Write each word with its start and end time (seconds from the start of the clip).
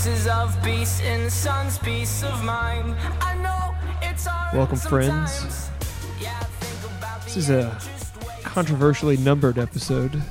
Pieces 0.00 0.28
of 0.28 0.56
peace 0.62 0.98
in 1.02 1.24
the 1.24 1.30
sun's 1.30 1.76
peace 1.76 2.22
of 2.22 2.42
mind. 2.42 2.96
I 3.20 3.34
know 3.34 3.74
it's 4.00 4.24
hard. 4.24 4.56
Welcome, 4.56 4.78
friends. 4.78 5.30
sometimes. 5.30 5.70
Yeah, 6.18 6.38
I 6.40 6.44
think 6.44 6.96
about 6.96 7.22
This 7.22 7.36
is 7.36 7.50
a 7.50 7.64
end 7.64 7.72
just 7.72 8.16
way 8.26 8.34
controversially 8.42 9.18
numbered 9.18 9.58
episode, 9.58 10.22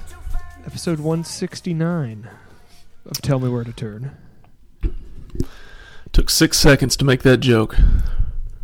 episode 0.66 0.97
169 0.99 2.27
of 3.05 3.21
Tell 3.21 3.39
Me 3.39 3.47
Where 3.47 3.63
to 3.63 3.71
Turn. 3.71 4.17
Took 6.13 6.31
six 6.31 6.58
seconds 6.58 6.97
to 6.97 7.05
make 7.05 7.22
that 7.22 7.38
joke. 7.38 7.77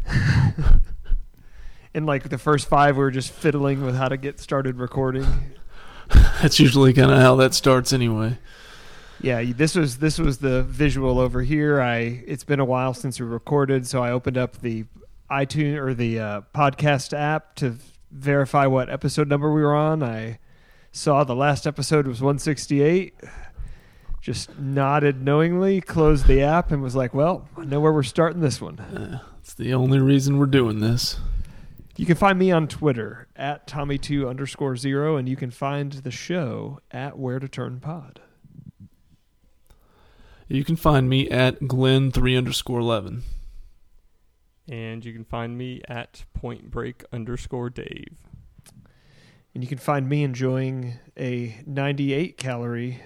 In 1.94 2.08
like 2.08 2.30
the 2.30 2.40
first 2.40 2.68
five, 2.68 2.98
we 2.98 3.04
were 3.04 3.12
just 3.12 3.30
fiddling 3.30 3.84
with 3.84 3.96
how 3.96 4.08
to 4.08 4.18
get 4.18 4.40
started 4.40 4.80
recording. 4.80 5.28
That's 6.42 6.60
usually 6.60 6.94
kind 6.94 7.12
of 7.12 7.20
how 7.20 7.36
that 7.36 7.54
starts 7.54 7.94
anyway. 7.94 8.40
Yeah, 9.22 9.44
this 9.56 9.76
was 9.76 9.98
this 9.98 10.20
was 10.20 10.40
the 10.40 10.64
visual 10.64 11.20
over 11.20 11.42
here. 11.42 11.82
I 11.82 12.24
it's 12.28 12.44
been 12.44 12.60
a 12.60 12.66
while 12.66 12.94
since 12.94 13.20
we 13.20 13.26
recorded, 13.26 13.88
so 13.88 14.04
I 14.04 14.12
opened 14.12 14.38
up 14.38 14.62
the 14.62 14.86
iTunes 15.30 15.78
or 15.78 15.94
the 15.94 16.20
uh, 16.20 16.42
podcast 16.54 17.18
app 17.18 17.56
to 17.56 17.78
verify 18.12 18.66
what 18.66 18.90
episode 18.90 19.28
number 19.28 19.52
we 19.54 19.62
were 19.62 19.76
on. 19.76 20.04
I 20.04 20.40
saw 20.92 21.24
the 21.24 21.36
last 21.36 21.66
episode 21.66 22.08
was 22.08 22.22
168. 22.22 23.16
Just 24.22 24.58
nodded 24.58 25.22
knowingly, 25.22 25.82
closed 25.82 26.26
the 26.26 26.42
app, 26.42 26.72
and 26.72 26.82
was 26.82 26.96
like, 26.96 27.14
"Well, 27.14 27.48
I 27.58 27.66
know 27.66 27.80
where 27.80 27.94
we're 27.94 28.04
starting 28.04 28.42
this 28.42 28.60
one." 28.60 28.80
Uh, 28.80 29.20
it's 29.40 29.54
the 29.54 29.74
only 29.74 30.00
reason 30.00 30.40
we're 30.40 30.48
doing 30.48 30.80
this. 30.80 31.20
You 31.96 32.06
can 32.06 32.16
find 32.16 32.38
me 32.38 32.52
on 32.52 32.68
Twitter 32.68 33.28
at 33.36 33.68
Tommy2 33.68 34.28
underscore 34.28 34.76
zero, 34.76 35.16
and 35.16 35.30
you 35.30 35.36
can 35.36 35.52
find 35.52 35.94
the 35.94 36.12
show 36.12 36.80
at 36.92 37.18
Where 37.18 37.40
to 37.40 37.48
Turn 37.48 37.80
Pod. 37.80 38.20
You 40.48 40.64
can 40.64 40.76
find 40.76 41.10
me 41.10 41.30
at 41.30 41.60
Glenn3 41.62 42.38
underscore 42.38 42.80
11. 42.80 43.24
And 44.70 45.04
you 45.06 45.14
can 45.14 45.24
find 45.26 45.58
me 45.58 45.82
at 45.88 46.26
Point 46.34 46.72
Break 46.72 47.04
underscore 47.12 47.70
Dave. 47.70 48.18
And 49.54 49.64
you 49.64 49.68
can 49.68 49.78
find 49.78 50.10
me 50.10 50.24
enjoying 50.24 51.00
a 51.18 51.62
98 51.66 52.38
calorie, 52.38 53.02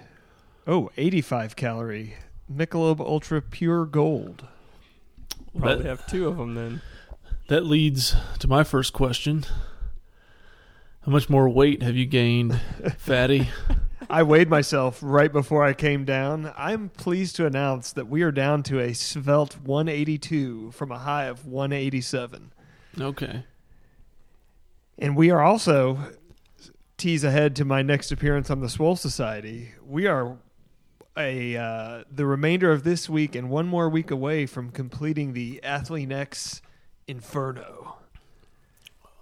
oh, 0.66 0.90
85 0.96 1.56
calorie 1.56 2.14
Michelob 2.52 3.00
Ultra 3.00 3.40
Pure 3.40 3.86
Gold. 3.86 4.46
Probably 5.56 5.82
That, 5.82 5.88
have 5.88 6.06
two 6.06 6.28
of 6.28 6.36
them 6.36 6.54
then. 6.54 6.82
that 7.48 7.64
leads 7.64 8.14
to 8.40 8.48
my 8.48 8.64
first 8.64 8.92
question. 8.92 9.44
How 11.02 11.12
much 11.12 11.30
more 11.30 11.48
weight 11.48 11.82
have 11.82 11.96
you 11.96 12.06
gained, 12.06 12.60
fatty? 12.98 13.48
I 14.10 14.24
weighed 14.24 14.50
myself 14.50 14.98
right 15.02 15.32
before 15.32 15.62
I 15.62 15.72
came 15.72 16.04
down. 16.04 16.52
I'm 16.56 16.88
pleased 16.88 17.36
to 17.36 17.46
announce 17.46 17.92
that 17.92 18.08
we 18.08 18.22
are 18.22 18.32
down 18.32 18.64
to 18.64 18.80
a 18.80 18.92
svelte 18.92 19.60
182 19.62 20.72
from 20.72 20.90
a 20.90 20.98
high 20.98 21.26
of 21.26 21.46
187. 21.46 22.52
Okay. 23.00 23.44
And 24.98 25.16
we 25.16 25.30
are 25.30 25.40
also 25.40 25.98
tease 26.96 27.22
ahead 27.22 27.54
to 27.56 27.64
my 27.64 27.82
next 27.82 28.10
appearance 28.10 28.50
on 28.50 28.60
the 28.60 28.68
Swole 28.68 28.96
Society. 28.96 29.74
We 29.86 30.08
are 30.08 30.38
a 31.16 31.56
uh, 31.56 32.04
the 32.10 32.26
remainder 32.26 32.72
of 32.72 32.82
this 32.82 33.08
week 33.08 33.36
and 33.36 33.48
one 33.48 33.68
more 33.68 33.88
week 33.88 34.10
away 34.10 34.44
from 34.44 34.70
completing 34.70 35.34
the 35.34 35.60
Athlean 35.62 36.10
X 36.10 36.62
Inferno. 37.06 37.96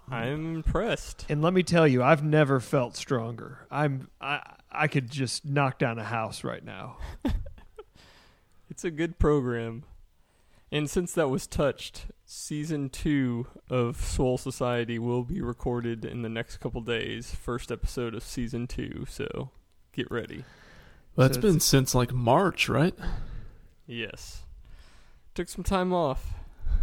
I'm 0.09 0.55
impressed. 0.55 1.27
And 1.29 1.43
let 1.43 1.53
me 1.53 1.61
tell 1.61 1.87
you, 1.87 2.01
I've 2.01 2.23
never 2.23 2.59
felt 2.59 2.97
stronger. 2.97 3.67
I'm 3.69 4.09
I 4.19 4.41
I 4.71 4.87
could 4.87 5.09
just 5.09 5.45
knock 5.45 5.79
down 5.79 5.97
a 5.99 6.03
house 6.03 6.43
right 6.43 6.63
now. 6.63 6.97
It's 8.69 8.85
a 8.85 8.91
good 8.91 9.17
program. 9.19 9.83
And 10.71 10.89
since 10.89 11.13
that 11.13 11.29
was 11.29 11.47
touched, 11.47 12.05
season 12.25 12.89
two 12.89 13.47
of 13.69 13.97
Swole 13.97 14.37
Society 14.37 14.99
will 14.99 15.23
be 15.23 15.41
recorded 15.41 16.05
in 16.05 16.21
the 16.21 16.29
next 16.29 16.57
couple 16.57 16.79
days. 16.81 17.33
First 17.33 17.71
episode 17.71 18.13
of 18.13 18.23
season 18.23 18.67
two, 18.67 19.05
so 19.09 19.49
get 19.91 20.09
ready. 20.11 20.45
Well, 21.15 21.27
that's 21.27 21.37
So 21.37 21.41
been 21.41 21.59
since 21.59 21.95
like 21.95 22.13
March, 22.13 22.69
right? 22.69 22.93
Yes. 23.87 24.43
Took 25.33 25.49
some 25.49 25.63
time 25.63 25.91
off. 25.91 26.35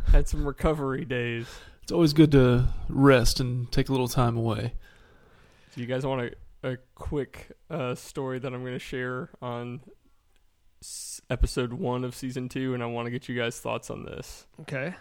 Had 0.09 0.29
some 0.29 0.45
recovery 0.45 1.05
days. 1.05 1.47
It's 1.85 1.93
always 1.93 2.13
good 2.13 2.33
to 2.33 2.67
rest 2.89 3.39
and 3.39 3.71
take 3.71 3.89
a 3.89 3.93
little 3.93 4.09
time 4.09 4.37
away. 4.37 4.75
Do 5.75 5.81
you 5.81 5.87
guys 5.87 6.05
want 6.05 6.23
a, 6.23 6.33
a 6.63 6.77
quick 6.95 7.53
uh, 7.71 7.95
story 7.95 8.39
that 8.39 8.53
I'm 8.53 8.63
going 8.63 8.73
to 8.73 8.79
share 8.79 9.31
on 9.41 9.81
s- 10.83 11.21
episode 11.31 11.73
one 11.73 12.05
of 12.05 12.15
season 12.15 12.49
two? 12.49 12.75
And 12.75 12.83
I 12.83 12.87
want 12.87 13.07
to 13.07 13.11
get 13.11 13.29
you 13.29 13.37
guys' 13.37 13.59
thoughts 13.61 13.91
on 13.91 14.05
this. 14.05 14.47
Okay. 14.63 14.95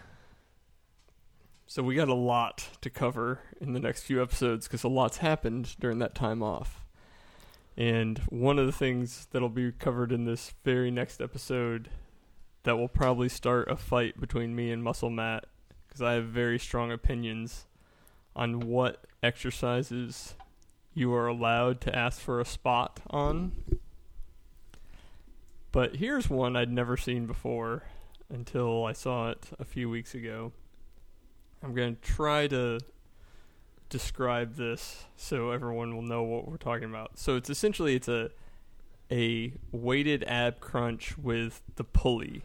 So 1.66 1.82
we 1.82 1.96
got 1.96 2.08
a 2.08 2.14
lot 2.14 2.68
to 2.80 2.90
cover 2.90 3.40
in 3.60 3.72
the 3.72 3.80
next 3.80 4.04
few 4.04 4.22
episodes 4.22 4.68
because 4.68 4.84
a 4.84 4.88
lot's 4.88 5.16
happened 5.16 5.74
during 5.80 5.98
that 5.98 6.14
time 6.14 6.42
off. 6.42 6.84
And 7.76 8.18
one 8.30 8.58
of 8.58 8.66
the 8.66 8.72
things 8.72 9.26
that'll 9.32 9.48
be 9.48 9.72
covered 9.72 10.12
in 10.12 10.24
this 10.24 10.54
very 10.64 10.90
next 10.90 11.20
episode 11.20 11.90
that 12.62 12.76
will 12.76 12.88
probably 12.88 13.28
start 13.28 13.70
a 13.70 13.76
fight 13.76 14.20
between 14.20 14.54
me 14.56 14.70
and 14.70 14.82
Muscle 14.82 15.10
Matt 15.10 15.46
because 15.86 16.00
I 16.00 16.14
have 16.14 16.26
very 16.26 16.58
strong 16.58 16.90
opinions 16.92 17.66
on 18.34 18.60
what 18.60 19.04
exercises 19.22 20.34
you 20.96 21.12
are 21.12 21.26
allowed 21.26 21.78
to 21.82 21.94
ask 21.94 22.18
for 22.18 22.40
a 22.40 22.44
spot 22.44 23.00
on. 23.10 23.52
But 25.70 25.96
here's 25.96 26.30
one 26.30 26.56
I'd 26.56 26.72
never 26.72 26.96
seen 26.96 27.26
before 27.26 27.82
until 28.30 28.86
I 28.86 28.94
saw 28.94 29.28
it 29.28 29.50
a 29.60 29.64
few 29.64 29.90
weeks 29.90 30.14
ago. 30.14 30.52
I'm 31.62 31.74
going 31.74 31.96
to 31.96 32.00
try 32.00 32.46
to 32.46 32.80
describe 33.90 34.56
this 34.56 35.04
so 35.18 35.50
everyone 35.50 35.94
will 35.94 36.02
know 36.02 36.22
what 36.22 36.48
we're 36.48 36.56
talking 36.56 36.88
about. 36.88 37.18
So 37.18 37.36
it's 37.36 37.50
essentially 37.50 37.94
it's 37.94 38.08
a 38.08 38.30
a 39.12 39.52
weighted 39.72 40.24
ab 40.26 40.60
crunch 40.60 41.18
with 41.18 41.60
the 41.76 41.84
pulley, 41.84 42.42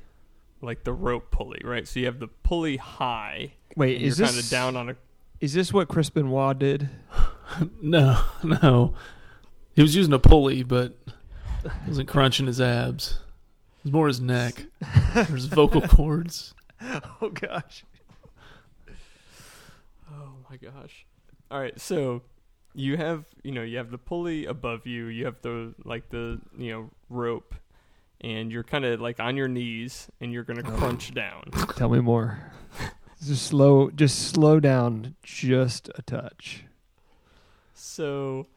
like 0.62 0.84
the 0.84 0.94
rope 0.94 1.32
pulley, 1.32 1.62
right? 1.64 1.88
So 1.88 2.02
you 2.02 2.06
have 2.06 2.20
the 2.20 2.28
pulley 2.28 2.78
high, 2.78 3.54
Wait, 3.78 4.02
is 4.02 4.20
you're 4.20 4.28
this 4.28 4.36
kind 4.36 4.44
of 4.44 4.50
down 4.50 4.76
on 4.76 4.90
a 4.90 4.96
Is 5.42 5.54
this 5.54 5.74
what 5.74 5.88
Chris 5.88 6.10
Benoit 6.10 6.58
did? 6.58 6.90
No, 7.82 8.18
no. 8.44 8.94
He 9.76 9.82
was 9.82 9.94
using 9.94 10.14
a 10.14 10.20
pulley, 10.20 10.64
but 10.64 10.98
wasn't 11.86 12.08
crunching 12.08 12.48
his 12.48 12.62
abs. 12.62 13.20
It 13.80 13.84
was 13.84 13.92
more 13.92 14.08
his 14.08 14.22
neck. 14.22 14.68
or 15.14 15.24
his 15.24 15.48
vocal 15.48 15.82
cords. 15.90 16.54
Oh 16.82 17.30
gosh. 17.30 17.84
Oh 20.10 20.30
my 20.50 20.56
gosh. 20.56 21.06
All 21.52 21.60
right, 21.60 21.78
so 21.78 22.22
you 22.74 22.96
have, 22.96 23.26
you 23.44 23.52
know, 23.52 23.64
you 23.64 23.76
have 23.76 23.92
the 23.92 23.98
pulley 23.98 24.46
above 24.46 24.88
you, 24.88 25.08
you 25.08 25.26
have 25.26 25.42
the 25.42 25.74
like 25.84 26.10
the, 26.10 26.40
you 26.58 26.72
know, 26.72 26.90
rope 27.10 27.54
and 28.22 28.50
you're 28.50 28.64
kind 28.64 28.86
of 28.86 29.02
like 29.02 29.20
on 29.20 29.36
your 29.36 29.50
knees 29.50 30.08
and 30.22 30.32
you're 30.32 30.46
going 30.46 30.64
to 30.64 30.72
oh. 30.72 30.78
crunch 30.78 31.14
down. 31.14 31.44
Tell 31.76 31.90
me 31.90 32.00
more. 32.00 32.40
Just 33.26 33.46
slow 33.48 33.90
just 33.92 34.18
slow 34.30 34.60
down 34.60 35.16
just 35.24 35.90
a 35.96 36.02
touch. 36.02 36.64
So 37.74 38.48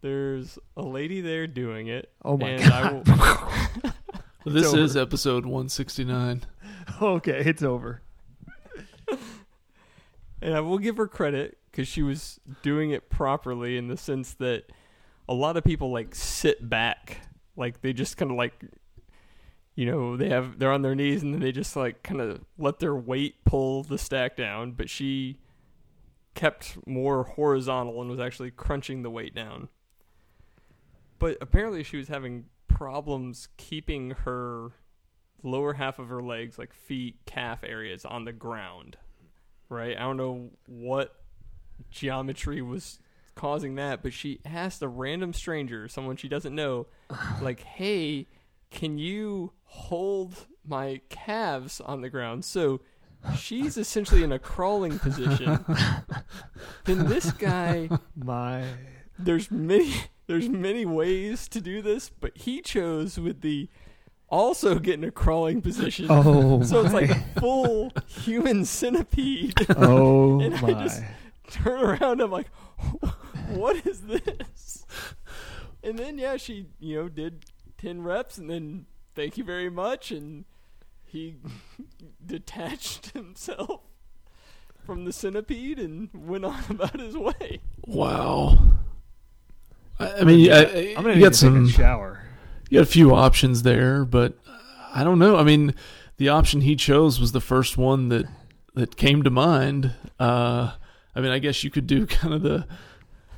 there's 0.00 0.58
a 0.76 0.82
lady 0.82 1.20
there 1.20 1.46
doing 1.46 1.88
it. 1.88 2.10
Oh 2.24 2.36
my 2.36 2.50
and 2.50 2.72
I 2.72 2.92
will, 2.92 3.02
This 4.46 4.66
over. 4.66 4.78
is 4.82 4.96
episode 4.96 5.44
169. 5.44 6.42
Okay, 7.00 7.42
it's 7.44 7.62
over. 7.62 8.02
and 10.42 10.54
I 10.54 10.60
will 10.60 10.78
give 10.78 10.96
her 10.98 11.06
credit 11.08 11.58
because 11.70 11.88
she 11.88 12.02
was 12.02 12.38
doing 12.62 12.90
it 12.90 13.08
properly 13.08 13.76
in 13.76 13.88
the 13.88 13.96
sense 13.96 14.34
that 14.34 14.64
a 15.28 15.34
lot 15.34 15.56
of 15.56 15.64
people 15.64 15.90
like 15.90 16.14
sit 16.14 16.68
back, 16.68 17.18
like 17.56 17.80
they 17.80 17.92
just 17.94 18.16
kind 18.18 18.30
of 18.30 18.36
like, 18.36 18.62
you 19.74 19.86
know, 19.86 20.16
they 20.16 20.28
have 20.28 20.58
they're 20.58 20.72
on 20.72 20.82
their 20.82 20.94
knees 20.94 21.22
and 21.22 21.34
then 21.34 21.40
they 21.40 21.52
just 21.52 21.74
like 21.76 22.02
kind 22.02 22.20
of 22.20 22.44
let 22.58 22.78
their 22.78 22.94
weight 22.94 23.44
pull 23.44 23.82
the 23.82 23.98
stack 23.98 24.36
down. 24.36 24.72
But 24.72 24.88
she 24.88 25.38
kept 26.34 26.76
more 26.86 27.24
horizontal 27.24 28.00
and 28.00 28.10
was 28.10 28.20
actually 28.20 28.50
crunching 28.50 29.02
the 29.02 29.10
weight 29.10 29.34
down. 29.34 29.68
But 31.18 31.38
apparently, 31.40 31.82
she 31.82 31.96
was 31.96 32.08
having 32.08 32.46
problems 32.68 33.48
keeping 33.56 34.10
her 34.10 34.72
lower 35.42 35.74
half 35.74 35.98
of 35.98 36.08
her 36.08 36.22
legs, 36.22 36.58
like 36.58 36.72
feet, 36.72 37.16
calf 37.26 37.60
areas, 37.64 38.04
on 38.04 38.24
the 38.24 38.32
ground. 38.32 38.96
Right? 39.68 39.96
I 39.96 40.00
don't 40.00 40.16
know 40.16 40.50
what 40.66 41.16
geometry 41.90 42.62
was 42.62 42.98
causing 43.34 43.74
that, 43.76 44.02
but 44.02 44.12
she 44.12 44.40
asked 44.44 44.82
a 44.82 44.88
random 44.88 45.32
stranger, 45.32 45.88
someone 45.88 46.16
she 46.16 46.28
doesn't 46.28 46.54
know, 46.54 46.86
like, 47.40 47.60
hey, 47.60 48.28
can 48.74 48.98
you 48.98 49.52
hold 49.64 50.46
my 50.66 51.00
calves 51.08 51.80
on 51.80 52.02
the 52.02 52.10
ground? 52.10 52.44
So 52.44 52.80
she's 53.38 53.78
essentially 53.78 54.22
in 54.22 54.32
a 54.32 54.38
crawling 54.38 54.98
position. 54.98 55.64
then 56.84 57.06
this 57.06 57.30
guy 57.32 57.88
My 58.14 58.64
there's 59.18 59.50
many 59.50 59.94
there's 60.26 60.48
many 60.48 60.84
ways 60.84 61.48
to 61.48 61.60
do 61.60 61.80
this, 61.80 62.10
but 62.10 62.36
he 62.36 62.60
chose 62.60 63.18
with 63.18 63.40
the 63.40 63.68
also 64.28 64.78
get 64.78 64.94
in 64.94 65.04
a 65.04 65.10
crawling 65.10 65.62
position. 65.62 66.06
Oh, 66.10 66.62
so 66.62 66.84
it's 66.84 66.92
like 66.94 67.10
a 67.10 67.40
full 67.40 67.92
human 68.08 68.64
centipede. 68.64 69.54
oh 69.76 70.40
And 70.44 70.54
I 70.56 70.60
my. 70.60 70.72
just- 70.84 71.02
Turn 71.50 71.78
around, 72.00 72.22
I'm 72.22 72.30
like, 72.30 72.48
what 73.50 73.86
is 73.86 74.00
this? 74.00 74.86
And 75.82 75.98
then 75.98 76.16
yeah, 76.18 76.38
she 76.38 76.66
you 76.80 76.96
know 76.96 77.08
did 77.10 77.44
ten 77.84 78.02
reps, 78.02 78.38
and 78.38 78.48
then 78.48 78.86
thank 79.14 79.36
you 79.36 79.44
very 79.44 79.68
much, 79.68 80.10
and 80.10 80.44
he 81.04 81.36
detached 82.26 83.10
himself 83.10 83.82
from 84.84 85.04
the 85.04 85.12
centipede 85.12 85.78
and 85.78 86.08
went 86.14 86.44
on 86.44 86.64
about 86.70 86.98
his 86.98 87.16
way. 87.16 87.60
Wow. 87.86 88.58
I, 89.98 90.12
I 90.12 90.24
mean, 90.24 90.50
I, 90.50 90.94
I'm 90.96 91.02
gonna 91.02 91.14
you 91.14 91.22
got 91.22 91.34
some, 91.34 91.66
a 91.66 91.68
shower. 91.68 92.22
you 92.70 92.78
got 92.78 92.88
a 92.88 92.90
few 92.90 93.14
options 93.14 93.62
there, 93.62 94.04
but 94.04 94.34
I 94.92 95.04
don't 95.04 95.18
know. 95.18 95.36
I 95.36 95.44
mean, 95.44 95.74
the 96.16 96.30
option 96.30 96.62
he 96.62 96.76
chose 96.76 97.20
was 97.20 97.32
the 97.32 97.40
first 97.40 97.76
one 97.76 98.08
that 98.08 98.26
that 98.74 98.96
came 98.96 99.22
to 99.22 99.30
mind. 99.30 99.92
Uh, 100.18 100.72
I 101.14 101.20
mean, 101.20 101.30
I 101.30 101.38
guess 101.38 101.62
you 101.62 101.70
could 101.70 101.86
do 101.86 102.06
kind 102.08 102.34
of 102.34 102.42
the 102.42 102.66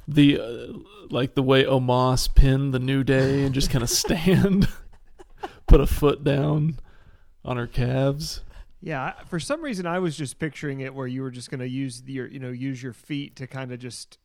the 0.09 0.41
uh, 0.41 0.79
like 1.11 1.35
the 1.35 1.43
way 1.43 1.65
Omos 1.65 2.33
pinned 2.35 2.73
the 2.73 2.79
New 2.79 3.05
Day 3.05 3.45
and 3.45 3.55
just 3.55 3.71
kind 3.71 3.83
of 3.83 3.91
stand, 4.03 4.69
put 5.67 5.81
a 5.81 5.87
foot 5.87 6.25
down 6.25 6.79
on 7.45 7.57
her 7.57 7.67
calves. 7.67 8.43
Yeah, 8.81 9.15
for 9.27 9.41
some 9.41 9.63
reason 9.63 9.87
I 9.87 9.99
was 9.99 10.17
just 10.17 10.39
picturing 10.39 10.81
it 10.81 10.95
where 10.95 11.07
you 11.07 11.23
were 11.23 11.31
just 11.31 11.51
going 11.51 11.61
to 11.61 11.69
use 11.69 12.03
your, 12.07 12.27
you 12.29 12.39
know, 12.39 12.51
use 12.51 12.83
your 12.83 12.93
feet 12.93 13.37
to 13.37 13.47
kind 13.47 13.73
of 13.73 13.79
just 13.79 14.19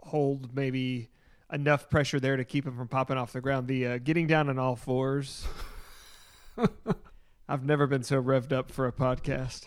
hold 0.00 0.54
maybe 0.54 1.08
enough 1.52 1.88
pressure 1.88 2.20
there 2.20 2.36
to 2.36 2.44
keep 2.44 2.66
him 2.66 2.76
from 2.76 2.88
popping 2.88 3.16
off 3.16 3.32
the 3.32 3.40
ground. 3.40 3.68
The 3.68 3.86
uh, 3.86 3.98
getting 3.98 4.26
down 4.26 4.48
on 4.48 4.58
all 4.58 4.76
fours. 4.76 5.46
I've 7.48 7.64
never 7.64 7.86
been 7.86 8.02
so 8.02 8.20
revved 8.20 8.52
up 8.52 8.72
for 8.72 8.86
a 8.86 8.92
podcast. 8.92 9.66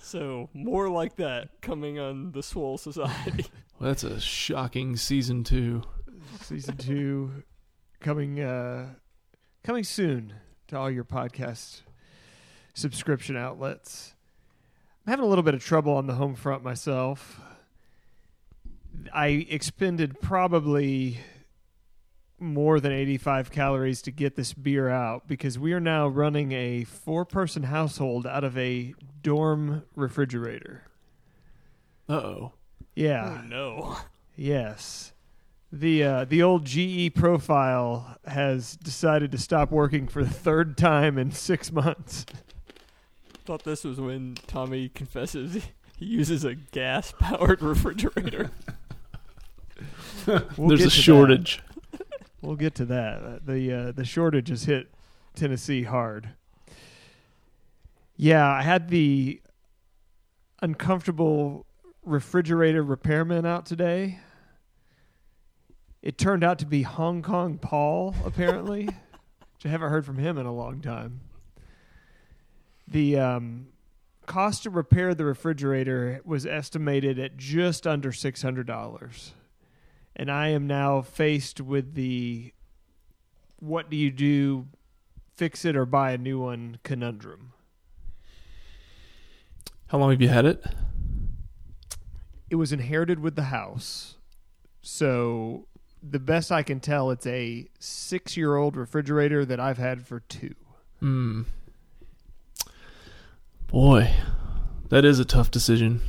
So 0.00 0.48
more 0.54 0.88
like 0.88 1.16
that 1.16 1.60
coming 1.60 1.98
on 1.98 2.32
the 2.32 2.42
Swole 2.42 2.78
Society. 2.78 3.46
Well, 3.78 3.88
that's 3.90 4.04
a 4.04 4.20
shocking 4.20 4.96
season 4.96 5.44
two. 5.44 5.82
Season 6.40 6.76
two 6.76 7.42
coming 8.00 8.40
uh 8.40 8.90
coming 9.62 9.84
soon 9.84 10.34
to 10.68 10.78
all 10.78 10.90
your 10.90 11.04
podcast 11.04 11.82
subscription 12.74 13.36
outlets. 13.36 14.14
I'm 15.06 15.10
having 15.10 15.24
a 15.24 15.28
little 15.28 15.42
bit 15.44 15.54
of 15.54 15.64
trouble 15.64 15.94
on 15.94 16.06
the 16.06 16.14
home 16.14 16.34
front 16.34 16.62
myself. 16.62 17.40
I 19.12 19.46
expended 19.48 20.20
probably 20.20 21.18
more 22.38 22.80
than 22.80 22.92
85 22.92 23.50
calories 23.50 24.02
to 24.02 24.10
get 24.10 24.36
this 24.36 24.52
beer 24.52 24.88
out 24.88 25.26
because 25.26 25.58
we 25.58 25.72
are 25.72 25.80
now 25.80 26.06
running 26.06 26.52
a 26.52 26.84
four 26.84 27.24
person 27.24 27.64
household 27.64 28.26
out 28.26 28.44
of 28.44 28.56
a 28.56 28.94
dorm 29.22 29.82
refrigerator. 29.96 30.84
Uh 32.08 32.12
oh. 32.12 32.52
Yeah. 32.94 33.38
Oh 33.42 33.46
no. 33.46 33.96
Yes. 34.36 35.12
The 35.72 36.04
uh, 36.04 36.24
the 36.26 36.42
old 36.42 36.64
GE 36.64 37.14
profile 37.14 38.18
has 38.26 38.76
decided 38.76 39.32
to 39.32 39.38
stop 39.38 39.70
working 39.72 40.06
for 40.06 40.22
the 40.22 40.30
third 40.30 40.76
time 40.78 41.18
in 41.18 41.32
six 41.32 41.72
months. 41.72 42.24
Thought 43.44 43.64
this 43.64 43.84
was 43.84 44.00
when 44.00 44.36
Tommy 44.46 44.88
confesses 44.88 45.64
he 45.96 46.04
uses 46.06 46.44
a 46.44 46.54
gas 46.54 47.12
powered 47.18 47.60
refrigerator. 47.62 48.50
We'll 50.26 50.68
There's 50.68 50.80
a 50.80 50.84
to 50.84 50.84
that. 50.84 50.90
shortage. 50.90 51.62
We'll 52.40 52.56
get 52.56 52.74
to 52.76 52.84
that. 52.86 53.22
Uh, 53.22 53.38
The 53.44 53.72
uh, 53.72 53.92
the 53.92 54.04
shortage 54.04 54.48
has 54.48 54.64
hit 54.64 54.88
Tennessee 55.34 55.82
hard. 55.82 56.30
Yeah, 58.16 58.48
I 58.48 58.62
had 58.62 58.88
the 58.90 59.40
uncomfortable 60.62 61.63
refrigerator 62.04 62.82
repairman 62.82 63.46
out 63.46 63.66
today. 63.66 64.20
It 66.02 66.18
turned 66.18 66.44
out 66.44 66.58
to 66.58 66.66
be 66.66 66.82
Hong 66.82 67.22
Kong 67.22 67.58
Paul, 67.58 68.14
apparently, 68.24 68.84
which 68.86 69.64
I 69.64 69.68
haven't 69.68 69.90
heard 69.90 70.04
from 70.04 70.18
him 70.18 70.36
in 70.38 70.46
a 70.46 70.52
long 70.52 70.80
time. 70.80 71.20
The 72.86 73.18
um, 73.18 73.68
cost 74.26 74.64
to 74.64 74.70
repair 74.70 75.14
the 75.14 75.24
refrigerator 75.24 76.20
was 76.24 76.44
estimated 76.44 77.18
at 77.18 77.36
just 77.36 77.86
under 77.86 78.12
six 78.12 78.42
hundred 78.42 78.66
dollars 78.66 79.32
and 80.16 80.30
I 80.30 80.48
am 80.48 80.66
now 80.66 81.02
faced 81.02 81.60
with 81.60 81.94
the 81.94 82.52
what 83.58 83.90
do 83.90 83.96
you 83.96 84.10
do, 84.10 84.66
fix 85.36 85.64
it 85.64 85.76
or 85.76 85.86
buy 85.86 86.12
a 86.12 86.18
new 86.18 86.40
one 86.40 86.78
conundrum. 86.82 87.52
How 89.88 89.98
long 89.98 90.10
have 90.10 90.20
you 90.20 90.28
had 90.28 90.44
it? 90.44 90.64
It 92.54 92.58
was 92.58 92.72
inherited 92.72 93.18
with 93.18 93.34
the 93.34 93.42
house. 93.50 94.14
So 94.80 95.66
the 96.00 96.20
best 96.20 96.52
I 96.52 96.62
can 96.62 96.78
tell 96.78 97.10
it's 97.10 97.26
a 97.26 97.66
6-year-old 97.80 98.76
refrigerator 98.76 99.44
that 99.44 99.58
I've 99.58 99.78
had 99.78 100.06
for 100.06 100.20
2. 100.20 100.54
Hmm. 101.00 101.42
Boy, 103.66 104.14
that 104.88 105.04
is 105.04 105.18
a 105.18 105.24
tough 105.24 105.50
decision. 105.50 106.00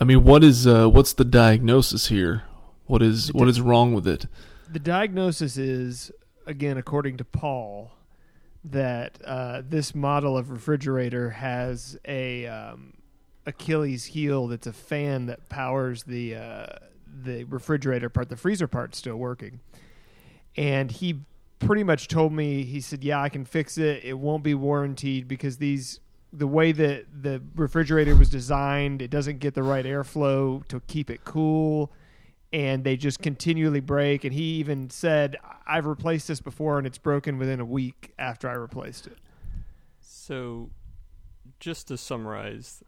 I 0.00 0.02
mean, 0.02 0.24
what 0.24 0.42
is 0.42 0.66
uh, 0.66 0.88
what's 0.88 1.12
the 1.12 1.24
diagnosis 1.24 2.08
here? 2.08 2.42
What 2.86 3.00
is 3.00 3.28
The 3.28 3.34
what 3.34 3.44
di- 3.44 3.50
is 3.50 3.60
wrong 3.60 3.94
with 3.94 4.08
it? 4.08 4.26
The 4.68 4.80
diagnosis 4.80 5.56
is 5.56 6.10
again 6.48 6.78
according 6.78 7.16
to 7.18 7.24
Paul 7.24 7.92
that 8.64 9.22
uh, 9.24 9.62
this 9.64 9.94
model 9.94 10.36
of 10.36 10.50
refrigerator 10.50 11.30
has 11.30 11.96
a 12.04 12.48
um, 12.48 12.94
Achilles 13.46 14.06
heel 14.06 14.46
that's 14.48 14.66
a 14.66 14.72
fan 14.72 15.26
that 15.26 15.48
powers 15.48 16.04
the 16.04 16.36
uh, 16.36 16.66
the 17.06 17.44
refrigerator 17.44 18.08
part. 18.08 18.28
The 18.28 18.36
freezer 18.36 18.68
part's 18.68 18.98
still 18.98 19.16
working, 19.16 19.60
and 20.56 20.90
he 20.90 21.20
pretty 21.58 21.82
much 21.82 22.08
told 22.08 22.32
me 22.32 22.64
he 22.64 22.80
said, 22.80 23.04
"Yeah, 23.04 23.20
I 23.20 23.28
can 23.28 23.44
fix 23.44 23.78
it. 23.78 24.04
It 24.04 24.18
won't 24.18 24.42
be 24.42 24.54
warranted 24.54 25.28
because 25.28 25.58
these." 25.58 26.00
The 26.32 26.46
way 26.46 26.70
that 26.70 27.06
the 27.22 27.42
refrigerator 27.56 28.14
was 28.14 28.30
designed, 28.30 29.02
it 29.02 29.10
doesn't 29.10 29.40
get 29.40 29.54
the 29.54 29.64
right 29.64 29.84
airflow 29.84 30.64
to 30.68 30.78
keep 30.86 31.10
it 31.10 31.24
cool 31.24 31.90
and 32.52 32.84
they 32.84 32.96
just 32.96 33.20
continually 33.20 33.80
break. 33.80 34.24
And 34.24 34.32
he 34.32 34.42
even 34.54 34.90
said, 34.90 35.36
I've 35.66 35.86
replaced 35.86 36.28
this 36.28 36.40
before 36.40 36.78
and 36.78 36.86
it's 36.86 36.98
broken 36.98 37.38
within 37.38 37.60
a 37.60 37.64
week 37.64 38.12
after 38.18 38.48
I 38.48 38.54
replaced 38.54 39.06
it. 39.06 39.18
So, 40.00 40.70
just 41.60 41.88
to 41.88 41.96
summarize, 41.96 42.82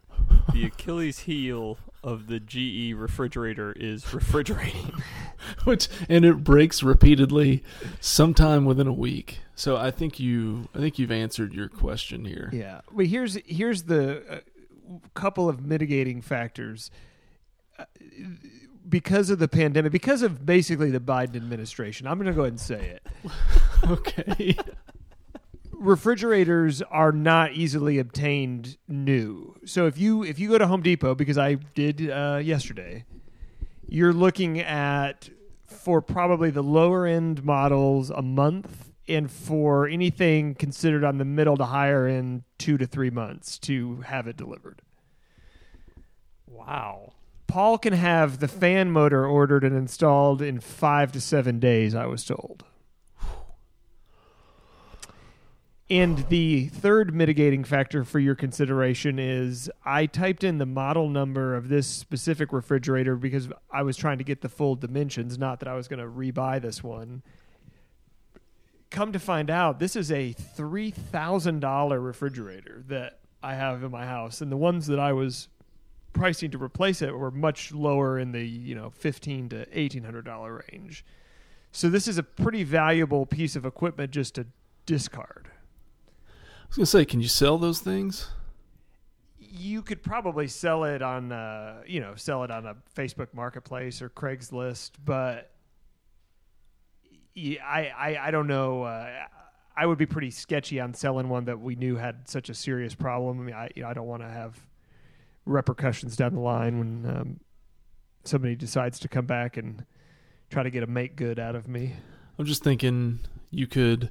the 0.52 0.64
Achilles 0.66 1.20
heel 1.20 1.78
of 2.02 2.26
the 2.26 2.40
GE 2.40 2.94
refrigerator 2.96 3.72
is 3.72 4.12
refrigerating. 4.12 4.92
Which 5.64 5.88
and 6.08 6.24
it 6.24 6.42
breaks 6.42 6.82
repeatedly, 6.82 7.62
sometime 8.00 8.64
within 8.64 8.86
a 8.86 8.92
week. 8.92 9.40
So 9.54 9.76
I 9.76 9.90
think 9.90 10.18
you 10.18 10.68
I 10.74 10.78
think 10.78 10.98
you've 10.98 11.12
answered 11.12 11.52
your 11.52 11.68
question 11.68 12.24
here. 12.24 12.50
Yeah. 12.52 12.80
But 12.90 13.06
here's 13.06 13.34
here's 13.46 13.84
the 13.84 14.22
uh, 14.28 14.38
couple 15.14 15.48
of 15.48 15.64
mitigating 15.64 16.20
factors. 16.22 16.90
Uh, 17.78 17.84
Because 18.88 19.30
of 19.30 19.38
the 19.38 19.46
pandemic, 19.48 19.92
because 19.92 20.22
of 20.22 20.44
basically 20.44 20.90
the 20.90 20.98
Biden 21.00 21.36
administration, 21.36 22.06
I'm 22.08 22.18
going 22.18 22.26
to 22.26 22.32
go 22.32 22.42
ahead 22.42 22.52
and 22.54 22.60
say 22.60 22.98
it. 22.98 23.06
Okay. 23.90 24.56
Refrigerators 25.82 26.80
are 26.82 27.12
not 27.12 27.52
easily 27.52 27.98
obtained 27.98 28.78
new. 28.88 29.54
So 29.64 29.86
if 29.86 29.98
you 29.98 30.22
if 30.22 30.38
you 30.38 30.48
go 30.48 30.58
to 30.58 30.66
Home 30.66 30.82
Depot 30.82 31.14
because 31.14 31.36
I 31.36 31.54
did 31.54 32.10
uh, 32.10 32.40
yesterday, 32.42 33.04
you're 33.86 34.12
looking 34.12 34.60
at 34.60 35.28
for 35.66 36.00
probably 36.00 36.50
the 36.50 36.62
lower 36.62 37.06
end 37.06 37.44
models 37.44 38.10
a 38.10 38.22
month 38.22 38.90
and 39.08 39.30
for 39.30 39.88
anything 39.88 40.54
considered 40.54 41.02
on 41.02 41.18
the 41.18 41.24
middle 41.24 41.56
to 41.56 41.64
higher 41.64 42.06
end 42.06 42.44
2 42.58 42.78
to 42.78 42.86
3 42.86 43.10
months 43.10 43.58
to 43.58 44.02
have 44.02 44.26
it 44.26 44.36
delivered. 44.36 44.80
wow. 46.46 47.12
Paul 47.48 47.76
can 47.76 47.92
have 47.92 48.38
the 48.38 48.48
fan 48.48 48.90
motor 48.90 49.26
ordered 49.26 49.62
and 49.62 49.76
installed 49.76 50.40
in 50.40 50.58
5 50.58 51.12
to 51.12 51.20
7 51.20 51.58
days, 51.60 51.94
I 51.94 52.06
was 52.06 52.24
told. 52.24 52.64
And 55.92 56.16
the 56.30 56.68
third 56.68 57.14
mitigating 57.14 57.64
factor 57.64 58.02
for 58.02 58.18
your 58.18 58.34
consideration 58.34 59.18
is 59.18 59.70
I 59.84 60.06
typed 60.06 60.42
in 60.42 60.56
the 60.56 60.64
model 60.64 61.10
number 61.10 61.54
of 61.54 61.68
this 61.68 61.86
specific 61.86 62.50
refrigerator 62.50 63.14
because 63.14 63.50
I 63.70 63.82
was 63.82 63.98
trying 63.98 64.16
to 64.16 64.24
get 64.24 64.40
the 64.40 64.48
full 64.48 64.74
dimensions, 64.74 65.36
not 65.36 65.60
that 65.60 65.68
I 65.68 65.74
was 65.74 65.88
going 65.88 66.00
to 66.00 66.06
rebuy 66.06 66.62
this 66.62 66.82
one. 66.82 67.22
Come 68.88 69.12
to 69.12 69.18
find 69.18 69.50
out, 69.50 69.80
this 69.80 69.94
is 69.94 70.10
a 70.10 70.34
$3,000 70.56 72.02
refrigerator 72.02 72.82
that 72.88 73.18
I 73.42 73.54
have 73.56 73.84
in 73.84 73.90
my 73.90 74.06
house. 74.06 74.40
And 74.40 74.50
the 74.50 74.56
ones 74.56 74.86
that 74.86 74.98
I 74.98 75.12
was 75.12 75.48
pricing 76.14 76.50
to 76.52 76.58
replace 76.62 77.02
it 77.02 77.14
were 77.14 77.30
much 77.30 77.70
lower 77.70 78.18
in 78.18 78.32
the 78.32 78.42
you 78.42 78.74
know 78.74 78.90
fifteen 78.90 79.48
to 79.50 79.66
eighteen 79.72 80.04
hundred 80.04 80.24
dollar 80.26 80.64
range. 80.70 81.04
So 81.70 81.88
this 81.88 82.06
is 82.06 82.16
a 82.16 82.22
pretty 82.22 82.64
valuable 82.64 83.24
piece 83.24 83.56
of 83.56 83.64
equipment 83.64 84.10
just 84.10 84.34
to 84.34 84.46
discard. 84.84 85.51
I 86.72 86.80
was 86.80 86.90
gonna 86.90 87.02
say, 87.02 87.04
can 87.04 87.20
you 87.20 87.28
sell 87.28 87.58
those 87.58 87.80
things? 87.80 88.30
You 89.38 89.82
could 89.82 90.02
probably 90.02 90.48
sell 90.48 90.84
it 90.84 91.02
on 91.02 91.30
uh, 91.30 91.82
you 91.86 92.00
know 92.00 92.14
sell 92.16 92.44
it 92.44 92.50
on 92.50 92.64
a 92.64 92.76
Facebook 92.96 93.34
Marketplace 93.34 94.00
or 94.00 94.08
Craigslist, 94.08 94.92
but 95.04 95.50
yeah, 97.34 97.62
I, 97.62 97.88
I 97.88 98.28
I 98.28 98.30
don't 98.30 98.46
know. 98.46 98.84
Uh, 98.84 99.06
I 99.76 99.84
would 99.84 99.98
be 99.98 100.06
pretty 100.06 100.30
sketchy 100.30 100.80
on 100.80 100.94
selling 100.94 101.28
one 101.28 101.44
that 101.44 101.60
we 101.60 101.74
knew 101.74 101.96
had 101.96 102.26
such 102.26 102.48
a 102.48 102.54
serious 102.54 102.94
problem. 102.94 103.38
I 103.40 103.42
mean, 103.42 103.54
I 103.54 103.68
you 103.76 103.82
know, 103.82 103.88
I 103.90 103.92
don't 103.92 104.06
want 104.06 104.22
to 104.22 104.30
have 104.30 104.58
repercussions 105.44 106.16
down 106.16 106.32
the 106.32 106.40
line 106.40 106.78
when 106.78 107.14
um, 107.14 107.40
somebody 108.24 108.54
decides 108.54 108.98
to 109.00 109.08
come 109.08 109.26
back 109.26 109.58
and 109.58 109.84
try 110.48 110.62
to 110.62 110.70
get 110.70 110.82
a 110.82 110.86
make 110.86 111.16
good 111.16 111.38
out 111.38 111.54
of 111.54 111.68
me. 111.68 111.96
I'm 112.38 112.46
just 112.46 112.64
thinking 112.64 113.18
you 113.50 113.66
could 113.66 114.08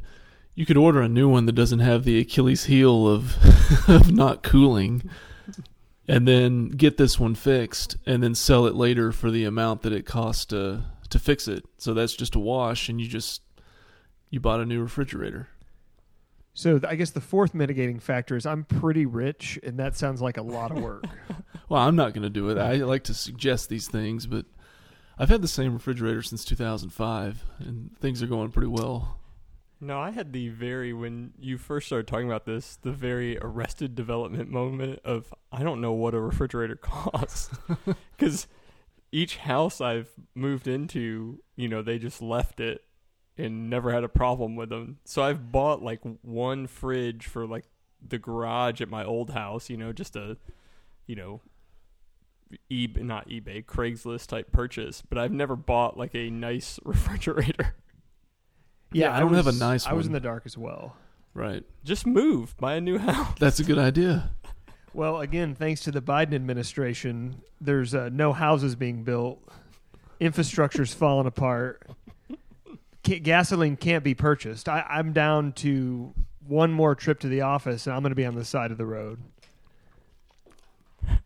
you 0.55 0.65
could 0.65 0.77
order 0.77 1.01
a 1.01 1.09
new 1.09 1.29
one 1.29 1.45
that 1.45 1.53
doesn't 1.53 1.79
have 1.79 2.03
the 2.03 2.19
Achilles 2.19 2.65
heel 2.65 3.07
of 3.07 3.37
of 3.89 4.11
not 4.11 4.43
cooling 4.43 5.09
and 6.07 6.27
then 6.27 6.69
get 6.69 6.97
this 6.97 7.19
one 7.19 7.35
fixed 7.35 7.97
and 8.05 8.21
then 8.21 8.35
sell 8.35 8.65
it 8.65 8.75
later 8.75 9.11
for 9.11 9.31
the 9.31 9.45
amount 9.45 9.81
that 9.83 9.93
it 9.93 10.05
cost 10.05 10.49
to 10.49 10.83
to 11.09 11.19
fix 11.19 11.47
it. 11.47 11.63
So 11.77 11.93
that's 11.93 12.15
just 12.15 12.35
a 12.35 12.39
wash 12.39 12.89
and 12.89 12.99
you 12.99 13.07
just 13.07 13.41
you 14.29 14.39
bought 14.39 14.59
a 14.61 14.65
new 14.65 14.81
refrigerator. 14.81 15.49
So 16.53 16.79
I 16.87 16.95
guess 16.95 17.11
the 17.11 17.21
fourth 17.21 17.53
mitigating 17.53 17.99
factor 17.99 18.35
is 18.35 18.45
I'm 18.45 18.65
pretty 18.65 19.05
rich, 19.05 19.57
and 19.63 19.79
that 19.79 19.95
sounds 19.95 20.21
like 20.21 20.35
a 20.35 20.41
lot 20.41 20.71
of 20.71 20.81
work. 20.81 21.05
Well, 21.69 21.81
I'm 21.81 21.95
not 21.95 22.13
going 22.13 22.23
to 22.23 22.29
do 22.29 22.49
it. 22.49 22.57
I 22.57 22.75
like 22.83 23.05
to 23.05 23.13
suggest 23.13 23.69
these 23.69 23.87
things, 23.87 24.27
but 24.27 24.45
I've 25.17 25.29
had 25.29 25.41
the 25.41 25.47
same 25.47 25.71
refrigerator 25.71 26.21
since 26.21 26.43
2005 26.43 27.45
and 27.59 27.97
things 28.01 28.21
are 28.21 28.27
going 28.27 28.51
pretty 28.51 28.67
well. 28.67 29.20
No, 29.83 29.99
I 29.99 30.11
had 30.11 30.31
the 30.31 30.49
very 30.49 30.93
when 30.93 31.33
you 31.39 31.57
first 31.57 31.87
started 31.87 32.07
talking 32.07 32.27
about 32.27 32.45
this, 32.45 32.77
the 32.83 32.91
very 32.91 33.39
arrested 33.39 33.95
development 33.95 34.49
moment 34.49 34.99
of 35.03 35.33
I 35.51 35.63
don't 35.63 35.81
know 35.81 35.91
what 35.91 36.13
a 36.13 36.19
refrigerator 36.19 36.75
costs 36.81 37.49
because 38.17 38.47
each 39.11 39.37
house 39.37 39.81
I've 39.81 40.09
moved 40.35 40.67
into, 40.67 41.39
you 41.55 41.67
know, 41.67 41.81
they 41.81 41.97
just 41.97 42.21
left 42.21 42.59
it 42.59 42.83
and 43.37 43.71
never 43.71 43.91
had 43.91 44.03
a 44.03 44.09
problem 44.09 44.55
with 44.55 44.69
them. 44.69 44.99
So 45.03 45.23
I've 45.23 45.51
bought 45.51 45.81
like 45.81 46.01
one 46.21 46.67
fridge 46.67 47.25
for 47.25 47.47
like 47.47 47.65
the 48.07 48.19
garage 48.19 48.81
at 48.81 48.89
my 48.89 49.03
old 49.03 49.31
house, 49.31 49.67
you 49.67 49.77
know, 49.77 49.91
just 49.91 50.15
a, 50.15 50.37
you 51.07 51.15
know, 51.15 51.41
eBay, 52.69 53.03
not 53.03 53.29
eBay, 53.29 53.65
Craigslist 53.65 54.27
type 54.27 54.51
purchase. 54.51 55.01
But 55.01 55.17
I've 55.17 55.31
never 55.31 55.55
bought 55.55 55.97
like 55.97 56.13
a 56.13 56.29
nice 56.29 56.79
refrigerator. 56.85 57.75
Yeah, 58.91 59.15
I 59.15 59.19
don't 59.19 59.33
have 59.33 59.47
a 59.47 59.51
nice 59.53 59.87
I 59.87 59.93
was 59.93 60.07
in 60.07 60.13
the 60.13 60.19
dark 60.19 60.43
as 60.45 60.57
well. 60.57 60.95
Right. 61.33 61.63
Just 61.83 62.05
move, 62.05 62.55
buy 62.57 62.75
a 62.75 62.81
new 62.81 62.97
house. 62.99 63.35
That's 63.39 63.59
a 63.59 63.63
good 63.63 63.77
idea. 63.77 64.31
Well, 64.93 65.21
again, 65.21 65.55
thanks 65.55 65.81
to 65.81 65.91
the 65.91 66.01
Biden 66.01 66.33
administration, 66.33 67.41
there's 67.61 67.95
uh, 67.95 68.09
no 68.11 68.33
houses 68.33 68.75
being 68.75 69.03
built, 69.03 69.41
infrastructure's 70.19 70.93
falling 70.93 71.27
apart, 71.27 71.87
gasoline 73.03 73.77
can't 73.77 74.03
be 74.03 74.13
purchased. 74.13 74.67
I, 74.67 74.85
I'm 74.89 75.13
down 75.13 75.53
to 75.53 76.13
one 76.45 76.71
more 76.73 76.95
trip 76.95 77.19
to 77.21 77.27
the 77.27 77.41
office, 77.41 77.87
and 77.87 77.95
I'm 77.95 78.01
going 78.01 78.11
to 78.11 78.15
be 78.15 78.25
on 78.25 78.35
the 78.35 78.45
side 78.45 78.71
of 78.71 78.77
the 78.77 78.85
road. 78.85 79.19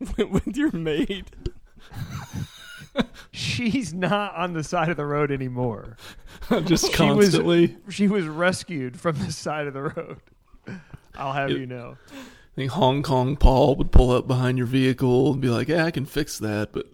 with 0.17 0.55
your 0.55 0.71
maid. 0.71 1.25
She's 3.31 3.93
not 3.93 4.33
on 4.35 4.53
the 4.53 4.63
side 4.63 4.89
of 4.89 4.97
the 4.97 5.05
road 5.05 5.31
anymore. 5.31 5.97
just 6.65 6.85
She 6.85 6.89
was- 6.89 6.95
constantly. 7.29 7.77
She 7.89 8.07
was 8.07 8.25
rescued 8.27 8.99
from 8.99 9.17
the 9.19 9.31
side 9.31 9.67
of 9.67 9.73
the 9.73 9.83
road. 9.83 10.17
I'll 11.15 11.33
have 11.33 11.51
It- 11.51 11.59
you 11.59 11.65
know. 11.65 11.97
I 12.11 12.55
think 12.55 12.71
Hong 12.71 13.03
Kong 13.03 13.35
Paul 13.35 13.75
would 13.75 13.91
pull 13.91 14.11
up 14.11 14.27
behind 14.27 14.57
your 14.57 14.67
vehicle 14.67 15.33
and 15.33 15.41
be 15.41 15.49
like, 15.49 15.67
"Yeah, 15.67 15.83
I 15.85 15.91
can 15.91 16.05
fix 16.05 16.39
that." 16.39 16.71
But 16.71 16.85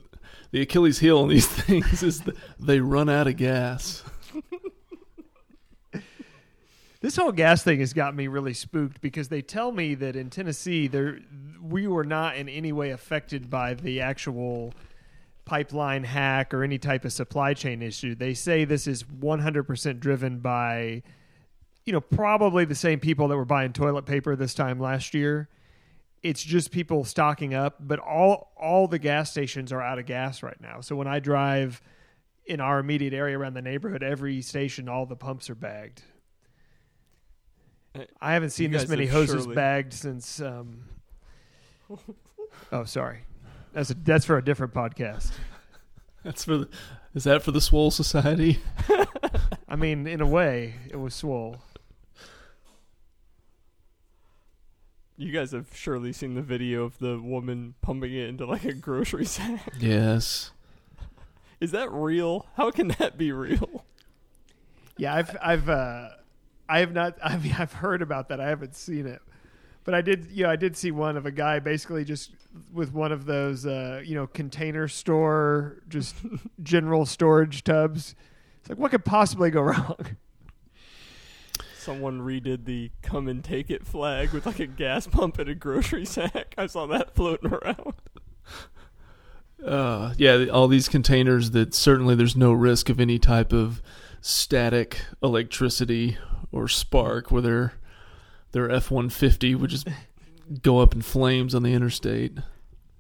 the 0.50 0.62
Achilles 0.62 0.98
heel 1.00 1.20
on 1.20 1.30
these 1.30 1.48
things 1.66 2.02
is 2.02 2.24
they 2.60 2.80
run 2.80 3.10
out 3.10 3.28
of 3.28 3.38
gas. 3.38 4.04
This 7.02 7.16
whole 7.16 7.32
gas 7.32 7.64
thing 7.64 7.80
has 7.80 7.94
got 7.94 8.16
me 8.16 8.28
really 8.28 8.54
spooked 8.54 9.02
because 9.02 9.30
they 9.30 9.42
tell 9.42 9.72
me 9.72 9.96
that 9.96 10.16
in 10.16 10.30
Tennessee 10.30 10.88
there 10.88 11.20
we 11.62 11.88
were 11.88 12.04
not 12.04 12.36
in 12.36 12.48
any 12.48 12.72
way 12.72 12.92
affected 12.92 13.50
by 13.50 13.74
the 13.74 14.02
actual 14.02 14.74
pipeline 15.52 16.06
hack 16.06 16.54
or 16.54 16.64
any 16.64 16.78
type 16.78 17.04
of 17.04 17.12
supply 17.12 17.54
chain 17.54 17.82
issue. 17.82 18.16
They 18.16 18.34
say 18.34 18.64
this 18.64 18.88
is 18.88 19.04
100% 19.04 20.00
driven 20.00 20.40
by 20.40 21.04
you 21.84 21.92
know 21.92 22.00
probably 22.00 22.64
the 22.64 22.74
same 22.74 23.02
people 23.02 23.28
that 23.28 23.36
were 23.36 23.44
buying 23.44 23.74
toilet 23.74 24.06
paper 24.06 24.38
this 24.38 24.54
time 24.54 24.80
last 24.80 25.14
year. 25.14 25.50
It's 26.24 26.42
just 26.42 26.72
people 26.72 27.04
stocking 27.04 27.54
up, 27.54 27.76
but 27.82 28.00
all 28.00 28.54
all 28.56 28.88
the 28.88 28.98
gas 28.98 29.30
stations 29.30 29.74
are 29.74 29.82
out 29.82 30.00
of 30.00 30.06
gas 30.06 30.42
right 30.42 30.60
now. 30.62 30.80
So 30.80 30.96
when 30.96 31.08
I 31.08 31.20
drive 31.20 31.82
in 32.46 32.62
our 32.62 32.80
immediate 32.80 33.14
area 33.14 33.38
around 33.38 33.56
the 33.56 33.62
neighborhood, 33.62 34.04
every 34.04 34.42
station 34.42 34.88
all 34.88 35.06
the 35.06 35.18
pumps 35.18 35.50
are 35.50 35.56
bagged. 35.56 36.02
I 38.22 38.32
haven't 38.32 38.52
seen 38.52 38.72
this 38.72 38.88
many 38.88 39.06
hoses 39.06 39.44
surely- 39.44 39.56
bagged 39.56 39.92
since. 39.92 40.40
Um, 40.40 40.86
oh, 42.72 42.86
sorry. 42.86 43.24
That's 43.74 43.90
a, 43.90 43.94
that's 43.94 44.26
for 44.26 44.38
a 44.38 44.44
different 44.44 44.74
podcast. 44.74 45.32
That's 46.24 46.46
for 46.46 46.58
the, 46.58 46.70
is 47.16 47.24
that 47.24 47.42
for 47.42 47.50
the 47.50 47.60
Swole 47.60 47.90
Society? 47.90 48.60
I 49.68 49.76
mean, 49.76 50.06
in 50.06 50.22
a 50.22 50.28
way, 50.28 50.76
it 50.88 50.98
was 50.98 51.16
swole. 51.16 51.58
You 55.18 55.32
guys 55.32 55.52
have 55.52 55.70
surely 55.74 56.14
seen 56.14 56.36
the 56.36 56.44
video 56.44 56.84
of 56.84 57.00
the 57.00 57.20
woman 57.20 57.74
pumping 57.82 58.14
it 58.14 58.30
into 58.30 58.46
like 58.46 58.66
a 58.66 58.74
grocery 58.74 59.26
sack. 59.26 59.68
Yes. 59.80 60.52
Is 61.60 61.72
that 61.72 61.92
real? 61.92 62.46
How 62.56 62.70
can 62.70 62.90
that 63.00 63.18
be 63.18 63.32
real? 63.32 63.84
Yeah, 64.98 65.16
I've 65.16 65.38
I've 65.42 65.70
uh, 65.70 66.10
I 66.70 66.80
have 66.80 66.94
not. 66.94 67.18
I 67.24 67.38
mean, 67.38 67.56
I've 67.58 67.74
heard 67.74 68.02
about 68.02 68.30
that. 68.30 68.40
I 68.40 68.48
haven't 68.48 68.76
seen 68.76 69.08
it, 69.08 69.22
but 69.84 69.94
I 69.94 70.02
did. 70.02 70.28
You 70.32 70.44
know, 70.44 70.50
I 70.50 70.56
did 70.56 70.78
see 70.78 70.92
one 70.92 71.18
of 71.18 71.26
a 71.26 71.32
guy 71.32 71.60
basically 71.60 72.04
just 72.04 72.32
with 72.72 72.94
one 72.94 73.12
of 73.12 73.26
those 73.26 73.66
uh, 73.66 74.02
you 74.06 74.16
know 74.16 74.28
container 74.28 74.88
store 74.88 75.82
just 75.88 76.16
general 76.64 77.06
storage 77.06 77.64
tubs. 77.64 78.16
It's 78.60 78.70
like 78.70 78.78
what 78.78 78.92
could 78.92 79.06
possibly 79.06 79.50
go 79.50 79.62
wrong? 79.62 80.18
Someone 81.78 82.22
redid 82.22 82.66
the 82.66 82.92
"come 83.02 83.28
and 83.28 83.44
take 83.44 83.70
it" 83.70 83.86
flag 83.86 84.32
with 84.32 84.46
like 84.46 84.60
a 84.60 84.68
gas 84.68 85.08
pump 85.08 85.40
and 85.40 85.50
a 85.50 85.56
grocery 85.56 86.06
sack. 86.06 86.54
I 86.58 86.68
saw 86.68 86.86
that 86.88 87.16
floating 87.16 87.52
around. 87.52 87.94
Uh, 89.66 90.14
yeah, 90.18 90.46
all 90.48 90.68
these 90.68 90.90
containers 90.90 91.52
that 91.52 91.74
certainly 91.74 92.16
there's 92.16 92.36
no 92.36 92.52
risk 92.52 92.90
of 92.90 93.00
any 93.00 93.20
type 93.20 93.54
of 93.54 93.82
static 94.20 95.02
electricity 95.22 96.18
or 96.52 96.68
spark 96.68 97.32
where 97.32 97.42
their 97.42 97.74
their 98.52 98.70
F 98.70 98.92
one 98.92 99.10
fifty 99.10 99.56
would 99.56 99.70
just 99.72 99.88
go 100.62 100.80
up 100.80 100.94
in 100.94 101.02
flames 101.02 101.56
on 101.56 101.64
the 101.64 101.74
interstate. 101.74 102.38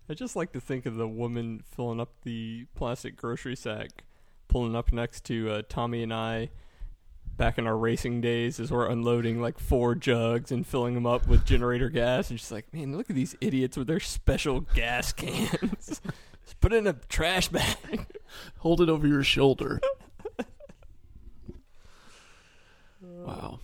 I 0.09 0.13
just 0.13 0.35
like 0.35 0.51
to 0.53 0.59
think 0.59 0.85
of 0.85 0.95
the 0.95 1.07
woman 1.07 1.63
filling 1.65 1.99
up 1.99 2.11
the 2.23 2.65
plastic 2.75 3.15
grocery 3.15 3.55
sack, 3.55 4.03
pulling 4.47 4.75
up 4.75 4.91
next 4.91 5.23
to 5.25 5.49
uh, 5.49 5.61
Tommy 5.67 6.03
and 6.03 6.13
I 6.13 6.49
back 7.37 7.57
in 7.57 7.65
our 7.65 7.77
racing 7.77 8.21
days 8.21 8.59
as 8.59 8.71
we're 8.71 8.89
unloading 8.89 9.41
like 9.41 9.57
four 9.57 9.95
jugs 9.95 10.51
and 10.51 10.67
filling 10.67 10.93
them 10.95 11.05
up 11.05 11.27
with 11.27 11.45
generator 11.45 11.89
gas. 11.89 12.29
And 12.29 12.39
she's 12.39 12.51
like, 12.51 12.71
man, 12.73 12.95
look 12.95 13.09
at 13.09 13.15
these 13.15 13.35
idiots 13.41 13.77
with 13.77 13.87
their 13.87 13.99
special 13.99 14.61
gas 14.61 15.11
cans. 15.13 16.01
Just 16.45 16.59
put 16.59 16.73
it 16.73 16.77
in 16.77 16.87
a 16.87 16.93
trash 16.93 17.47
bag. 17.47 18.05
Hold 18.59 18.81
it 18.81 18.89
over 18.89 19.07
your 19.07 19.23
shoulder. 19.23 19.79
wow. 23.01 23.59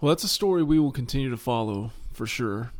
Well, 0.00 0.08
that's 0.08 0.24
a 0.24 0.28
story 0.28 0.62
we 0.62 0.78
will 0.78 0.92
continue 0.92 1.30
to 1.30 1.36
follow 1.36 1.92
for 2.12 2.26
sure. 2.26 2.72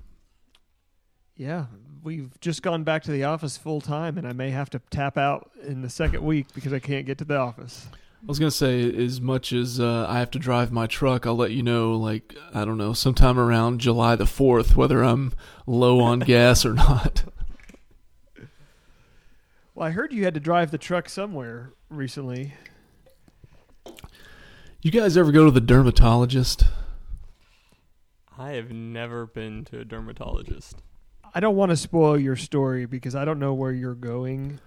Yeah, 1.37 1.67
we've 2.03 2.39
just 2.41 2.62
gone 2.62 2.85
back 2.85 3.03
to 3.05 3.11
the 3.11 3.25
office 3.25 3.57
full 3.57 3.81
time, 3.81 4.19
and 4.19 4.27
I 4.27 4.33
may 4.33 4.51
have 4.51 4.71
to 4.71 4.81
tap 4.91 5.17
out 5.17 5.51
in 5.62 5.83
the 5.83 5.91
second 5.91 6.23
week 6.23 6.47
because 6.55 6.73
I 6.73 6.79
can't 6.79 7.07
get 7.07 7.19
to 7.19 7.25
the 7.25 7.37
office. 7.37 7.89
I 7.95 8.27
was 8.27 8.39
gonna 8.39 8.51
say, 8.53 8.83
as 9.05 9.21
much 9.21 9.53
as 9.53 9.81
uh, 9.81 10.07
I 10.09 10.21
have 10.21 10.31
to 10.33 10.39
drive 10.39 10.71
my 10.71 10.87
truck, 10.87 11.27
I'll 11.27 11.35
let 11.35 11.51
you 11.51 11.62
know. 11.62 11.95
Like 11.97 12.37
I 12.55 12.65
don't 12.65 12.79
know, 12.79 12.93
sometime 12.93 13.39
around 13.39 13.81
July 13.81 14.15
the 14.15 14.27
fourth, 14.27 14.77
whether 14.77 15.03
I'm 15.03 15.33
low 15.67 16.01
on 16.01 16.19
gas 16.21 16.65
or 16.65 16.75
not. 16.75 17.25
Well, 19.75 19.89
I 19.89 19.91
heard 19.91 20.12
you 20.12 20.25
had 20.25 20.35
to 20.35 20.41
drive 20.41 20.71
the 20.71 20.79
truck 20.79 21.09
somewhere 21.09 21.73
recently. 21.89 22.55
You 24.83 24.91
guys 24.91 25.17
ever 25.17 25.33
go 25.33 25.45
to 25.47 25.51
the 25.51 25.61
dermatologist? 25.61 26.65
I 28.39 28.51
have 28.53 28.71
never 28.71 29.27
been 29.27 29.65
to 29.67 29.81
a 29.81 29.85
dermatologist. 29.85 30.77
I 31.35 31.41
don't 31.41 31.57
want 31.57 31.71
to 31.71 31.77
spoil 31.77 32.19
your 32.19 32.37
story 32.37 32.85
because 32.87 33.15
I 33.15 33.25
don't 33.25 33.39
know 33.39 33.55
where 33.55 33.73
you're 33.73 33.95
going, 33.95 34.61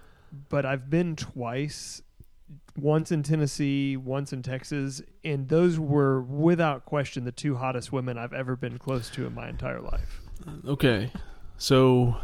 but 0.48 0.66
I've 0.66 0.90
been 0.90 1.16
twice. 1.16 2.02
Once 2.76 3.10
in 3.10 3.22
Tennessee, 3.22 3.96
once 3.96 4.32
in 4.34 4.42
Texas, 4.42 5.00
and 5.24 5.48
those 5.48 5.78
were 5.78 6.20
without 6.20 6.84
question 6.84 7.24
the 7.24 7.32
two 7.32 7.56
hottest 7.56 7.90
women 7.90 8.18
I've 8.18 8.34
ever 8.34 8.54
been 8.54 8.78
close 8.78 9.08
to 9.10 9.26
in 9.26 9.34
my 9.34 9.48
entire 9.48 9.80
life. 9.80 10.20
Uh, 10.46 10.70
okay, 10.72 11.10
so 11.56 12.16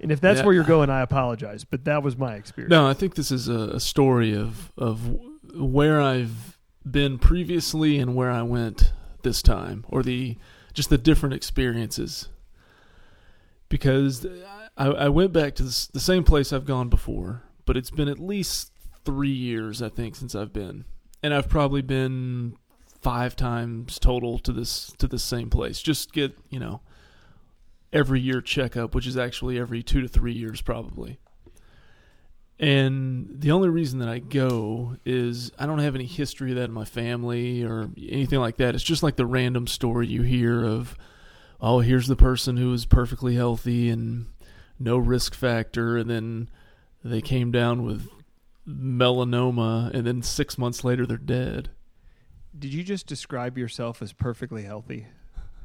And 0.00 0.10
if 0.10 0.20
that's 0.20 0.40
Yeah. 0.40 0.46
where 0.46 0.54
you're 0.54 0.64
going, 0.64 0.90
I 0.90 1.00
apologize, 1.00 1.62
but 1.64 1.84
that 1.84 2.02
was 2.02 2.16
my 2.18 2.34
experience. 2.34 2.70
no, 2.70 2.86
I 2.88 2.92
think 2.94 3.14
this 3.14 3.30
is 3.30 3.48
a, 3.48 3.70
a 3.74 3.80
story 3.80 4.34
of 4.34 4.72
of 4.76 5.16
where 5.54 6.00
I've 6.00 6.58
been 6.90 7.16
previously 7.18 7.98
and 7.98 8.14
where 8.16 8.30
I 8.32 8.42
went 8.42 8.92
this 9.22 9.40
time, 9.42 9.84
or 9.88 10.02
the 10.02 10.36
just 10.74 10.90
the 10.90 10.98
different 10.98 11.34
experiences. 11.36 12.28
Because 13.74 14.24
I, 14.76 14.86
I 14.86 15.08
went 15.08 15.32
back 15.32 15.56
to 15.56 15.64
this, 15.64 15.88
the 15.88 15.98
same 15.98 16.22
place 16.22 16.52
I've 16.52 16.64
gone 16.64 16.88
before, 16.88 17.42
but 17.66 17.76
it's 17.76 17.90
been 17.90 18.06
at 18.06 18.20
least 18.20 18.70
three 19.04 19.32
years, 19.32 19.82
I 19.82 19.88
think, 19.88 20.14
since 20.14 20.36
I've 20.36 20.52
been, 20.52 20.84
and 21.24 21.34
I've 21.34 21.48
probably 21.48 21.82
been 21.82 22.54
five 23.02 23.34
times 23.34 23.98
total 23.98 24.38
to 24.38 24.52
this 24.52 24.92
to 24.98 25.08
this 25.08 25.24
same 25.24 25.50
place. 25.50 25.82
Just 25.82 26.12
get 26.12 26.38
you 26.50 26.60
know 26.60 26.82
every 27.92 28.20
year 28.20 28.40
checkup, 28.40 28.94
which 28.94 29.08
is 29.08 29.16
actually 29.16 29.58
every 29.58 29.82
two 29.82 30.00
to 30.02 30.06
three 30.06 30.34
years, 30.34 30.62
probably. 30.62 31.18
And 32.60 33.40
the 33.40 33.50
only 33.50 33.70
reason 33.70 33.98
that 33.98 34.08
I 34.08 34.20
go 34.20 34.98
is 35.04 35.50
I 35.58 35.66
don't 35.66 35.80
have 35.80 35.96
any 35.96 36.06
history 36.06 36.52
of 36.52 36.58
that 36.58 36.66
in 36.66 36.72
my 36.72 36.84
family 36.84 37.64
or 37.64 37.90
anything 37.98 38.38
like 38.38 38.58
that. 38.58 38.76
It's 38.76 38.84
just 38.84 39.02
like 39.02 39.16
the 39.16 39.26
random 39.26 39.66
story 39.66 40.06
you 40.06 40.22
hear 40.22 40.64
of, 40.64 40.96
oh, 41.64 41.80
here's 41.80 42.08
the 42.08 42.14
person 42.14 42.58
who 42.58 42.68
was 42.68 42.84
perfectly 42.84 43.36
healthy 43.36 43.88
and 43.88 44.26
no 44.78 44.98
risk 44.98 45.34
factor, 45.34 45.96
and 45.96 46.10
then 46.10 46.50
they 47.02 47.22
came 47.22 47.50
down 47.50 47.82
with 47.82 48.06
melanoma, 48.68 49.90
and 49.94 50.06
then 50.06 50.22
six 50.22 50.58
months 50.58 50.84
later 50.84 51.06
they're 51.06 51.16
dead. 51.16 51.70
Did 52.56 52.74
you 52.74 52.84
just 52.84 53.06
describe 53.06 53.56
yourself 53.56 54.02
as 54.02 54.12
perfectly 54.12 54.62
healthy? 54.62 55.06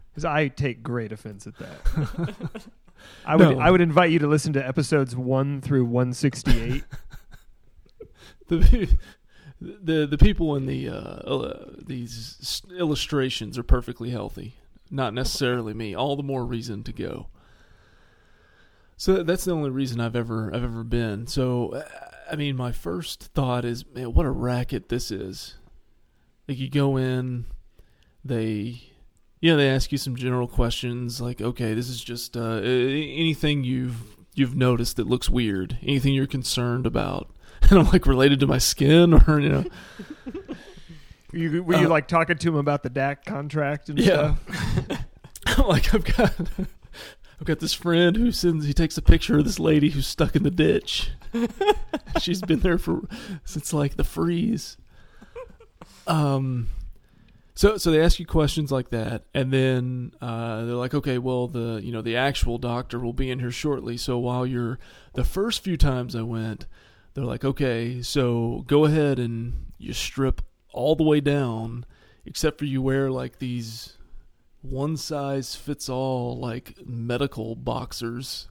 Because 0.09 0.23
I 0.23 0.47
take 0.47 0.81
great 0.81 1.11
offense 1.11 1.45
at 1.45 1.57
that. 1.57 2.55
I 3.25 3.35
would 3.35 3.57
No. 3.57 3.59
I 3.59 3.69
would 3.69 3.81
invite 3.81 4.11
you 4.11 4.19
to 4.19 4.27
listen 4.27 4.53
to 4.53 4.65
episodes 4.65 5.17
one 5.17 5.59
through 5.59 5.85
one 5.85 6.13
sixty 6.13 6.59
eight. 6.59 6.83
the 8.47 8.97
the 9.61 10.07
the 10.07 10.17
people 10.17 10.55
in 10.55 10.65
the 10.65 10.89
uh, 10.89 10.95
uh, 10.95 11.71
these 11.85 12.61
illustrations 12.77 13.57
are 13.57 13.63
perfectly 13.63 14.09
healthy. 14.09 14.55
Not 14.89 15.13
necessarily 15.13 15.73
me. 15.73 15.93
All 15.93 16.15
the 16.15 16.23
more 16.23 16.45
reason 16.45 16.83
to 16.83 16.93
go. 16.93 17.27
So 18.97 19.23
that's 19.23 19.45
the 19.45 19.53
only 19.53 19.69
reason 19.69 20.01
I've 20.01 20.15
ever 20.15 20.53
I've 20.53 20.63
ever 20.63 20.83
been. 20.83 21.25
So 21.27 21.69
uh, 21.69 21.83
I 22.31 22.35
mean, 22.35 22.55
my 22.55 22.71
first 22.71 23.23
thought 23.33 23.65
is, 23.65 23.85
man, 23.93 24.13
what 24.13 24.25
a 24.25 24.31
racket 24.31 24.89
this 24.89 25.09
is. 25.11 25.55
Like 26.47 26.59
you 26.59 26.69
go 26.69 26.97
in, 26.97 27.45
they, 28.23 28.81
you 29.39 29.51
know, 29.51 29.57
they 29.57 29.69
ask 29.69 29.91
you 29.91 29.97
some 29.97 30.15
general 30.15 30.47
questions 30.47 31.21
like, 31.21 31.41
okay, 31.41 31.73
this 31.73 31.89
is 31.89 32.03
just 32.03 32.35
uh, 32.35 32.59
anything 32.61 33.63
you've 33.63 34.17
you've 34.35 34.55
noticed 34.55 34.95
that 34.97 35.07
looks 35.07 35.29
weird, 35.29 35.77
anything 35.81 36.13
you're 36.13 36.27
concerned 36.27 36.85
about. 36.85 37.29
And 37.69 37.77
I'm 37.77 37.89
like 37.89 38.07
related 38.07 38.39
to 38.39 38.47
my 38.47 38.57
skin, 38.57 39.13
or 39.13 39.39
you 39.39 39.49
know, 39.49 39.65
You, 41.31 41.63
were 41.63 41.75
you 41.77 41.85
Uh, 41.85 41.89
like 41.89 42.07
talking 42.07 42.37
to 42.37 42.47
him 42.49 42.55
about 42.55 42.83
the 42.83 42.89
DAC 42.89 43.23
contract 43.25 43.89
and 43.89 43.99
Yeah. 43.99 44.35
stuff? 44.87 45.05
like 45.67 45.93
I've 45.93 46.03
got 46.05 46.33
I've 47.39 47.45
got 47.45 47.59
this 47.59 47.73
friend 47.73 48.15
who 48.17 48.31
sends 48.31 48.65
he 48.65 48.73
takes 48.73 48.97
a 48.97 49.01
picture 49.01 49.37
of 49.37 49.45
this 49.45 49.59
lady 49.59 49.89
who's 49.89 50.07
stuck 50.07 50.35
in 50.35 50.43
the 50.43 50.51
ditch. 50.51 51.11
She's 52.21 52.41
been 52.41 52.59
there 52.61 52.77
for 52.77 53.01
since 53.45 53.71
like 53.73 53.95
the 53.95 54.03
freeze. 54.03 54.77
Um 56.07 56.69
so 57.55 57.77
so 57.77 57.91
they 57.91 58.01
ask 58.01 58.19
you 58.19 58.25
questions 58.25 58.71
like 58.71 58.89
that 58.89 59.23
and 59.33 59.51
then 59.51 60.13
uh, 60.21 60.63
they're 60.65 60.75
like 60.75 60.93
okay 60.93 61.17
well 61.17 61.47
the 61.47 61.81
you 61.83 61.91
know 61.91 62.01
the 62.01 62.15
actual 62.15 62.57
doctor 62.57 62.99
will 62.99 63.13
be 63.13 63.29
in 63.29 63.39
here 63.39 63.51
shortly 63.51 63.97
so 63.97 64.17
while 64.17 64.45
you're 64.45 64.79
the 65.13 65.23
first 65.25 65.61
few 65.63 65.75
times 65.77 66.15
I 66.15 66.21
went 66.21 66.65
they're 67.13 67.25
like 67.25 67.43
okay 67.43 68.01
so 68.01 68.63
go 68.65 68.85
ahead 68.85 69.19
and 69.19 69.71
you 69.77 69.91
strip 69.93 70.41
all 70.71 70.95
the 70.95 71.03
way 71.03 71.19
down 71.19 71.85
except 72.25 72.59
for 72.59 72.65
you 72.65 72.81
wear 72.81 73.09
like 73.09 73.39
these 73.39 73.97
one 74.61 74.97
size 74.97 75.55
fits 75.55 75.89
all 75.89 76.37
like 76.37 76.75
medical 76.85 77.55
boxers. 77.55 78.47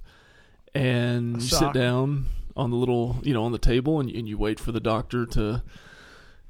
And 0.74 1.36
you 1.36 1.48
sit 1.48 1.72
down 1.72 2.26
on 2.56 2.70
the 2.70 2.76
little 2.76 3.18
you 3.22 3.32
know 3.32 3.44
on 3.44 3.52
the 3.52 3.58
table 3.58 4.00
and, 4.00 4.10
and 4.10 4.28
you 4.28 4.36
wait 4.36 4.60
for 4.60 4.72
the 4.72 4.80
doctor 4.80 5.24
to 5.26 5.62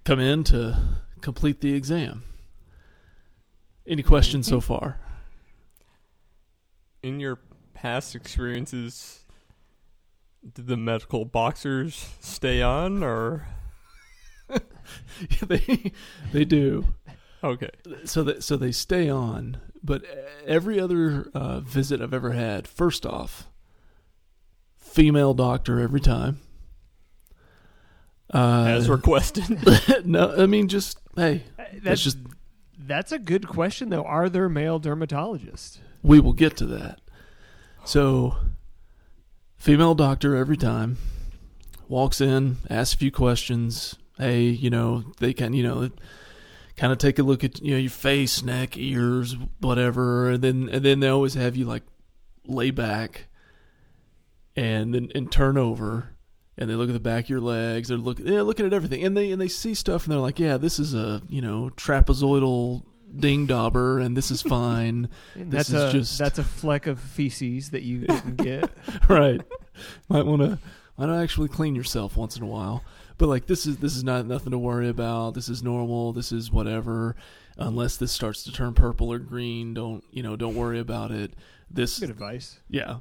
come 0.05 0.21
in 0.21 0.45
to 0.45 0.79
complete 1.21 1.61
the 1.61 1.75
exam. 1.75 2.25
Any 3.87 4.03
questions 4.03 4.47
so 4.47 4.61
far? 4.61 5.01
In 7.03 7.21
your 7.21 7.39
past 7.75 8.15
experiences, 8.15 9.25
did 10.53 10.67
the 10.67 10.77
medical 10.77 11.25
boxers 11.25 12.11
stay 12.21 12.61
on, 12.61 13.03
or 13.03 13.47
they 15.47 15.93
they 16.33 16.45
do 16.45 16.85
okay? 17.45 17.71
so 18.05 18.23
that 18.23 18.43
so 18.43 18.57
they 18.57 18.73
stay 18.73 19.09
on 19.09 19.59
but 19.83 20.03
every 20.47 20.79
other 20.81 21.29
uh, 21.35 21.61
visit 21.61 22.01
i've 22.01 22.15
ever 22.15 22.33
had 22.33 22.67
first 22.67 23.05
off 23.07 23.49
female 24.77 25.35
doctor 25.35 25.81
every 25.81 26.01
time 26.01 26.39
uh, 28.35 28.67
As 28.69 28.91
requested. 28.91 29.59
no 30.07 30.35
i 30.37 30.47
mean 30.47 30.69
just 30.69 30.99
hey 31.17 31.45
That's 31.57 31.81
that's 31.83 32.03
just 32.03 32.19
that's 32.81 33.13
a 33.13 33.19
good 33.19 33.47
question 33.49 33.91
though. 33.91 34.05
Are 34.05 34.29
there 34.31 34.49
male 34.49 34.81
dermatologists? 34.81 35.79
we 36.03 36.21
will 36.21 36.33
get 36.33 36.57
to 36.59 36.67
that 36.67 37.01
so 37.85 38.37
female 39.57 39.95
doctor 39.95 40.37
every 40.37 40.57
time 40.57 40.97
walks 41.89 42.21
in 42.21 42.57
asks 42.71 42.95
a 42.95 42.99
few 42.99 43.11
questions 43.11 43.97
hey 44.19 44.43
you 44.43 44.71
know 44.71 45.05
they 45.21 45.33
can 45.33 45.53
you 45.53 45.63
know 45.63 45.89
kind 46.77 46.93
of 46.93 46.99
take 46.99 47.19
a 47.19 47.23
look 47.23 47.43
at 47.45 47.61
you 47.63 47.73
know 47.73 47.79
your 47.79 47.91
face 47.91 48.43
neck 48.43 48.77
ears 48.77 49.37
whatever 49.61 50.31
and 50.31 50.43
then 50.43 50.69
and 50.71 50.85
then 50.85 51.01
they 51.01 51.09
always 51.09 51.35
have 51.35 51.57
you 51.57 51.65
like 51.65 51.83
lay 52.47 52.71
back 52.71 53.27
and 54.57 54.95
then 54.95 55.11
and 55.15 55.31
turn 55.31 55.57
over 55.57 56.11
and 56.57 56.69
they 56.69 56.75
look 56.75 56.89
at 56.89 56.93
the 56.93 57.01
back 57.01 57.25
of 57.25 57.31
your 57.31 57.41
legs 57.41 57.89
they're 57.89 57.99
looking 57.99 58.25
they're 58.25 58.43
looking 58.43 58.67
at 58.67 58.73
everything 58.73 59.05
and 59.05 59.17
they 59.17 59.31
and 59.31 59.41
they 59.41 59.49
see 59.49 59.75
stuff 59.75 60.05
and 60.05 60.13
they're 60.13 60.21
like 60.21 60.39
yeah 60.39 60.57
this 60.57 60.79
is 60.79 60.95
a 60.95 61.23
you 61.29 61.41
know 61.41 61.71
trapezoidal 61.77 62.83
ding 63.17 63.47
dauber 63.47 63.99
and 63.99 64.17
this 64.17 64.31
is 64.31 64.43
fine 64.43 65.09
This 65.37 65.69
that's 65.69 65.71
is 65.71 65.75
a 65.75 65.93
just- 65.93 66.19
that's 66.19 66.39
a 66.39 66.45
fleck 66.45 66.87
of 66.87 67.01
feces 67.01 67.71
that 67.71 67.83
you 67.83 68.01
didn't 68.01 68.37
get. 68.37 68.71
right. 69.09 69.41
Might 70.09 70.27
want 70.27 70.43
to 70.43 70.59
might 70.99 71.23
actually 71.23 71.49
clean 71.49 71.75
yourself 71.75 72.17
once 72.17 72.37
in 72.37 72.43
a 72.43 72.47
while. 72.47 72.83
But 73.19 73.29
like 73.29 73.47
this 73.47 73.67
is 73.67 73.79
this 73.79 73.97
is 73.97 74.05
not 74.05 74.27
nothing 74.27 74.53
to 74.53 74.59
worry 74.59 74.89
about. 74.89 75.35
This 75.35 75.49
is 75.49 75.63
normal. 75.63 76.13
This 76.13 76.33
is 76.33 76.51
whatever. 76.51 77.17
Unless 77.57 77.97
this 77.97 78.13
starts 78.13 78.45
to 78.45 78.53
turn 78.53 78.73
purple 78.75 79.13
or 79.13 79.19
green, 79.19 79.75
don't 79.75 80.05
you 80.13 80.23
know? 80.23 80.37
Don't 80.37 80.55
worry 80.55 80.79
about 80.79 81.11
it. 81.11 81.35
This 81.71 81.99
Good 81.99 82.11
advice. 82.11 82.61
yeah, 82.71 82.99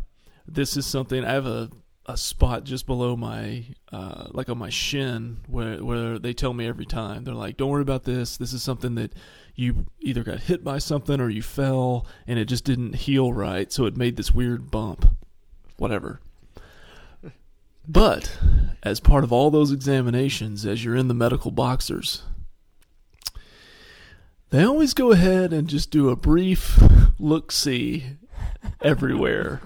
this 0.47 0.75
is 0.75 0.85
something. 0.85 1.23
I 1.23 1.31
have 1.31 1.45
a 1.45 1.69
a 2.09 2.15
spot 2.17 2.63
just 2.63 2.87
below 2.87 3.17
my 3.17 3.65
uh, 3.91 4.27
like 4.31 4.49
on 4.49 4.57
my 4.57 4.69
shin 4.69 5.37
where 5.47 5.83
where 5.83 6.17
they 6.17 6.33
tell 6.33 6.53
me 6.53 6.65
every 6.65 6.85
time 6.85 7.23
they're 7.23 7.33
like, 7.35 7.57
don't 7.57 7.69
worry 7.69 7.81
about 7.81 8.05
this. 8.05 8.37
This 8.37 8.53
is 8.53 8.63
something 8.63 8.95
that 8.95 9.13
you 9.55 9.85
either 9.99 10.23
got 10.23 10.39
hit 10.39 10.63
by 10.63 10.79
something 10.79 11.19
or 11.19 11.29
you 11.29 11.41
fell 11.41 12.07
and 12.25 12.39
it 12.39 12.45
just 12.45 12.63
didn't 12.63 12.95
heal 12.95 13.33
right, 13.33 13.71
so 13.71 13.85
it 13.85 13.97
made 13.97 14.15
this 14.15 14.33
weird 14.33 14.71
bump. 14.71 15.05
Whatever. 15.77 16.21
But 17.87 18.37
as 18.83 18.99
part 18.99 19.23
of 19.23 19.31
all 19.31 19.49
those 19.49 19.71
examinations, 19.71 20.65
as 20.65 20.83
you're 20.83 20.95
in 20.95 21.07
the 21.07 21.13
medical 21.13 21.51
boxers, 21.51 22.23
they 24.49 24.63
always 24.63 24.93
go 24.93 25.11
ahead 25.11 25.53
and 25.53 25.67
just 25.67 25.89
do 25.91 26.09
a 26.09 26.15
brief 26.15 26.79
look 27.19 27.51
see 27.51 28.03
everywhere. 28.81 29.61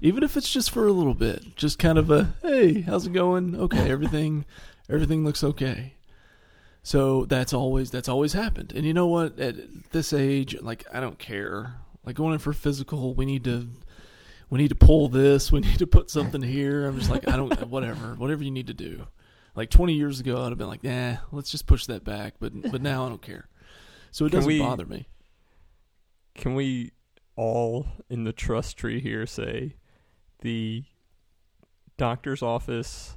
Even 0.00 0.22
if 0.22 0.36
it's 0.36 0.50
just 0.50 0.70
for 0.70 0.86
a 0.86 0.92
little 0.92 1.14
bit, 1.14 1.56
just 1.56 1.78
kind 1.78 1.98
of 1.98 2.10
a 2.10 2.34
hey, 2.42 2.80
how's 2.80 3.06
it 3.06 3.12
going? 3.12 3.54
Okay, 3.54 3.90
everything 3.90 4.44
everything 4.88 5.24
looks 5.24 5.44
okay. 5.44 5.94
So 6.82 7.26
that's 7.26 7.52
always 7.52 7.90
that's 7.90 8.08
always 8.08 8.32
happened. 8.32 8.72
And 8.74 8.84
you 8.84 8.94
know 8.94 9.06
what? 9.06 9.38
At 9.38 9.56
this 9.92 10.12
age, 10.12 10.56
like 10.60 10.84
I 10.92 11.00
don't 11.00 11.18
care. 11.18 11.74
Like 12.04 12.16
going 12.16 12.32
in 12.32 12.40
for 12.40 12.52
physical, 12.52 13.14
we 13.14 13.24
need 13.24 13.44
to 13.44 13.68
we 14.52 14.58
need 14.58 14.68
to 14.68 14.74
pull 14.74 15.08
this, 15.08 15.50
we 15.50 15.60
need 15.62 15.78
to 15.78 15.86
put 15.86 16.10
something 16.10 16.42
here. 16.42 16.84
I'm 16.86 16.98
just 16.98 17.10
like 17.10 17.26
I 17.26 17.36
don't 17.36 17.68
whatever, 17.68 18.14
whatever 18.16 18.44
you 18.44 18.50
need 18.50 18.66
to 18.66 18.74
do. 18.74 19.06
Like 19.56 19.70
20 19.70 19.94
years 19.94 20.20
ago, 20.20 20.42
I'd 20.42 20.50
have 20.50 20.58
been 20.58 20.68
like, 20.68 20.84
nah, 20.84 21.16
let's 21.30 21.50
just 21.50 21.66
push 21.66 21.86
that 21.86 22.04
back. 22.04 22.34
But 22.38 22.70
but 22.70 22.82
now 22.82 23.06
I 23.06 23.08
don't 23.08 23.22
care. 23.22 23.48
So 24.10 24.26
it 24.26 24.28
Can 24.28 24.40
doesn't 24.40 24.48
we- 24.48 24.58
bother 24.58 24.84
me. 24.84 25.08
Can 26.34 26.54
we 26.54 26.92
all 27.34 27.86
in 28.10 28.24
the 28.24 28.32
trust 28.32 28.76
tree 28.76 29.00
here 29.00 29.24
say 29.24 29.76
the 30.42 30.84
doctor's 31.96 32.42
office 32.42 33.16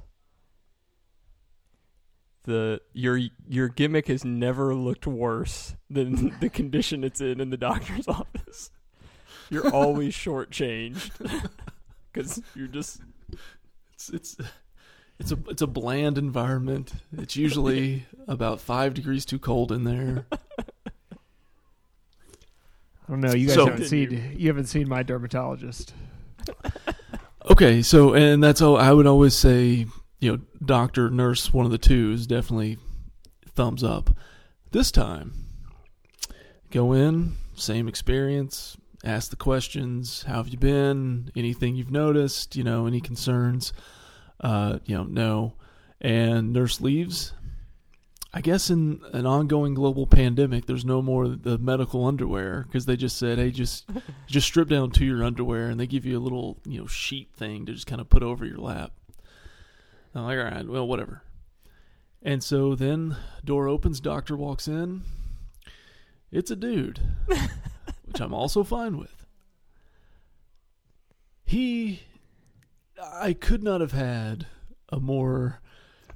the 2.44 2.80
your 2.94 3.20
your 3.46 3.68
gimmick 3.68 4.08
has 4.08 4.24
never 4.24 4.74
looked 4.74 5.06
worse 5.06 5.76
than 5.90 6.34
the 6.40 6.48
condition 6.48 7.04
it's 7.04 7.20
in 7.20 7.42
in 7.42 7.50
the 7.50 7.58
doctor's 7.58 8.08
office. 8.08 8.70
You're 9.50 9.72
always 9.72 10.14
shortchanged 10.14 11.10
because 12.12 12.42
you're 12.54 12.66
just 12.68 13.00
It's 13.94 14.08
it's 14.10 14.36
it's 15.18 15.32
a 15.32 15.38
it's 15.48 15.62
a 15.62 15.66
bland 15.66 16.18
environment. 16.18 16.92
It's 17.16 17.36
usually 17.36 18.04
about 18.28 18.60
five 18.60 18.94
degrees 18.94 19.24
too 19.24 19.38
cold 19.38 19.72
in 19.72 19.84
there. 19.84 20.26
I 20.32 20.36
don't 23.08 23.20
know. 23.20 23.32
You 23.34 23.46
guys 23.46 23.54
So- 23.56 23.66
haven't 23.66 23.84
seen 23.86 24.34
you 24.36 24.48
haven't 24.48 24.66
seen 24.66 24.88
my 24.88 25.02
dermatologist. 25.02 25.92
Okay, 27.48 27.80
so 27.80 28.12
and 28.12 28.42
that's 28.42 28.60
all 28.60 28.76
I 28.76 28.90
would 28.92 29.06
always 29.06 29.32
say. 29.32 29.86
You 30.18 30.32
know, 30.32 30.40
doctor, 30.64 31.10
nurse, 31.10 31.52
one 31.54 31.64
of 31.64 31.70
the 31.70 31.78
two 31.78 32.10
is 32.12 32.26
definitely 32.26 32.76
thumbs 33.54 33.84
up. 33.84 34.10
This 34.72 34.90
time, 34.90 35.32
go 36.72 36.92
in, 36.92 37.36
same 37.54 37.86
experience, 37.86 38.76
ask 39.06 39.30
the 39.30 39.36
questions. 39.36 40.24
How 40.24 40.36
have 40.36 40.48
you 40.48 40.58
been? 40.58 41.30
Anything 41.36 41.76
you've 41.76 41.90
noticed? 41.90 42.56
You 42.56 42.64
know, 42.64 42.86
any 42.86 43.00
concerns? 43.00 43.72
Uh, 44.40 44.78
you 44.84 44.96
know, 44.96 45.04
no. 45.04 45.54
And 46.00 46.52
nurse 46.52 46.80
leaves. 46.80 47.32
I 48.34 48.42
guess 48.42 48.68
in 48.68 49.00
an 49.14 49.24
ongoing 49.24 49.72
global 49.72 50.06
pandemic, 50.06 50.66
there's 50.66 50.84
no 50.84 51.00
more 51.00 51.26
the 51.26 51.56
medical 51.56 52.04
underwear 52.04 52.64
because 52.66 52.84
they 52.84 52.96
just 52.96 53.16
said, 53.16 53.38
"Hey, 53.38 53.50
just 53.50 53.88
just 54.26 54.46
strip 54.46 54.68
down 54.68 54.90
to 54.90 55.06
your 55.06 55.24
underwear," 55.24 55.70
and 55.70 55.80
they 55.80 55.86
give 55.86 56.04
you 56.04 56.18
a 56.18 56.20
little 56.20 56.58
you 56.66 56.78
know 56.78 56.86
sheet 56.86 57.30
thing 57.34 57.64
to 57.64 57.72
just 57.72 57.86
kind 57.86 58.00
of 58.00 58.10
put 58.10 58.22
over 58.22 58.44
your 58.44 58.58
lap. 58.58 58.92
I'm 60.14 60.24
like, 60.24 60.38
all 60.38 60.44
right, 60.44 60.66
well, 60.66 60.86
whatever. 60.86 61.22
And 62.22 62.42
so 62.42 62.74
then 62.74 63.16
door 63.44 63.68
opens, 63.68 64.00
doctor 64.00 64.36
walks 64.36 64.66
in. 64.66 65.02
It's 66.32 66.50
a 66.50 66.56
dude, 66.56 67.00
which 68.16 68.24
I'm 68.24 68.32
also 68.32 68.64
fine 68.64 68.96
with. 68.96 69.26
He, 71.44 72.00
I 72.98 73.34
could 73.34 73.62
not 73.62 73.82
have 73.82 73.92
had 73.92 74.46
a 74.88 74.98
more. 74.98 75.60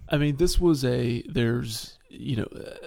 I 0.08 0.16
mean, 0.16 0.36
this 0.36 0.58
was 0.58 0.82
a 0.82 1.22
there's 1.28 1.98
you 2.08 2.36
know 2.36 2.48
uh, 2.56 2.86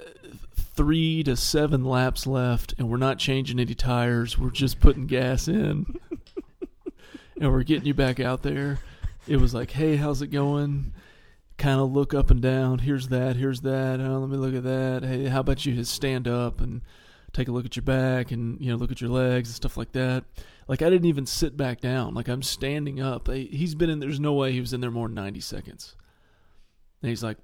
three 0.55 1.23
to 1.23 1.37
seven 1.37 1.85
laps 1.85 2.25
left, 2.25 2.73
and 2.79 2.89
we're 2.89 2.97
not 2.97 3.19
changing 3.19 3.59
any 3.59 3.75
tires. 3.75 4.37
We're 4.39 4.49
just 4.49 4.79
putting 4.79 5.05
gas 5.05 5.47
in, 5.47 5.99
and 7.39 7.51
we're 7.51 7.63
getting 7.63 7.85
you 7.85 7.93
back 7.93 8.19
out 8.19 8.41
there. 8.41 8.79
It 9.27 9.37
was 9.37 9.53
like, 9.53 9.71
hey, 9.71 9.95
how's 9.95 10.23
it 10.23 10.27
going? 10.27 10.91
Kind 11.59 11.79
of 11.79 11.91
look 11.91 12.15
up 12.15 12.31
and 12.31 12.41
down. 12.41 12.79
Here's 12.79 13.09
that. 13.09 13.35
Here's 13.35 13.61
that. 13.61 14.01
Oh, 14.01 14.17
let 14.17 14.29
me 14.29 14.37
look 14.37 14.55
at 14.55 14.63
that. 14.63 15.03
Hey, 15.07 15.27
how 15.27 15.41
about 15.41 15.65
you 15.67 15.75
just 15.75 15.93
stand 15.93 16.27
up 16.27 16.59
and 16.59 16.81
take 17.33 17.47
a 17.47 17.51
look 17.51 17.65
at 17.65 17.75
your 17.75 17.83
back 17.83 18.31
and 18.31 18.61
you 18.61 18.71
know 18.71 18.77
look 18.77 18.91
at 18.91 19.01
your 19.01 19.09
legs 19.09 19.49
and 19.49 19.55
stuff 19.55 19.75
like 19.75 19.91
that. 19.93 20.23
Like 20.67 20.81
I 20.81 20.89
didn't 20.89 21.07
even 21.07 21.25
sit 21.25 21.57
back 21.57 21.81
down. 21.81 22.13
Like 22.13 22.27
I'm 22.27 22.43
standing 22.43 23.01
up. 23.01 23.27
He's 23.27 23.75
been 23.75 23.89
in. 23.89 23.99
There's 23.99 24.19
no 24.19 24.33
way 24.33 24.51
he 24.51 24.61
was 24.61 24.73
in 24.73 24.81
there 24.81 24.91
more 24.91 25.07
than 25.07 25.15
90 25.15 25.39
seconds. 25.41 25.95
And 27.01 27.09
he's 27.09 27.23
like, 27.23 27.37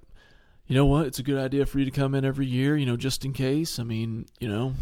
you 0.66 0.74
know 0.74 0.86
what? 0.86 1.06
It's 1.06 1.18
a 1.18 1.22
good 1.22 1.38
idea 1.38 1.66
for 1.66 1.78
you 1.78 1.84
to 1.84 1.90
come 1.90 2.14
in 2.14 2.24
every 2.24 2.46
year, 2.46 2.76
you 2.76 2.86
know, 2.86 2.96
just 2.96 3.24
in 3.24 3.32
case. 3.32 3.78
I 3.78 3.82
mean, 3.82 4.26
you 4.38 4.48
know, 4.48 4.74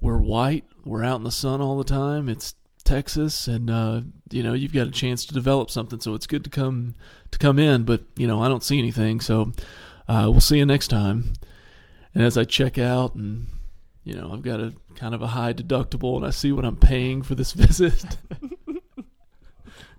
we're 0.00 0.18
white, 0.18 0.64
we're 0.84 1.04
out 1.04 1.16
in 1.16 1.24
the 1.24 1.30
sun 1.30 1.60
all 1.60 1.78
the 1.78 1.84
time. 1.84 2.28
It's 2.28 2.54
Texas, 2.82 3.46
and 3.46 3.70
uh, 3.70 4.00
you 4.30 4.42
know, 4.42 4.54
you've 4.54 4.72
got 4.72 4.86
a 4.86 4.92
chance 4.92 5.26
to 5.26 5.34
develop 5.34 5.70
something, 5.70 6.00
so 6.00 6.14
it's 6.14 6.26
good 6.26 6.44
to 6.44 6.50
come 6.50 6.94
to 7.30 7.38
come 7.38 7.58
in. 7.58 7.84
But 7.84 8.02
you 8.16 8.26
know, 8.26 8.40
I 8.40 8.48
don't 8.48 8.64
see 8.64 8.78
anything, 8.78 9.20
so 9.20 9.52
uh, 10.08 10.28
we'll 10.30 10.40
see 10.40 10.58
you 10.58 10.66
next 10.66 10.88
time. 10.88 11.34
And 12.14 12.24
as 12.24 12.38
I 12.38 12.44
check 12.44 12.78
out, 12.78 13.14
and 13.14 13.46
you 14.06 14.14
know, 14.14 14.30
I've 14.32 14.42
got 14.42 14.60
a 14.60 14.72
kind 14.94 15.16
of 15.16 15.20
a 15.20 15.26
high 15.26 15.52
deductible, 15.52 16.16
and 16.16 16.24
I 16.24 16.30
see 16.30 16.52
what 16.52 16.64
I'm 16.64 16.76
paying 16.76 17.22
for 17.22 17.34
this 17.34 17.52
visit. 17.54 18.16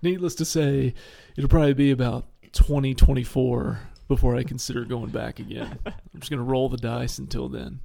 Needless 0.02 0.34
to 0.36 0.46
say, 0.46 0.94
it'll 1.36 1.50
probably 1.50 1.74
be 1.74 1.90
about 1.90 2.24
2024 2.52 3.80
before 4.08 4.34
I 4.34 4.44
consider 4.44 4.86
going 4.86 5.10
back 5.10 5.40
again. 5.40 5.78
I'm 5.84 6.20
just 6.20 6.30
going 6.30 6.38
to 6.38 6.50
roll 6.50 6.70
the 6.70 6.78
dice 6.78 7.18
until 7.18 7.50
then. 7.50 7.80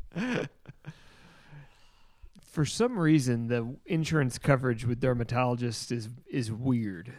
For 2.41 2.63
some 2.63 2.97
reason, 2.97 3.47
the 3.49 3.75
insurance 3.86 4.38
coverage 4.38 4.86
with 4.86 5.01
dermatologists 5.01 5.91
is 5.91 6.07
is 6.31 6.53
weird 6.53 7.12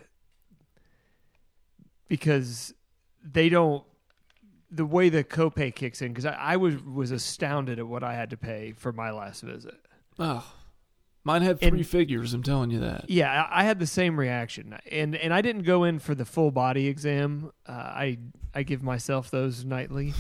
because 2.09 2.73
they 3.23 3.51
don't 3.51 3.85
the 4.75 4.85
way 4.87 5.09
the 5.09 5.23
copay 5.25 5.75
kicks 5.75 6.03
in 6.03 6.09
because 6.13 6.27
I, 6.27 6.33
I 6.35 6.57
was 6.57 6.83
was 6.83 7.11
astounded 7.11 7.79
at 7.79 7.87
what 7.87 8.03
I 8.03 8.15
had 8.15 8.31
to 8.31 8.37
pay 8.37 8.73
for 8.77 8.93
my 8.93 9.11
last 9.11 9.43
visit. 9.43 9.77
Oh, 10.19 10.45
mine 11.25 11.43
had 11.43 11.61
three 11.61 11.69
And- 11.81 11.87
figures. 11.87 12.35
I'm 12.35 12.43
telling 12.43 12.71
you 12.71 12.81
that. 12.81 13.09
Yeah, 13.09 13.45
I, 13.51 13.61
I 13.61 13.65
had 13.65 13.79
the 13.79 13.87
same 13.87 14.19
reaction, 14.19 14.77
and 14.91 15.15
and 15.17 15.33
I 15.33 15.41
didn't 15.43 15.63
go 15.63 15.85
in 15.85 15.99
for 15.99 16.15
the 16.15 16.25
full 16.25 16.51
body 16.51 16.87
exam. 16.89 17.51
Uh, 17.69 17.73
I 17.73 18.19
I 18.55 18.63
give 18.63 18.83
myself 18.83 19.31
those 19.31 19.65
nightly. 19.65 20.13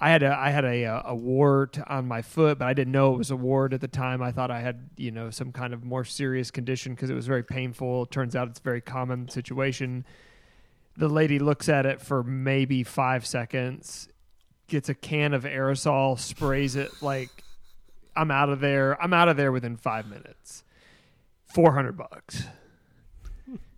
I 0.00 0.10
had 0.10 0.22
a 0.22 0.36
I 0.36 0.50
had 0.50 0.64
a 0.64 0.84
uh, 0.84 1.02
a 1.06 1.14
wart 1.14 1.78
on 1.86 2.06
my 2.06 2.20
foot, 2.20 2.58
but 2.58 2.66
I 2.66 2.74
didn't 2.74 2.92
know 2.92 3.14
it 3.14 3.18
was 3.18 3.30
a 3.30 3.36
wart 3.36 3.72
at 3.72 3.80
the 3.80 3.88
time. 3.88 4.22
I 4.22 4.32
thought 4.32 4.50
I 4.50 4.60
had 4.60 4.90
you 4.96 5.10
know 5.10 5.30
some 5.30 5.52
kind 5.52 5.72
of 5.72 5.84
more 5.84 6.04
serious 6.04 6.50
condition 6.50 6.94
because 6.94 7.10
it 7.10 7.14
was 7.14 7.26
very 7.26 7.44
painful. 7.44 8.06
Turns 8.06 8.34
out 8.36 8.48
it's 8.48 8.58
a 8.58 8.62
very 8.62 8.80
common 8.80 9.28
situation. 9.28 10.04
The 10.96 11.08
lady 11.08 11.38
looks 11.38 11.68
at 11.68 11.86
it 11.86 12.00
for 12.00 12.22
maybe 12.22 12.84
five 12.84 13.26
seconds, 13.26 14.08
gets 14.68 14.88
a 14.88 14.94
can 14.94 15.34
of 15.34 15.42
aerosol, 15.44 16.18
sprays 16.18 16.76
it 16.76 16.90
like 17.02 17.30
I'm 18.16 18.30
out 18.30 18.48
of 18.48 18.60
there. 18.60 19.00
I'm 19.02 19.12
out 19.12 19.28
of 19.28 19.36
there 19.36 19.50
within 19.50 19.76
five 19.76 20.06
minutes. 20.08 20.62
Four 21.46 21.72
hundred 21.72 21.96
bucks, 21.96 22.44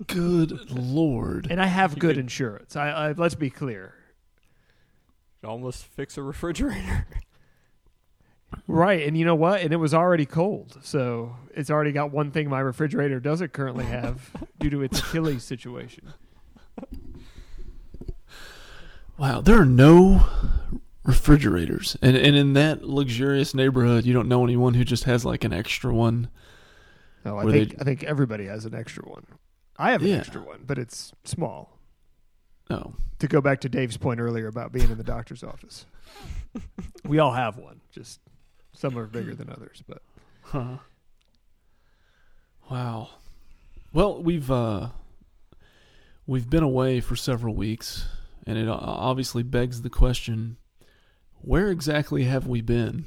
Good 0.07 0.71
lord. 0.71 1.47
and 1.51 1.61
I 1.61 1.67
have 1.67 1.93
You 1.95 2.01
good 2.01 2.09
could- 2.17 2.19
insurance. 2.19 2.75
I, 2.77 2.89
I 2.91 3.13
let's 3.13 3.35
be 3.35 3.51
clear, 3.51 3.95
almost 5.45 5.85
fix 5.85 6.17
a 6.17 6.23
refrigerator. 6.23 7.07
right? 8.67 9.07
And 9.07 9.17
you 9.17 9.25
know 9.25 9.35
what? 9.35 9.61
And 9.61 9.73
it 9.73 9.77
was 9.77 9.93
already 9.93 10.25
cold, 10.27 10.79
so 10.83 11.37
it's 11.55 11.71
already 11.71 11.93
got 11.93 12.13
one 12.13 12.31
thing 12.31 12.49
my 12.49 12.61
refrigerator 12.61 13.21
doesn't 13.21 13.53
currently 13.53 13.85
have 13.85 14.31
due 14.59 14.71
to 14.71 14.83
its 14.83 14.99
Achilles 15.01 15.45
situation. 15.45 16.13
Wow, 19.19 19.41
there 19.41 19.59
are 19.61 19.65
no 19.67 20.27
refrigerators, 21.05 21.97
and 22.03 22.17
and 22.17 22.37
in 22.37 22.53
that 22.55 22.85
luxurious 22.85 23.55
neighborhood, 23.55 24.05
you 24.05 24.13
don't 24.13 24.29
know 24.29 24.45
anyone 24.45 24.75
who 24.75 24.85
just 24.85 25.05
has 25.05 25.25
like 25.25 25.45
an 25.45 25.53
extra 25.53 25.95
one. 25.95 26.29
No, 27.25 27.39
I 27.39 27.51
think 27.51 27.71
they- 27.71 27.77
I 27.81 27.85
think 27.85 28.05
everybody 28.05 28.47
has 28.47 28.65
an 28.67 28.75
extra 28.75 29.09
one. 29.09 29.27
I 29.79 29.93
have 29.93 30.03
an 30.03 30.09
Yeah. 30.09 30.17
extra 30.17 30.43
one, 30.43 30.65
but 30.67 30.79
it's 30.79 31.13
small. 31.25 31.79
No, 32.69 32.95
To 33.21 33.29
go 33.29 33.41
back 33.41 33.61
to 33.61 33.69
Dave's 33.69 33.97
point 33.97 34.19
earlier 34.21 34.49
about 34.49 34.73
being 34.73 34.91
in 34.91 34.99
the 34.99 35.05
doctor's 35.05 35.43
office, 35.45 35.87
we 37.05 37.19
all 37.19 37.33
have 37.33 37.57
one. 37.57 37.81
Just 37.93 38.21
some 38.73 38.99
are 38.99 39.07
bigger 39.07 39.35
than 39.35 39.49
others, 39.51 39.83
but 39.89 40.03
Huh. 40.43 40.79
Wow. 42.71 43.11
Well, 43.93 44.23
we've 44.23 44.51
uh 44.51 44.91
we've 46.27 46.51
been 46.51 46.63
away 46.65 47.01
for 47.01 47.15
several 47.17 47.55
weeks 47.55 48.09
and 48.47 48.57
it 48.59 48.69
obviously 48.69 49.43
begs 49.43 49.83
the 49.83 49.91
question 49.91 50.57
where 51.41 51.69
exactly 51.71 52.25
have 52.25 52.47
we 52.47 52.61
been? 52.61 53.05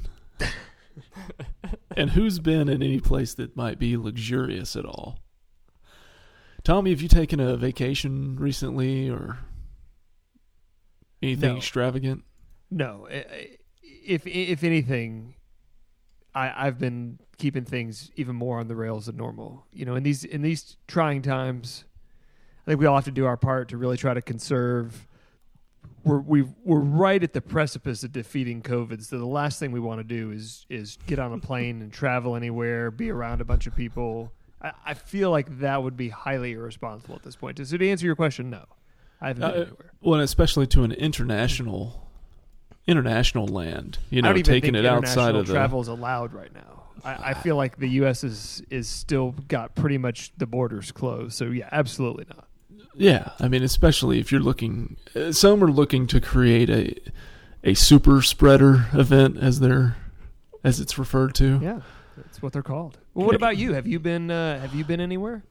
and 1.96 2.10
who's 2.10 2.38
been 2.38 2.68
in 2.68 2.82
any 2.82 3.00
place 3.00 3.34
that 3.34 3.56
might 3.56 3.78
be 3.78 3.96
luxurious 3.96 4.76
at 4.76 4.84
all? 4.84 5.18
Tommy, 6.62 6.90
have 6.90 7.00
you 7.00 7.08
taken 7.08 7.40
a 7.40 7.56
vacation 7.56 8.36
recently 8.38 9.08
or 9.08 9.38
anything 11.22 11.52
No. 11.52 11.56
extravagant? 11.56 12.24
No, 12.70 13.08
if 13.10 14.26
if 14.26 14.62
anything, 14.62 15.34
I 16.34 16.66
I've 16.66 16.78
been 16.78 17.18
keeping 17.38 17.64
things 17.64 18.10
even 18.16 18.36
more 18.36 18.60
on 18.60 18.68
the 18.68 18.76
rails 18.76 19.06
than 19.06 19.16
normal. 19.16 19.66
You 19.72 19.86
know, 19.86 19.96
in 19.96 20.02
these 20.04 20.24
in 20.24 20.42
these 20.42 20.76
trying 20.86 21.22
times, 21.22 21.84
I 22.66 22.70
think 22.70 22.80
we 22.80 22.86
all 22.86 22.94
have 22.94 23.04
to 23.06 23.10
do 23.10 23.26
our 23.26 23.36
part 23.36 23.68
to 23.70 23.76
really 23.76 23.96
try 23.96 24.14
to 24.14 24.22
conserve. 24.22 25.06
We're 26.04 26.20
we 26.20 26.42
we're 26.64 26.80
right 26.80 27.22
at 27.22 27.32
the 27.32 27.40
precipice 27.40 28.02
of 28.04 28.12
defeating 28.12 28.62
COVID. 28.62 29.04
So 29.04 29.18
the 29.18 29.26
last 29.26 29.58
thing 29.58 29.72
we 29.72 29.80
want 29.80 30.00
to 30.00 30.04
do 30.04 30.30
is 30.30 30.66
is 30.68 30.98
get 31.06 31.18
on 31.18 31.32
a 31.32 31.38
plane 31.38 31.82
and 31.82 31.92
travel 31.92 32.36
anywhere, 32.36 32.90
be 32.90 33.10
around 33.10 33.40
a 33.40 33.44
bunch 33.44 33.66
of 33.66 33.74
people. 33.76 34.32
I, 34.62 34.72
I 34.86 34.94
feel 34.94 35.30
like 35.30 35.60
that 35.60 35.82
would 35.82 35.96
be 35.96 36.08
highly 36.08 36.52
irresponsible 36.52 37.16
at 37.16 37.22
this 37.22 37.36
point. 37.36 37.64
So 37.66 37.76
to 37.76 37.88
answer 37.88 38.06
your 38.06 38.16
question, 38.16 38.50
no, 38.50 38.64
I 39.20 39.28
haven't 39.28 39.40
been 39.42 39.50
Uh, 39.50 39.54
anywhere. 39.54 39.92
Well, 40.00 40.14
and 40.14 40.22
especially 40.22 40.66
to 40.68 40.82
an 40.84 40.92
international 40.92 42.08
international 42.86 43.46
land. 43.46 43.98
You 44.10 44.22
know, 44.22 44.32
taking 44.34 44.74
it 44.74 44.86
outside 44.86 45.34
of 45.34 45.46
the. 45.46 45.52
travel 45.52 45.80
is 45.80 45.88
allowed 45.88 46.32
right 46.32 46.52
now. 46.52 46.84
I, 47.04 47.30
I 47.30 47.34
feel 47.34 47.56
like 47.56 47.78
the 47.78 47.88
U.S. 47.88 48.24
is 48.24 48.62
is 48.70 48.88
still 48.88 49.32
got 49.48 49.74
pretty 49.74 49.98
much 49.98 50.32
the 50.36 50.46
borders 50.46 50.92
closed. 50.92 51.34
So 51.34 51.46
yeah, 51.46 51.68
absolutely 51.72 52.26
not. 52.28 52.46
Yeah, 52.96 53.30
I 53.38 53.48
mean, 53.48 53.62
especially 53.62 54.18
if 54.18 54.30
you're 54.32 54.40
looking. 54.40 54.96
uh, 55.14 55.32
Some 55.32 55.62
are 55.64 55.70
looking 55.70 56.06
to 56.08 56.20
create 56.20 56.68
a 56.70 56.94
a 57.62 57.74
super 57.74 58.22
spreader 58.22 58.86
event, 58.94 59.36
as 59.38 59.60
they're 59.60 59.96
as 60.64 60.80
it's 60.80 60.98
referred 60.98 61.34
to. 61.36 61.58
Yeah, 61.62 61.80
that's 62.16 62.42
what 62.42 62.52
they're 62.52 62.62
called. 62.62 62.98
Well, 63.14 63.26
what 63.26 63.36
about 63.36 63.56
you? 63.56 63.74
Have 63.74 63.86
you 63.86 63.98
been 64.00 64.30
uh, 64.30 64.58
Have 64.60 64.74
you 64.74 64.84
been 64.84 65.00
anywhere? 65.00 65.42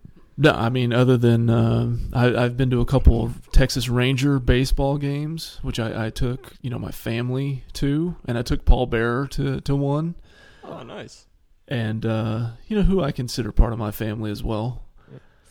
No, 0.42 0.52
I 0.52 0.70
mean, 0.70 0.94
other 0.94 1.18
than 1.18 1.50
um 1.50 2.10
I, 2.14 2.28
I've 2.36 2.56
been 2.58 2.70
to 2.72 2.80
a 2.82 2.86
couple 2.86 3.24
of 3.24 3.52
Texas 3.52 3.90
Ranger 3.90 4.40
baseball 4.40 4.98
games, 4.98 5.60
which 5.62 5.80
I, 5.80 6.06
I 6.06 6.10
took 6.10 6.54
you 6.62 6.70
know 6.70 6.80
my 6.80 6.92
family 6.92 7.64
to, 7.74 8.16
and 8.26 8.38
I 8.38 8.42
took 8.42 8.66
Paul 8.66 8.86
Bearer 8.86 9.28
to 9.28 9.62
to 9.62 9.76
one, 9.76 10.16
Oh, 10.64 10.84
nice. 10.84 11.26
and 11.68 12.06
uh, 12.06 12.50
you 12.68 12.76
know 12.78 12.84
who 12.84 13.02
I 13.04 13.12
consider 13.12 13.52
part 13.52 13.74
of 13.74 13.80
my 13.80 13.92
family 13.92 14.32
as 14.32 14.44
well. 14.44 14.84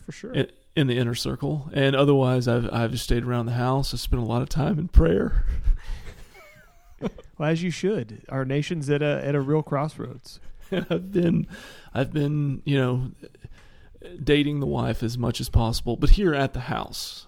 For 0.05 0.11
sure. 0.11 0.33
in, 0.33 0.47
in 0.75 0.87
the 0.87 0.97
inner 0.97 1.15
circle, 1.15 1.69
and 1.73 1.95
otherwise, 1.95 2.47
I've 2.47 2.71
I've 2.73 2.91
just 2.91 3.03
stayed 3.03 3.23
around 3.23 3.47
the 3.47 3.53
house. 3.53 3.93
I 3.93 3.97
spent 3.97 4.21
a 4.21 4.25
lot 4.25 4.41
of 4.41 4.49
time 4.49 4.79
in 4.79 4.87
prayer. 4.87 5.45
well, 7.37 7.49
as 7.49 7.63
you 7.63 7.71
should. 7.71 8.23
Our 8.29 8.45
nation's 8.45 8.89
at 8.89 9.01
a 9.01 9.21
at 9.25 9.35
a 9.35 9.41
real 9.41 9.63
crossroads. 9.63 10.39
And 10.71 10.85
I've 10.91 11.11
been, 11.11 11.47
I've 11.95 12.13
been, 12.13 12.61
you 12.63 12.77
know, 12.77 13.11
dating 14.23 14.59
the 14.59 14.67
wife 14.67 15.01
as 15.01 15.17
much 15.17 15.41
as 15.41 15.49
possible, 15.49 15.97
but 15.97 16.11
here 16.11 16.35
at 16.35 16.53
the 16.53 16.59
house, 16.59 17.25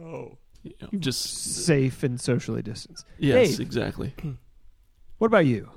Oh. 0.00 0.38
you 0.62 0.74
know, 0.80 0.88
just 1.00 1.64
Safe 1.66 2.04
and 2.04 2.20
socially 2.20 2.62
distanced. 2.62 3.04
yes, 3.18 3.50
Dave. 3.56 3.60
exactly. 3.60 4.14
What 5.18 5.26
about 5.26 5.46
you? 5.46 5.68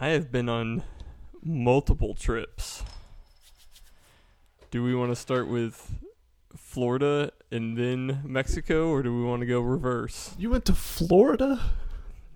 I 0.00 0.08
have 0.08 0.32
been 0.32 0.48
on 0.48 0.82
multiple 1.42 2.14
trips. 2.14 2.82
Do 4.70 4.84
we 4.84 4.94
want 4.94 5.10
to 5.10 5.16
start 5.16 5.48
with 5.48 5.98
Florida 6.56 7.32
and 7.50 7.76
then 7.76 8.20
Mexico, 8.24 8.90
or 8.90 9.02
do 9.02 9.16
we 9.16 9.24
want 9.24 9.40
to 9.40 9.46
go 9.46 9.60
reverse? 9.60 10.34
You 10.38 10.50
went 10.50 10.64
to 10.66 10.74
Florida? 10.74 11.60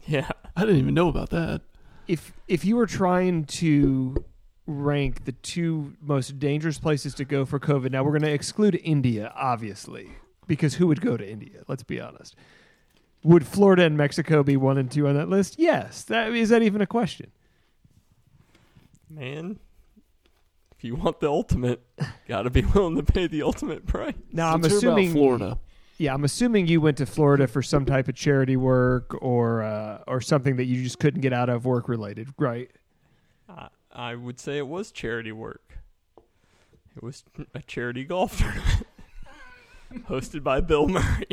Yeah. 0.06 0.28
I 0.56 0.62
didn't 0.62 0.78
even 0.78 0.94
know 0.94 1.08
about 1.08 1.30
that. 1.30 1.62
If 2.08 2.32
if 2.48 2.64
you 2.64 2.76
were 2.76 2.86
trying 2.86 3.44
to 3.44 4.24
rank 4.66 5.26
the 5.26 5.32
two 5.32 5.94
most 6.00 6.38
dangerous 6.38 6.78
places 6.78 7.14
to 7.14 7.24
go 7.24 7.44
for 7.44 7.60
COVID, 7.60 7.92
now 7.92 8.02
we're 8.02 8.10
going 8.10 8.22
to 8.22 8.32
exclude 8.32 8.80
India, 8.82 9.32
obviously, 9.36 10.10
because 10.46 10.74
who 10.74 10.86
would 10.88 11.00
go 11.00 11.16
to 11.16 11.28
India? 11.28 11.62
Let's 11.68 11.82
be 11.82 12.00
honest. 12.00 12.34
Would 13.22 13.46
Florida 13.46 13.84
and 13.84 13.96
Mexico 13.96 14.42
be 14.42 14.56
one 14.56 14.76
and 14.76 14.90
two 14.90 15.06
on 15.06 15.14
that 15.14 15.28
list? 15.28 15.58
Yes. 15.58 16.02
That 16.04 16.32
is 16.32 16.48
that 16.48 16.62
even 16.62 16.80
a 16.80 16.86
question? 16.86 17.30
Man, 19.08 19.60
if 20.84 20.88
you 20.88 20.96
want 20.96 21.18
the 21.18 21.30
ultimate, 21.30 21.82
got 22.28 22.42
to 22.42 22.50
be 22.50 22.60
willing 22.62 22.96
to 22.96 23.02
pay 23.02 23.26
the 23.26 23.42
ultimate 23.42 23.86
price. 23.86 24.12
Now 24.30 24.52
I'm 24.52 24.60
Let's 24.60 24.80
hear 24.80 24.90
about 24.90 24.98
assuming 24.98 25.12
Florida. 25.12 25.58
Yeah, 25.96 26.12
I'm 26.12 26.24
assuming 26.24 26.66
you 26.66 26.82
went 26.82 26.98
to 26.98 27.06
Florida 27.06 27.46
for 27.46 27.62
some 27.62 27.86
type 27.86 28.06
of 28.06 28.14
charity 28.14 28.58
work 28.58 29.16
or 29.22 29.62
uh, 29.62 30.02
or 30.06 30.20
something 30.20 30.56
that 30.56 30.66
you 30.66 30.82
just 30.82 30.98
couldn't 30.98 31.22
get 31.22 31.32
out 31.32 31.48
of 31.48 31.64
work 31.64 31.88
related, 31.88 32.28
right? 32.38 32.70
I, 33.48 33.68
I 33.92 34.14
would 34.14 34.38
say 34.38 34.58
it 34.58 34.66
was 34.66 34.92
charity 34.92 35.32
work. 35.32 35.78
It 36.94 37.02
was 37.02 37.24
a 37.54 37.62
charity 37.62 38.04
golf 38.04 38.38
tournament 38.38 38.86
hosted 40.06 40.42
by 40.42 40.60
Bill 40.60 40.86
Murray. 40.86 41.28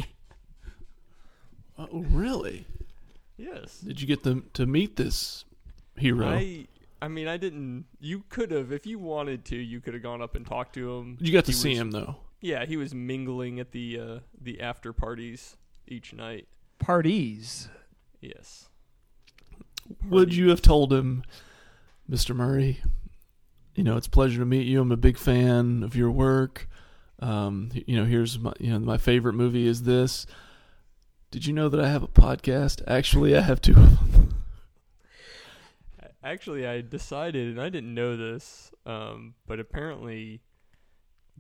Oh, 1.78 2.06
really? 2.10 2.68
Yes. 3.36 3.82
Did 3.82 4.00
you 4.00 4.08
get 4.08 4.24
to 4.24 4.46
to 4.54 4.66
meet 4.66 4.96
this 4.96 5.44
hero? 5.98 6.30
I 6.30 6.68
I 7.02 7.08
mean 7.08 7.28
I 7.28 7.38
didn't 7.38 7.86
you 8.00 8.24
could 8.30 8.52
have 8.52 8.72
if 8.72 8.86
you 8.86 9.00
wanted 9.00 9.44
to 9.46 9.56
you 9.58 9.80
could 9.82 9.94
have 9.94 10.04
gone 10.04 10.22
up 10.22 10.36
and 10.36 10.46
talked 10.46 10.74
to 10.76 10.92
him. 10.98 11.18
you 11.20 11.32
got 11.34 11.46
to 11.46 11.52
He 11.52 11.58
see 11.58 11.70
was- 11.70 11.80
him 11.80 11.92
though. 11.92 12.16
Yeah, 12.44 12.66
he 12.66 12.76
was 12.78 12.94
mingling 12.96 13.60
at 13.60 13.72
the 13.72 14.00
uh 14.00 14.20
the 14.42 14.62
after 14.62 14.94
parties 14.94 15.58
each 15.88 16.14
night. 16.14 16.48
Parties. 16.80 17.70
Yes. 18.20 18.68
Would 20.08 20.34
you 20.34 20.50
have 20.50 20.62
told 20.62 20.92
him, 20.94 21.24
Mr. 22.10 22.36
Murray? 22.36 22.80
You 23.76 23.84
know, 23.84 23.98
it's 23.98 24.08
a 24.08 24.12
pleasure 24.12 24.40
to 24.40 24.46
meet 24.46 24.66
you. 24.68 24.82
I'm 24.82 24.92
a 24.92 24.98
big 24.98 25.18
fan 25.18 25.84
of 25.84 25.96
your 25.96 26.10
work. 26.12 26.68
Um, 27.20 27.70
you 27.74 27.96
know, 27.96 28.06
here's 28.06 28.40
my 28.40 28.54
you 28.60 28.72
know 28.72 28.80
my 28.80 28.98
favorite 28.98 29.34
movie 29.34 29.68
is 29.68 29.84
this. 29.84 30.26
Did 31.30 31.46
you 31.46 31.54
know 31.54 31.70
that 31.70 31.80
I 31.80 31.88
have 31.90 32.04
a 32.04 32.08
podcast? 32.08 32.82
Actually, 32.88 33.36
I 33.38 33.42
have 33.42 33.62
two 33.62 33.74
of 33.74 34.12
them. 34.12 34.21
Actually, 36.24 36.68
I 36.68 36.82
decided, 36.82 37.48
and 37.50 37.62
I 37.62 37.70
didn't 37.70 37.94
know 37.94 38.16
this, 38.16 38.72
um, 38.86 39.34
but 39.48 39.60
apparently, 39.60 40.42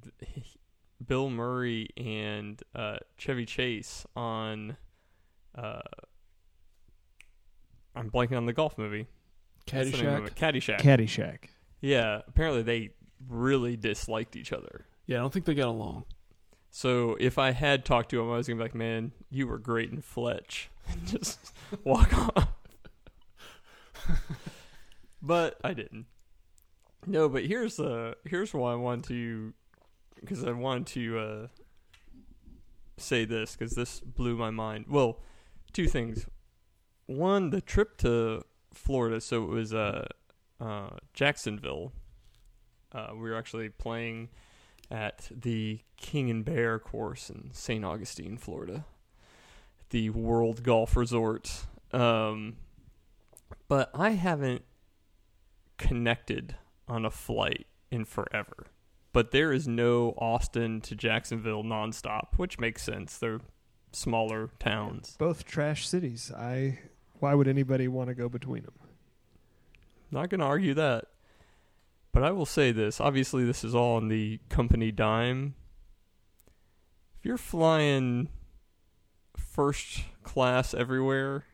th- 0.02 0.58
Bill 1.08 1.30
Murray 1.30 1.90
and 1.98 2.62
uh, 2.76 2.98
Chevy 3.18 3.46
Chase 3.46 4.06
on, 4.16 4.78
uh, 5.56 5.82
I'm 7.96 8.10
blanking 8.10 8.38
on 8.38 8.46
the 8.46 8.54
golf 8.54 8.78
movie. 8.78 9.08
What's 9.72 9.92
the 9.92 9.98
name 10.04 10.26
of 10.26 10.36
Caddyshack. 10.36 10.80
Caddyshack. 10.80 10.82
Caddyshack. 10.82 11.38
yeah, 11.82 12.22
apparently 12.28 12.64
they 12.64 12.90
really 13.30 13.78
disliked 13.78 14.36
each 14.36 14.52
other. 14.52 14.86
Yeah, 15.06 15.18
I 15.18 15.20
don't 15.20 15.32
think 15.32 15.46
they 15.46 15.54
got 15.54 15.68
along. 15.68 16.06
So 16.72 17.18
if 17.20 17.38
I 17.38 17.52
had 17.52 17.86
talked 17.86 18.10
to 18.12 18.22
him, 18.22 18.32
I 18.32 18.38
was 18.38 18.48
gonna 18.48 18.58
be 18.58 18.64
like, 18.64 18.76
"Man, 18.76 19.12
you 19.30 19.46
were 19.46 19.58
great 19.58 19.92
in 19.92 20.02
Fletch," 20.02 20.70
and 20.90 21.06
just 21.06 21.40
walk 21.84 22.12
off. 22.38 22.48
But 25.22 25.58
I 25.64 25.74
didn't. 25.74 26.06
No, 27.06 27.30
but 27.30 27.46
here's 27.46 27.80
uh 27.80 28.14
here's 28.26 28.54
why 28.54 28.74
I 28.74 28.76
want 28.76 29.06
to, 29.06 29.54
because 30.20 30.44
I 30.44 30.52
wanted 30.52 30.88
to 30.88 31.20
uh, 31.20 31.48
say 32.98 33.26
this 33.26 33.56
because 33.56 33.74
this 33.74 34.00
blew 34.00 34.36
my 34.38 34.52
mind. 34.52 34.86
Well, 34.88 35.20
two 35.74 35.88
things. 35.88 36.28
One, 37.08 37.50
the 37.50 37.62
trip 37.62 37.98
to 37.98 38.44
Florida. 38.74 39.20
So 39.20 39.44
it 39.44 39.50
was 39.50 39.74
uh, 39.74 40.08
uh 40.60 40.90
Jacksonville. 41.14 41.94
Uh, 42.92 43.10
we 43.14 43.30
were 43.30 43.36
actually 43.36 43.70
playing 43.70 44.30
at 44.92 45.30
the 45.32 45.80
King 45.98 46.30
and 46.30 46.44
Bear 46.44 46.78
course 46.78 47.30
in 47.30 47.50
St. 47.54 47.86
Augustine, 47.86 48.38
Florida, 48.38 48.86
the 49.90 50.10
World 50.10 50.64
Golf 50.64 50.98
Resort. 50.98 51.66
Um, 51.94 52.58
but 53.70 53.90
I 53.94 54.12
haven't 54.12 54.64
connected 55.82 56.56
on 56.88 57.06
a 57.06 57.12
flight 57.12 57.68
in 57.90 58.06
forever. 58.06 58.68
But 59.14 59.32
there 59.32 59.52
is 59.52 59.68
no 59.68 60.14
Austin 60.18 60.80
to 60.82 60.96
Jacksonville 60.96 61.64
nonstop, 61.64 62.38
which 62.38 62.60
makes 62.60 62.84
sense. 62.84 63.18
They're 63.18 63.42
smaller 63.92 64.52
towns. 64.60 65.16
Both 65.18 65.46
trash 65.46 65.88
cities. 65.88 66.32
I. 66.32 66.80
Why 67.20 67.34
would 67.36 67.48
anybody 67.48 67.88
want 67.88 68.08
to 68.08 68.16
go 68.16 68.30
between 68.30 68.64
them? 68.64 68.74
Not 70.10 70.30
going 70.30 70.40
to 70.40 70.46
argue 70.46 70.74
that. 70.74 71.06
But 72.12 72.24
I 72.24 72.32
will 72.32 72.46
say 72.46 72.72
this. 72.72 73.00
Obviously, 73.00 73.44
this 73.44 73.64
is 73.64 73.76
all 73.76 73.98
on 73.98 74.08
the 74.08 74.40
company 74.50 74.92
dime. 74.92 75.56
If 77.20 77.26
you're 77.26 77.38
flying 77.38 78.30
first 79.36 80.04
class 80.24 80.74
everywhere, 80.74 81.46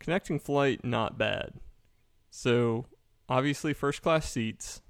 connecting 0.00 0.40
flight, 0.40 0.84
not 0.84 1.16
bad. 1.16 1.52
So, 2.38 2.84
obviously, 3.30 3.72
first 3.72 4.02
class 4.02 4.30
seats. 4.30 4.82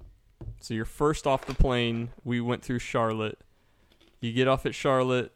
So, 0.59 0.73
you're 0.73 0.83
first 0.83 1.25
off 1.25 1.45
the 1.45 1.53
plane. 1.53 2.09
We 2.25 2.41
went 2.41 2.61
through 2.61 2.79
Charlotte. 2.79 3.39
You 4.19 4.33
get 4.33 4.49
off 4.49 4.65
at 4.65 4.75
Charlotte. 4.75 5.31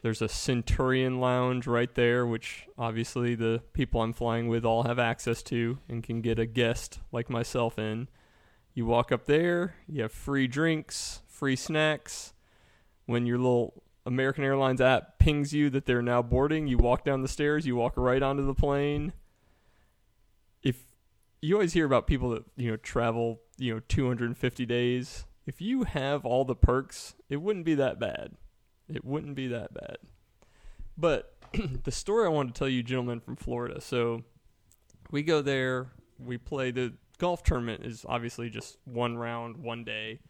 There's 0.00 0.22
a 0.22 0.28
Centurion 0.28 1.20
Lounge 1.20 1.66
right 1.66 1.94
there, 1.94 2.26
which 2.26 2.66
obviously 2.78 3.34
the 3.34 3.60
people 3.74 4.00
I'm 4.00 4.14
flying 4.14 4.48
with 4.48 4.64
all 4.64 4.84
have 4.84 4.98
access 4.98 5.42
to 5.44 5.76
and 5.86 6.02
can 6.02 6.22
get 6.22 6.38
a 6.38 6.46
guest 6.46 6.98
like 7.12 7.28
myself 7.28 7.78
in. 7.78 8.08
You 8.72 8.86
walk 8.86 9.12
up 9.12 9.26
there, 9.26 9.74
you 9.86 10.00
have 10.00 10.12
free 10.12 10.46
drinks, 10.46 11.20
free 11.28 11.56
snacks. 11.56 12.32
When 13.04 13.26
your 13.26 13.36
little 13.36 13.82
American 14.06 14.44
Airlines 14.44 14.80
app 14.80 15.18
pings 15.18 15.52
you 15.52 15.68
that 15.68 15.84
they're 15.84 16.00
now 16.00 16.22
boarding, 16.22 16.68
you 16.68 16.78
walk 16.78 17.04
down 17.04 17.20
the 17.20 17.28
stairs, 17.28 17.66
you 17.66 17.76
walk 17.76 17.92
right 17.98 18.22
onto 18.22 18.46
the 18.46 18.54
plane. 18.54 19.12
You 21.40 21.54
always 21.54 21.72
hear 21.72 21.86
about 21.86 22.06
people 22.06 22.30
that, 22.30 22.44
you 22.56 22.70
know, 22.70 22.76
travel, 22.76 23.40
you 23.56 23.74
know, 23.74 23.80
250 23.88 24.66
days, 24.66 25.24
if 25.46 25.60
you 25.60 25.84
have 25.84 26.24
all 26.24 26.44
the 26.44 26.54
perks, 26.54 27.14
it 27.28 27.36
wouldn't 27.36 27.64
be 27.64 27.74
that 27.76 27.98
bad. 27.98 28.32
It 28.88 29.04
wouldn't 29.04 29.34
be 29.34 29.48
that 29.48 29.72
bad. 29.72 29.96
But 30.96 31.34
the 31.84 31.90
story 31.90 32.26
I 32.26 32.28
wanted 32.28 32.54
to 32.54 32.58
tell 32.58 32.68
you, 32.68 32.82
gentlemen 32.82 33.20
from 33.20 33.36
Florida. 33.36 33.80
So 33.80 34.22
we 35.10 35.22
go 35.22 35.40
there, 35.40 35.92
we 36.18 36.36
play 36.36 36.70
the 36.70 36.92
golf 37.18 37.42
tournament 37.42 37.84
is 37.84 38.04
obviously 38.08 38.50
just 38.50 38.78
one 38.84 39.16
round, 39.16 39.56
one 39.58 39.84
day. 39.84 40.20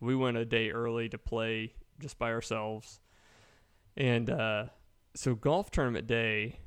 We 0.00 0.14
went 0.14 0.36
a 0.36 0.44
day 0.44 0.70
early 0.70 1.08
to 1.08 1.18
play 1.18 1.74
just 2.00 2.18
by 2.18 2.32
ourselves. 2.32 3.00
And 3.96 4.30
uh, 4.30 4.66
so 5.14 5.34
golf 5.34 5.70
tournament 5.70 6.06
day, 6.06 6.58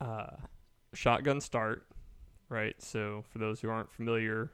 uh, 0.00 0.36
shotgun 0.92 1.40
start, 1.40 1.86
right? 2.48 2.74
So 2.80 3.24
for 3.32 3.38
those 3.38 3.60
who 3.60 3.68
aren't 3.68 3.92
familiar, 3.92 4.50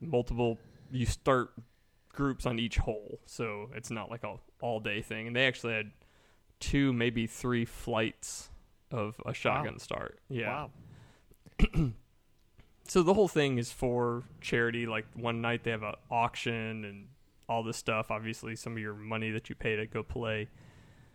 multiple 0.00 0.58
you 0.90 1.06
start 1.06 1.52
groups 2.12 2.46
on 2.46 2.58
each 2.58 2.76
hole, 2.78 3.20
so 3.26 3.70
it's 3.74 3.90
not 3.90 4.10
like 4.10 4.22
a 4.24 4.36
all 4.60 4.80
day 4.80 5.02
thing. 5.02 5.26
And 5.26 5.34
they 5.36 5.46
actually 5.46 5.74
had 5.74 5.90
two, 6.60 6.92
maybe 6.92 7.26
three 7.26 7.64
flights 7.64 8.50
of 8.90 9.20
a 9.26 9.34
shotgun 9.34 9.78
start. 9.78 10.20
Yeah. 10.28 10.68
Wow. 11.74 11.92
So 12.86 13.02
the 13.02 13.14
whole 13.14 13.28
thing 13.28 13.56
is 13.58 13.72
for 13.72 14.24
charity. 14.40 14.86
Like 14.86 15.06
one 15.14 15.40
night 15.40 15.64
they 15.64 15.70
have 15.70 15.82
an 15.82 15.94
auction 16.10 16.84
and 16.84 17.06
all 17.48 17.62
this 17.62 17.76
stuff. 17.76 18.10
Obviously, 18.10 18.56
some 18.56 18.74
of 18.74 18.78
your 18.78 18.94
money 18.94 19.30
that 19.30 19.48
you 19.48 19.54
pay 19.54 19.76
to 19.76 19.86
go 19.86 20.02
play. 20.02 20.48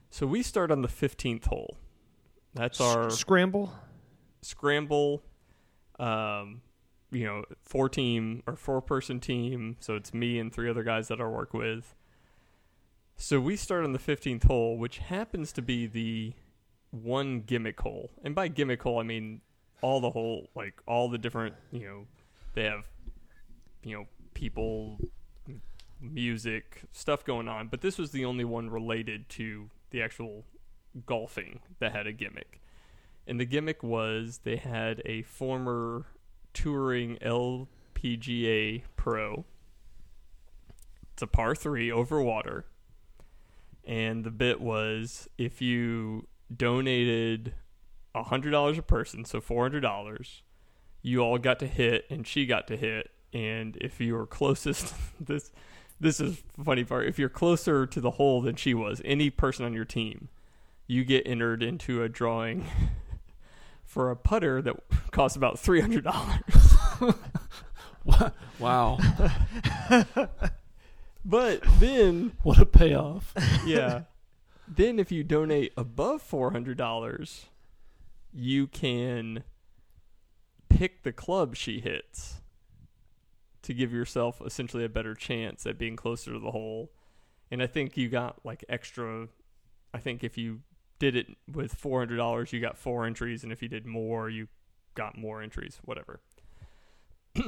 So 0.10 0.26
we 0.26 0.42
start 0.42 0.72
on 0.72 0.82
the 0.82 0.88
fifteenth 0.88 1.46
hole. 1.46 1.78
That's 2.56 2.82
our 2.82 3.08
S- 3.08 3.20
scramble. 3.20 3.72
scramble. 4.42 5.22
Um, 6.00 6.62
you 7.12 7.26
know, 7.26 7.44
four 7.64 7.90
team 7.90 8.44
or 8.48 8.56
four 8.56 8.82
person 8.82 9.20
team. 9.20 9.78
So 9.80 9.96
it's 9.96 10.14
me 10.14 10.40
and 10.40 10.54
three 10.54 10.70
other 10.70 10.84
guys 10.84 11.08
that 11.10 11.20
I 11.20 11.28
work 11.28 11.54
with. 11.54 11.94
So 13.18 13.40
we 13.40 13.58
start 13.58 13.84
on 13.84 13.92
the 13.92 14.00
fifteenth 14.00 14.44
hole, 14.44 14.78
which 14.78 15.00
happens 15.00 15.52
to 15.54 15.62
be 15.62 15.88
the 15.88 16.34
one 16.92 17.42
gimmick 17.42 17.82
hole. 17.82 18.12
And 18.24 18.34
by 18.34 18.48
gimmick 18.48 18.82
hole, 18.82 19.00
I 19.00 19.04
mean 19.04 19.42
all 19.82 20.00
the 20.00 20.12
whole, 20.12 20.50
like 20.56 20.82
all 20.88 21.10
the 21.10 21.18
different. 21.18 21.56
You 21.72 21.86
know, 21.86 22.08
they 22.54 22.64
have, 22.64 22.86
you 23.84 23.98
know, 23.98 24.06
people, 24.34 25.00
music, 26.00 26.84
stuff 26.92 27.26
going 27.26 27.50
on. 27.50 27.68
But 27.68 27.82
this 27.82 27.98
was 27.98 28.12
the 28.12 28.24
only 28.24 28.46
one 28.46 28.70
related 28.70 29.28
to 29.30 29.70
the 29.90 30.02
actual 30.02 30.46
golfing 31.06 31.60
that 31.80 31.92
had 31.92 32.08
a 32.08 32.14
gimmick. 32.14 32.62
And 33.30 33.40
the 33.40 33.46
gimmick 33.46 33.84
was 33.84 34.40
they 34.44 34.56
had 34.56 35.04
a 35.06 35.22
former 35.22 36.08
touring 36.52 37.18
LPGA 37.18 38.82
pro. 38.96 39.46
It's 41.14 41.22
a 41.22 41.28
par 41.28 41.54
three 41.54 41.92
over 41.92 42.24
water. 42.24 42.66
And 43.86 44.24
the 44.24 44.32
bit 44.32 44.60
was 44.60 45.30
if 45.38 45.62
you 45.62 46.28
donated 46.56 47.54
$100 48.16 48.78
a 48.78 48.82
person, 48.82 49.26
so 49.26 49.40
$400, 49.40 50.42
you 51.04 51.20
all 51.20 51.38
got 51.38 51.60
to 51.60 51.68
hit 51.68 52.06
and 52.10 52.26
she 52.26 52.48
got 52.48 52.68
to 52.70 52.78
hit. 52.78 53.12
And 53.32 53.78
if 53.80 54.02
you 54.02 54.16
were 54.16 54.26
closest, 54.26 54.96
this 55.20 55.52
this 56.00 56.20
is 56.20 56.42
the 56.58 56.64
funny 56.64 56.84
part. 56.84 57.06
If 57.06 57.20
you're 57.20 57.30
closer 57.30 57.86
to 57.86 58.02
the 58.02 58.12
hole 58.12 58.42
than 58.42 58.56
she 58.56 58.74
was, 58.74 59.04
any 59.06 59.30
person 59.30 59.66
on 59.66 59.74
your 59.74 59.86
team, 59.86 60.30
you 60.88 61.04
get 61.04 61.28
entered 61.28 61.62
into 61.62 62.02
a 62.02 62.10
drawing 62.10 62.66
for 63.90 64.12
a 64.12 64.16
putter 64.16 64.62
that 64.62 64.76
costs 65.12 65.36
about 65.36 65.60
three 65.60 65.82
hundred 65.82 66.04
dollars. 66.04 66.76
wow, 68.60 68.98
But 71.26 71.62
then, 71.80 72.34
what 72.44 72.60
a 72.60 72.66
payoff! 72.66 73.34
yeah, 73.66 74.04
then 74.68 75.00
if 75.00 75.12
you 75.12 75.24
donate 75.24 75.74
above 75.76 76.22
four 76.22 76.52
hundred 76.52 76.78
dollars, 76.78 77.48
you 78.32 78.68
can 78.68 79.44
pick 80.70 81.02
the 81.02 81.12
club 81.12 81.56
she 81.56 81.80
hits 81.80 82.36
to 83.64 83.74
give 83.74 83.92
yourself 83.92 84.40
essentially 84.46 84.86
a 84.86 84.90
better 84.90 85.16
chance 85.16 85.66
at 85.66 85.80
being 85.80 85.96
closer 85.96 86.32
to 86.32 86.40
the 86.40 86.52
hole. 86.52 86.92
And 87.52 87.62
I 87.62 87.68
think 87.68 87.98
you 87.98 88.08
got 88.08 88.46
like 88.46 88.64
extra. 88.70 89.28
I 89.94 89.98
think 89.98 90.24
if 90.24 90.38
you 90.38 90.62
did 91.00 91.16
it 91.16 91.28
with 91.52 91.74
four 91.74 92.00
hundred 92.00 92.18
dollars, 92.18 92.54
you 92.54 92.60
got 92.60 92.78
four 92.78 93.06
entries, 93.06 93.44
and 93.44 93.52
if 93.52 93.62
you 93.62 93.68
did 93.70 93.86
more, 93.86 94.30
you 94.30 94.48
got 94.96 95.18
more 95.18 95.42
entries. 95.42 95.80
Whatever. 95.84 96.20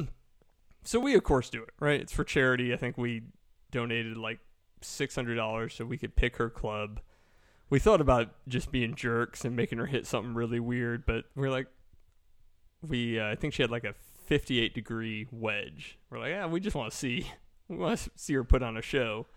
so 0.83 0.99
we 0.99 1.13
of 1.15 1.23
course 1.23 1.49
do 1.49 1.61
it, 1.61 1.69
right? 1.79 1.99
It's 1.99 2.13
for 2.13 2.23
charity. 2.23 2.73
I 2.73 2.77
think 2.77 2.97
we 2.97 3.23
donated 3.71 4.17
like 4.17 4.39
six 4.81 5.15
hundred 5.15 5.35
dollars 5.35 5.73
so 5.73 5.85
we 5.85 5.97
could 5.97 6.15
pick 6.15 6.37
her 6.37 6.49
club. 6.49 6.99
We 7.69 7.79
thought 7.79 8.01
about 8.01 8.35
just 8.47 8.71
being 8.71 8.95
jerks 8.95 9.45
and 9.45 9.55
making 9.55 9.77
her 9.77 9.85
hit 9.85 10.05
something 10.05 10.33
really 10.33 10.59
weird, 10.59 11.05
but 11.05 11.25
we're 11.35 11.49
like, 11.49 11.67
we 12.85 13.19
uh, 13.19 13.29
I 13.29 13.35
think 13.35 13.53
she 13.53 13.63
had 13.63 13.71
like 13.71 13.85
a 13.85 13.95
fifty-eight 14.25 14.73
degree 14.73 15.27
wedge. 15.31 15.97
We're 16.09 16.19
like, 16.19 16.29
yeah, 16.29 16.45
we 16.47 16.59
just 16.59 16.75
want 16.75 16.91
to 16.91 16.97
see, 16.97 17.27
we 17.67 17.77
want 17.77 17.97
to 17.99 18.11
see 18.15 18.33
her 18.33 18.43
put 18.43 18.63
on 18.63 18.77
a 18.77 18.81
show. 18.81 19.27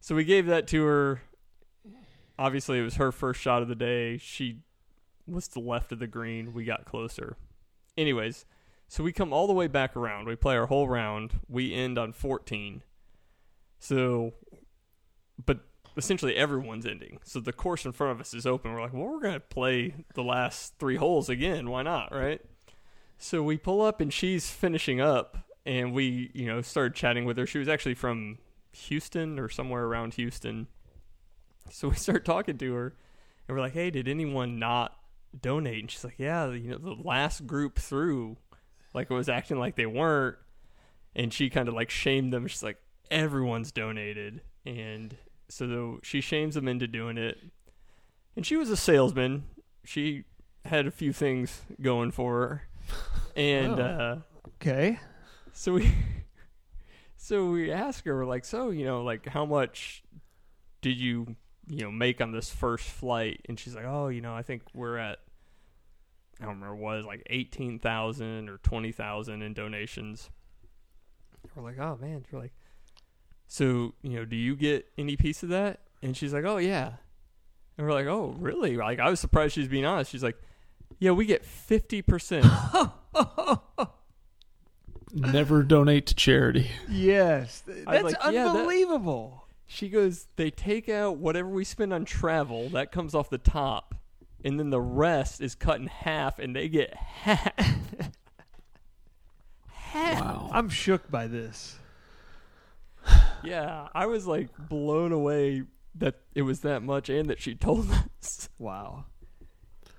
So 0.00 0.14
we 0.14 0.24
gave 0.24 0.46
that 0.46 0.66
to 0.68 0.84
her. 0.84 1.22
Obviously, 2.38 2.78
it 2.78 2.82
was 2.82 2.96
her 2.96 3.12
first 3.12 3.40
shot 3.40 3.62
of 3.62 3.68
the 3.68 3.74
day. 3.74 4.18
She 4.18 4.60
was 5.26 5.48
to 5.48 5.54
the 5.54 5.60
left 5.60 5.92
of 5.92 5.98
the 5.98 6.06
green. 6.06 6.52
We 6.52 6.64
got 6.64 6.84
closer. 6.84 7.36
Anyways, 7.96 8.44
so 8.88 9.02
we 9.02 9.12
come 9.12 9.32
all 9.32 9.46
the 9.46 9.52
way 9.52 9.66
back 9.66 9.96
around. 9.96 10.26
We 10.26 10.36
play 10.36 10.56
our 10.56 10.66
whole 10.66 10.88
round. 10.88 11.40
We 11.48 11.72
end 11.74 11.98
on 11.98 12.12
14. 12.12 12.82
So, 13.78 14.34
but 15.44 15.60
essentially 15.96 16.36
everyone's 16.36 16.86
ending. 16.86 17.18
So 17.24 17.40
the 17.40 17.52
course 17.52 17.84
in 17.84 17.92
front 17.92 18.12
of 18.12 18.20
us 18.20 18.34
is 18.34 18.46
open. 18.46 18.72
We're 18.72 18.82
like, 18.82 18.92
well, 18.92 19.04
we're 19.04 19.20
going 19.20 19.34
to 19.34 19.40
play 19.40 19.94
the 20.14 20.22
last 20.22 20.74
three 20.78 20.96
holes 20.96 21.28
again. 21.28 21.70
Why 21.70 21.82
not, 21.82 22.14
right? 22.14 22.40
So 23.18 23.42
we 23.42 23.56
pull 23.56 23.80
up 23.80 24.00
and 24.00 24.12
she's 24.12 24.50
finishing 24.50 25.00
up, 25.00 25.38
and 25.64 25.94
we, 25.94 26.30
you 26.34 26.46
know, 26.46 26.60
started 26.60 26.94
chatting 26.94 27.24
with 27.24 27.38
her. 27.38 27.46
She 27.46 27.58
was 27.58 27.68
actually 27.68 27.94
from 27.94 28.38
Houston 28.72 29.38
or 29.38 29.48
somewhere 29.48 29.84
around 29.84 30.14
Houston. 30.14 30.68
So 31.70 31.88
we 31.88 31.94
start 31.96 32.24
talking 32.24 32.58
to 32.58 32.72
her, 32.74 32.94
and 33.48 33.56
we're 33.56 33.60
like, 33.62 33.72
hey, 33.74 33.90
did 33.90 34.08
anyone 34.08 34.58
not 34.58 34.96
donate? 35.38 35.80
And 35.80 35.90
she's 35.90 36.04
like, 36.04 36.18
yeah, 36.18 36.50
you 36.50 36.70
know, 36.70 36.78
the 36.78 36.94
last 37.02 37.46
group 37.46 37.78
through, 37.78 38.36
like, 38.94 39.10
it 39.10 39.14
was 39.14 39.28
acting 39.28 39.58
like 39.58 39.76
they 39.76 39.86
weren't. 39.86 40.36
And 41.14 41.32
she 41.32 41.48
kind 41.50 41.68
of 41.68 41.74
like 41.74 41.90
shamed 41.90 42.32
them. 42.32 42.46
She's 42.46 42.62
like, 42.62 42.78
everyone's 43.10 43.72
donated. 43.72 44.42
And 44.66 45.16
so 45.48 45.98
she 46.02 46.20
shames 46.20 46.54
them 46.54 46.68
into 46.68 46.86
doing 46.86 47.16
it. 47.18 47.38
And 48.36 48.44
she 48.46 48.56
was 48.56 48.68
a 48.70 48.76
salesman. 48.76 49.44
She 49.84 50.24
had 50.64 50.86
a 50.86 50.90
few 50.90 51.12
things 51.12 51.62
going 51.80 52.10
for 52.10 52.32
her. 52.40 52.62
And 53.36 53.78
Oh. 53.80 53.82
uh, 53.82 54.18
Okay. 54.62 54.98
so 55.52 55.72
we 55.74 55.90
so 57.16 57.50
we 57.50 57.70
ask 57.72 58.04
her, 58.04 58.14
we're 58.16 58.24
like, 58.26 58.44
so, 58.44 58.70
you 58.70 58.84
know, 58.84 59.02
like 59.02 59.26
how 59.26 59.44
much 59.44 60.02
did 60.80 60.98
you, 60.98 61.36
you 61.68 61.82
know, 61.82 61.90
make 61.90 62.20
on 62.20 62.32
this 62.32 62.50
first 62.50 62.84
flight? 62.88 63.40
And 63.48 63.58
she's 63.58 63.74
like, 63.74 63.84
Oh, 63.86 64.08
you 64.08 64.20
know, 64.20 64.34
I 64.34 64.42
think 64.42 64.62
we're 64.74 64.96
at 64.98 65.18
I 66.40 66.44
don't 66.44 66.54
remember 66.54 66.76
what 66.76 66.94
it 66.94 66.96
was, 66.98 67.06
like 67.06 67.22
eighteen 67.30 67.78
thousand 67.78 68.48
or 68.48 68.58
twenty 68.58 68.92
thousand 68.92 69.42
in 69.42 69.54
donations. 69.54 70.28
We're 71.54 71.62
like, 71.62 71.78
Oh 71.78 71.96
man, 72.00 72.24
we're 72.30 72.40
like 72.40 72.52
So, 73.46 73.94
you 74.02 74.16
know, 74.16 74.24
do 74.24 74.36
you 74.36 74.54
get 74.56 74.86
any 74.98 75.16
piece 75.16 75.42
of 75.42 75.48
that? 75.50 75.80
And 76.02 76.16
she's 76.16 76.32
like, 76.34 76.44
Oh 76.44 76.58
yeah. 76.58 76.92
And 77.78 77.86
we're 77.86 77.92
like, 77.94 78.06
Oh, 78.06 78.34
really? 78.38 78.76
Like 78.76 78.98
I 79.00 79.08
was 79.10 79.20
surprised 79.20 79.54
she's 79.54 79.68
being 79.68 79.84
honest. 79.86 80.10
She's 80.10 80.22
like, 80.22 80.36
Yeah, 80.98 81.12
we 81.12 81.24
get 81.26 81.44
fifty 81.44 82.02
percent. 82.02 82.46
Never 85.12 85.62
donate 85.62 86.06
to 86.08 86.14
charity. 86.14 86.70
Yes. 86.90 87.62
That's 87.66 87.86
was 88.02 88.12
like, 88.12 88.16
yeah, 88.32 88.44
that- 88.44 88.56
unbelievable. 88.56 89.45
She 89.66 89.88
goes, 89.88 90.28
they 90.36 90.50
take 90.50 90.88
out 90.88 91.16
whatever 91.16 91.48
we 91.48 91.64
spend 91.64 91.92
on 91.92 92.04
travel, 92.04 92.68
that 92.70 92.92
comes 92.92 93.14
off 93.14 93.28
the 93.30 93.38
top, 93.38 93.96
and 94.44 94.58
then 94.60 94.70
the 94.70 94.80
rest 94.80 95.40
is 95.40 95.54
cut 95.54 95.80
in 95.80 95.88
half, 95.88 96.38
and 96.38 96.54
they 96.54 96.68
get 96.68 96.94
half. 96.94 97.64
Wow. 99.94 100.50
I'm 100.52 100.68
shook 100.68 101.10
by 101.10 101.26
this. 101.26 101.78
yeah, 103.42 103.88
I 103.94 104.06
was 104.06 104.26
like 104.26 104.48
blown 104.68 105.12
away 105.12 105.62
that 105.94 106.16
it 106.34 106.42
was 106.42 106.60
that 106.60 106.82
much 106.82 107.08
and 107.08 107.30
that 107.30 107.40
she 107.40 107.54
told 107.54 107.90
us. 108.22 108.48
Wow. 108.58 109.06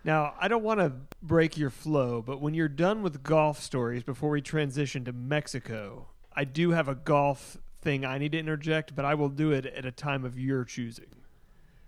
Now, 0.03 0.35
I 0.39 0.47
don't 0.47 0.63
want 0.63 0.79
to 0.79 0.93
break 1.21 1.57
your 1.57 1.69
flow, 1.69 2.21
but 2.21 2.39
when 2.39 2.53
you're 2.53 2.69
done 2.69 3.01
with 3.01 3.23
golf 3.23 3.59
stories 3.61 4.03
before 4.03 4.29
we 4.29 4.41
transition 4.41 5.03
to 5.05 5.11
Mexico, 5.11 6.07
I 6.33 6.45
do 6.45 6.71
have 6.71 6.87
a 6.87 6.95
golf 6.95 7.57
thing 7.81 8.05
I 8.05 8.17
need 8.17 8.31
to 8.33 8.39
interject, 8.39 8.95
but 8.95 9.05
I 9.05 9.13
will 9.15 9.29
do 9.29 9.51
it 9.51 9.65
at 9.65 9.85
a 9.85 9.91
time 9.91 10.25
of 10.25 10.37
your 10.39 10.63
choosing. 10.63 11.05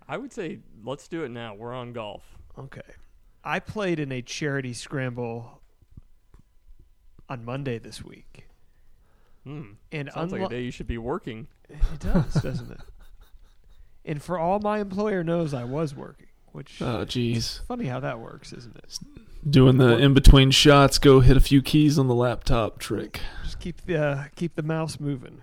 I 0.08 0.16
would 0.16 0.32
say, 0.32 0.58
let's 0.84 1.08
do 1.08 1.22
it 1.24 1.30
now. 1.30 1.54
We're 1.54 1.72
on 1.74 1.92
golf. 1.92 2.22
Okay. 2.58 2.80
I 3.44 3.58
played 3.60 3.98
in 4.00 4.10
a 4.12 4.22
charity 4.22 4.72
scramble 4.72 5.60
on 7.28 7.44
Monday 7.44 7.78
this 7.78 8.04
week. 8.04 8.46
Hmm. 9.44 9.72
And 9.92 10.10
Sounds 10.12 10.32
like 10.32 10.42
a 10.42 10.48
day 10.48 10.62
you 10.62 10.70
should 10.70 10.86
be 10.88 10.98
working. 10.98 11.48
it 11.68 11.78
does, 12.00 12.34
doesn't 12.34 12.70
it? 12.72 12.80
And 14.02 14.22
for 14.22 14.38
all 14.38 14.60
my 14.60 14.78
employer 14.80 15.22
knows 15.22 15.52
I 15.52 15.64
was 15.64 15.94
working, 15.94 16.28
which 16.52 16.80
Oh, 16.80 17.04
jeez. 17.04 17.60
funny 17.66 17.84
how 17.84 18.00
that 18.00 18.18
works, 18.18 18.50
isn't 18.50 18.74
it? 18.74 18.98
Doing 19.48 19.76
the 19.76 19.98
in 19.98 20.14
between 20.14 20.50
shots, 20.52 20.96
go 20.98 21.20
hit 21.20 21.36
a 21.36 21.40
few 21.40 21.60
keys 21.60 21.98
on 21.98 22.08
the 22.08 22.14
laptop 22.14 22.78
trick. 22.78 23.20
Just 23.44 23.60
keep 23.60 23.82
the 23.84 24.02
uh, 24.02 24.24
keep 24.36 24.54
the 24.54 24.62
mouse 24.62 24.98
moving. 24.98 25.42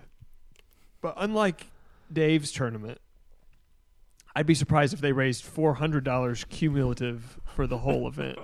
But 1.00 1.14
unlike 1.16 1.66
Dave's 2.12 2.50
tournament, 2.52 3.00
I'd 4.34 4.46
be 4.46 4.54
surprised 4.54 4.94
if 4.94 5.00
they 5.00 5.12
raised 5.12 5.44
four 5.44 5.74
hundred 5.74 6.04
dollars 6.04 6.44
cumulative 6.48 7.38
for 7.54 7.66
the 7.66 7.78
whole 7.78 8.06
event. 8.08 8.38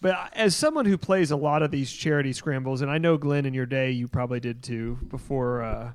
But 0.00 0.32
as 0.34 0.56
someone 0.56 0.86
who 0.86 0.98
plays 0.98 1.30
a 1.30 1.36
lot 1.36 1.62
of 1.62 1.70
these 1.70 1.92
charity 1.92 2.32
scrambles, 2.32 2.82
and 2.82 2.90
I 2.90 2.98
know 2.98 3.16
Glenn 3.16 3.46
in 3.46 3.54
your 3.54 3.66
day 3.66 3.92
you 3.92 4.08
probably 4.08 4.40
did 4.40 4.60
too 4.62 4.98
before 5.08 5.62
uh, 5.62 5.92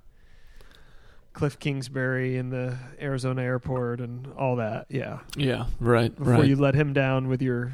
Kliff 1.34 1.60
Kingsbury 1.60 2.38
in 2.38 2.50
the 2.50 2.78
Arizona 3.02 3.42
airport 3.42 4.00
and 4.00 4.28
all 4.38 4.56
that. 4.56 4.86
Yeah, 4.90 5.20
Yeah, 5.36 5.66
right, 5.82 6.16
before 6.16 6.34
right. 6.36 6.48
you 6.48 6.56
let 6.56 6.74
him 6.74 6.94
down 6.94 7.28
with 7.28 7.42
your 7.42 7.74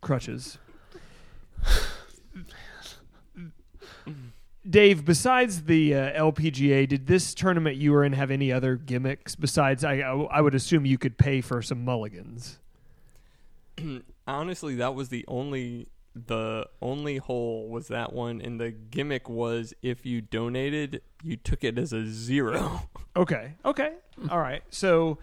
crutches. 0.00 0.58
Dave, 4.68 5.04
besides 5.04 5.64
the 5.64 5.94
uh, 5.94 6.30
LPGA, 6.30 6.88
did 6.88 7.06
this 7.08 7.34
tournament 7.34 7.76
you 7.76 7.92
were 7.92 8.04
in 8.04 8.12
have 8.12 8.30
any 8.30 8.52
other 8.52 8.76
gimmicks? 8.76 9.34
Besides, 9.34 9.82
I 9.82 9.98
I 9.98 10.40
would 10.40 10.54
assume 10.54 10.86
you 10.86 10.98
could 10.98 11.18
pay 11.18 11.40
for 11.40 11.62
some 11.62 11.84
mulligans. 11.84 12.60
Honestly, 14.26 14.76
that 14.76 14.94
was 14.94 15.08
the 15.08 15.24
only 15.26 15.88
the 16.14 16.66
only 16.80 17.16
hole 17.16 17.68
was 17.68 17.88
that 17.88 18.12
one, 18.12 18.40
and 18.40 18.60
the 18.60 18.70
gimmick 18.70 19.28
was 19.28 19.74
if 19.82 20.06
you 20.06 20.20
donated, 20.20 21.02
you 21.22 21.36
took 21.36 21.64
it 21.64 21.78
as 21.78 21.92
a 21.92 22.06
zero. 22.06 22.82
Okay. 23.14 23.56
Okay. 23.62 23.92
All 24.30 24.38
right. 24.40 24.62
So 24.70 25.18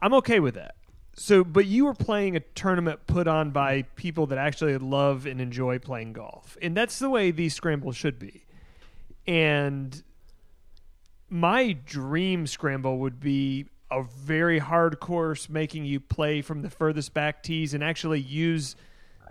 I'm 0.00 0.14
okay 0.14 0.40
with 0.40 0.54
that. 0.54 0.76
So, 1.14 1.44
but 1.44 1.66
you 1.66 1.84
were 1.84 1.92
playing 1.92 2.36
a 2.36 2.40
tournament 2.40 3.00
put 3.06 3.28
on 3.28 3.50
by 3.50 3.82
people 3.96 4.26
that 4.28 4.38
actually 4.38 4.78
love 4.78 5.26
and 5.26 5.42
enjoy 5.42 5.78
playing 5.78 6.14
golf, 6.14 6.56
and 6.62 6.74
that's 6.74 6.98
the 6.98 7.10
way 7.10 7.30
these 7.30 7.52
scrambles 7.52 7.96
should 7.96 8.18
be. 8.18 8.43
And 9.26 10.02
my 11.28 11.72
dream 11.72 12.46
scramble 12.46 12.98
would 12.98 13.20
be 13.20 13.66
a 13.90 14.02
very 14.02 14.58
hard 14.58 15.00
course, 15.00 15.48
making 15.48 15.84
you 15.84 16.00
play 16.00 16.42
from 16.42 16.62
the 16.62 16.70
furthest 16.70 17.14
back 17.14 17.42
tees 17.42 17.74
and 17.74 17.84
actually 17.84 18.20
use 18.20 18.76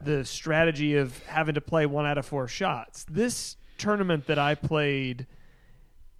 the 0.01 0.25
strategy 0.25 0.95
of 0.95 1.23
having 1.25 1.55
to 1.55 1.61
play 1.61 1.85
one 1.85 2.05
out 2.05 2.17
of 2.17 2.25
four 2.25 2.47
shots. 2.47 3.05
This 3.09 3.57
tournament 3.77 4.27
that 4.27 4.39
I 4.39 4.55
played 4.55 5.27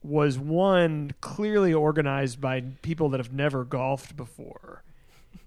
was 0.02 0.38
one 0.38 1.14
clearly 1.22 1.74
organized 1.74 2.42
by 2.42 2.62
people 2.82 3.10
that 3.10 3.20
have 3.20 3.34
never 3.34 3.64
golfed 3.64 4.18
before 4.18 4.84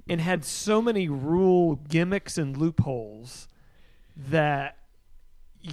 and 0.09 0.21
had 0.21 0.45
so 0.45 0.81
many 0.81 1.09
rule 1.09 1.77
gimmicks 1.89 2.39
and 2.39 2.57
loopholes 2.57 3.49
that 4.17 4.77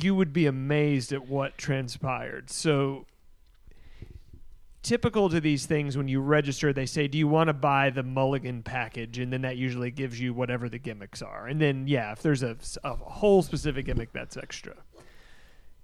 you 0.02 0.16
would 0.16 0.34
be 0.34 0.46
amazed 0.46 1.12
at 1.14 1.28
what 1.28 1.58
transpired. 1.58 2.50
So 2.50 3.06
typical 4.82 5.30
to 5.30 5.39
these 5.39 5.66
things 5.66 5.96
when 5.96 6.10
you 6.10 6.20
register 6.20 6.74
they 6.74 6.86
say 6.86 7.08
do 7.08 7.18
you 7.18 7.26
want 7.26 7.48
to 7.48 7.54
buy 7.54 7.89
the 7.89 8.04
mulligan 8.04 8.62
package 8.62 9.18
and 9.18 9.32
then 9.32 9.44
that 9.44 9.56
usually 9.56 9.89
gives 9.89 10.20
you 10.20 10.34
whatever 10.34 10.68
the 10.68 10.78
gimmicks 10.78 11.22
are 11.22 11.48
and 11.48 11.62
then 11.62 11.88
yeah 11.88 12.12
if 12.12 12.22
there's 12.22 12.44
a, 12.44 12.58
a 12.84 12.94
whole 12.94 13.41
specific 13.41 13.86
gimmick 13.86 14.12
that's 14.12 14.36
extra 14.36 14.76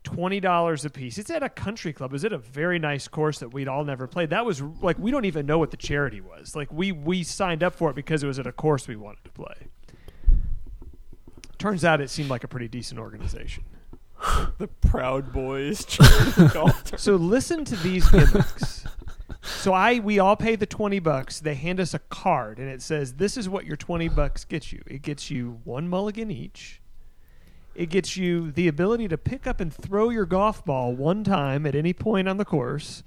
twenty 0.03 0.39
dollars 0.39 0.85
a 0.85 0.89
piece. 0.89 1.17
It's 1.17 1.29
at 1.29 1.43
a 1.43 1.49
country 1.49 1.93
club. 1.93 2.13
Is 2.13 2.23
it 2.23 2.33
a 2.33 2.37
very 2.37 2.79
nice 2.79 3.07
course 3.07 3.39
that 3.39 3.53
we'd 3.53 3.67
all 3.67 3.83
never 3.83 4.07
played? 4.07 4.29
That 4.29 4.45
was 4.45 4.61
like 4.61 4.97
we 4.97 5.11
don't 5.11 5.25
even 5.25 5.45
know 5.45 5.57
what 5.57 5.71
the 5.71 5.77
charity 5.77 6.21
was. 6.21 6.55
Like 6.55 6.71
we 6.71 6.91
we 6.91 7.23
signed 7.23 7.63
up 7.63 7.75
for 7.75 7.89
it 7.89 7.95
because 7.95 8.23
it 8.23 8.27
was 8.27 8.39
at 8.39 8.47
a 8.47 8.51
course 8.51 8.87
we 8.87 8.95
wanted 8.95 9.23
to 9.25 9.31
play. 9.31 9.67
Turns 11.57 11.83
out 11.83 11.99
it 11.99 12.09
seemed 12.09 12.29
like 12.29 12.43
a 12.43 12.47
pretty 12.47 12.69
decent 12.69 12.99
organization. 12.99 13.63
The 14.57 14.67
Proud 14.81 15.31
Boys. 15.31 15.85
So 16.97 17.15
listen 17.15 17.65
to 17.65 17.75
these 17.77 18.07
gimmicks. 18.09 18.85
So 19.41 19.73
I 19.73 19.99
we 19.99 20.19
all 20.19 20.35
pay 20.35 20.55
the 20.55 20.65
20 20.65 20.99
bucks. 20.99 21.39
They 21.39 21.55
hand 21.55 21.79
us 21.79 21.93
a 21.93 21.99
card 21.99 22.59
and 22.59 22.69
it 22.69 22.81
says 22.81 23.13
this 23.13 23.37
is 23.37 23.49
what 23.49 23.65
your 23.65 23.77
20 23.77 24.09
bucks 24.09 24.45
gets 24.45 24.71
you. 24.71 24.81
It 24.85 25.01
gets 25.01 25.31
you 25.31 25.59
one 25.63 25.87
mulligan 25.87 26.29
each. 26.29 26.81
It 27.75 27.89
gets 27.89 28.17
you 28.17 28.51
the 28.51 28.67
ability 28.67 29.07
to 29.07 29.17
pick 29.17 29.47
up 29.47 29.61
and 29.61 29.73
throw 29.73 30.09
your 30.09 30.25
golf 30.25 30.65
ball 30.65 30.93
one 30.93 31.23
time 31.23 31.65
at 31.65 31.75
any 31.75 31.93
point 31.93 32.27
on 32.27 32.37
the 32.37 32.45
course. 32.45 33.03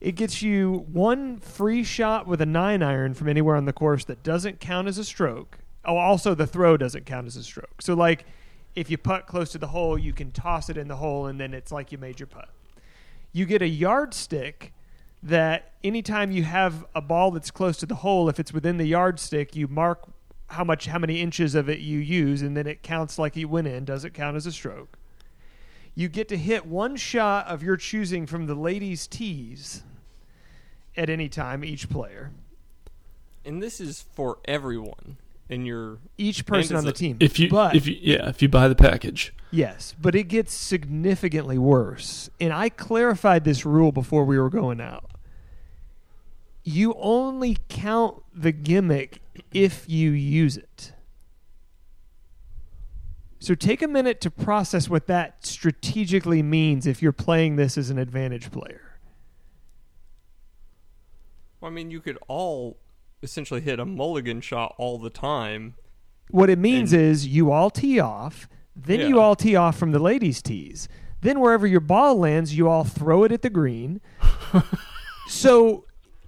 It 0.00 0.12
gets 0.12 0.42
you 0.42 0.86
one 0.92 1.38
free 1.38 1.82
shot 1.82 2.26
with 2.26 2.40
a 2.40 2.46
9 2.46 2.82
iron 2.82 3.14
from 3.14 3.28
anywhere 3.28 3.56
on 3.56 3.64
the 3.64 3.72
course 3.72 4.04
that 4.04 4.22
doesn't 4.22 4.60
count 4.60 4.86
as 4.86 4.98
a 4.98 5.04
stroke. 5.04 5.58
Oh, 5.84 5.96
also 5.96 6.34
the 6.34 6.46
throw 6.46 6.76
doesn't 6.76 7.06
count 7.06 7.26
as 7.26 7.36
a 7.36 7.42
stroke. 7.42 7.80
So 7.80 7.94
like 7.94 8.26
if 8.74 8.90
you 8.90 8.98
putt 8.98 9.26
close 9.26 9.52
to 9.52 9.58
the 9.58 9.68
hole, 9.68 9.96
you 9.98 10.12
can 10.12 10.30
toss 10.32 10.68
it 10.68 10.76
in 10.76 10.88
the 10.88 10.96
hole 10.96 11.26
and 11.26 11.40
then 11.40 11.54
it's 11.54 11.70
like 11.72 11.92
you 11.92 11.98
made 11.98 12.18
your 12.18 12.26
putt 12.26 12.48
you 13.34 13.44
get 13.44 13.60
a 13.60 13.68
yardstick 13.68 14.72
that 15.22 15.72
anytime 15.82 16.30
you 16.30 16.44
have 16.44 16.86
a 16.94 17.00
ball 17.02 17.32
that's 17.32 17.50
close 17.50 17.76
to 17.78 17.84
the 17.84 17.96
hole, 17.96 18.28
if 18.28 18.38
it's 18.38 18.52
within 18.52 18.76
the 18.78 18.86
yardstick, 18.86 19.56
you 19.56 19.66
mark 19.66 20.08
how 20.48 20.62
much 20.62 20.86
how 20.86 20.98
many 20.98 21.20
inches 21.20 21.54
of 21.54 21.68
it 21.68 21.80
you 21.80 21.98
use, 21.98 22.42
and 22.42 22.56
then 22.56 22.66
it 22.66 22.82
counts 22.82 23.18
like 23.18 23.34
you 23.34 23.48
went 23.48 23.66
in. 23.66 23.84
Does 23.84 24.04
it 24.04 24.14
count 24.14 24.36
as 24.36 24.46
a 24.46 24.52
stroke? 24.52 24.98
You 25.96 26.08
get 26.08 26.28
to 26.28 26.36
hit 26.36 26.64
one 26.64 26.96
shot 26.96 27.48
of 27.48 27.62
your 27.62 27.76
choosing 27.76 28.24
from 28.26 28.46
the 28.46 28.54
ladies' 28.54 29.06
tees 29.08 29.82
at 30.96 31.10
any 31.10 31.28
time, 31.28 31.64
each 31.64 31.90
player. 31.90 32.30
and 33.44 33.60
this 33.62 33.80
is 33.80 34.04
for 34.14 34.38
everyone 34.44 35.16
in 35.48 35.64
your 35.66 35.98
Each 36.18 36.46
person 36.46 36.76
on 36.76 36.84
the 36.84 36.90
a- 36.90 36.94
team. 36.94 37.16
If 37.20 37.38
you, 37.38 37.48
but, 37.48 37.74
if 37.76 37.86
you, 37.86 37.96
yeah, 38.00 38.28
if 38.28 38.40
you 38.42 38.48
buy 38.48 38.68
the 38.68 38.74
package, 38.74 39.32
Yes, 39.50 39.94
but 40.00 40.16
it 40.16 40.24
gets 40.24 40.52
significantly 40.52 41.58
worse. 41.58 42.28
And 42.40 42.52
I 42.52 42.68
clarified 42.68 43.44
this 43.44 43.64
rule 43.64 43.92
before 43.92 44.24
we 44.24 44.36
were 44.36 44.50
going 44.50 44.80
out. 44.80 45.12
You 46.64 46.94
only 46.98 47.58
count 47.68 48.22
the 48.34 48.50
gimmick 48.50 49.20
if 49.52 49.88
you 49.88 50.10
use 50.10 50.56
it. 50.56 50.92
So 53.38 53.54
take 53.54 53.80
a 53.82 53.86
minute 53.86 54.20
to 54.22 54.30
process 54.30 54.88
what 54.88 55.06
that 55.06 55.46
strategically 55.46 56.42
means 56.42 56.86
if 56.86 57.00
you're 57.02 57.12
playing 57.12 57.54
this 57.54 57.78
as 57.78 57.90
an 57.90 57.98
advantage 57.98 58.50
player. 58.50 58.98
Well, 61.60 61.70
I 61.70 61.74
mean, 61.74 61.90
you 61.92 62.00
could 62.00 62.18
all 62.26 62.76
essentially 63.24 63.60
hit 63.60 63.80
a 63.80 63.84
mulligan 63.84 64.40
shot 64.40 64.74
all 64.78 64.98
the 64.98 65.10
time. 65.10 65.74
What 66.30 66.48
it 66.50 66.58
means 66.58 66.92
And- 66.92 67.02
is 67.02 67.26
you 67.26 67.50
all 67.50 67.70
tee 67.70 67.98
off, 67.98 68.48
then 68.76 69.00
you 69.00 69.18
all 69.20 69.34
tee 69.36 69.56
off 69.56 69.76
from 69.76 69.92
the 69.92 69.98
ladies' 69.98 70.42
tees. 70.42 70.88
Then 71.20 71.40
wherever 71.40 71.66
your 71.66 71.80
ball 71.80 72.16
lands, 72.18 72.56
you 72.56 72.68
all 72.68 72.84
throw 72.84 73.24
it 73.24 73.32
at 73.32 73.42
the 73.42 73.50
green. 73.50 74.00
so 75.28 75.84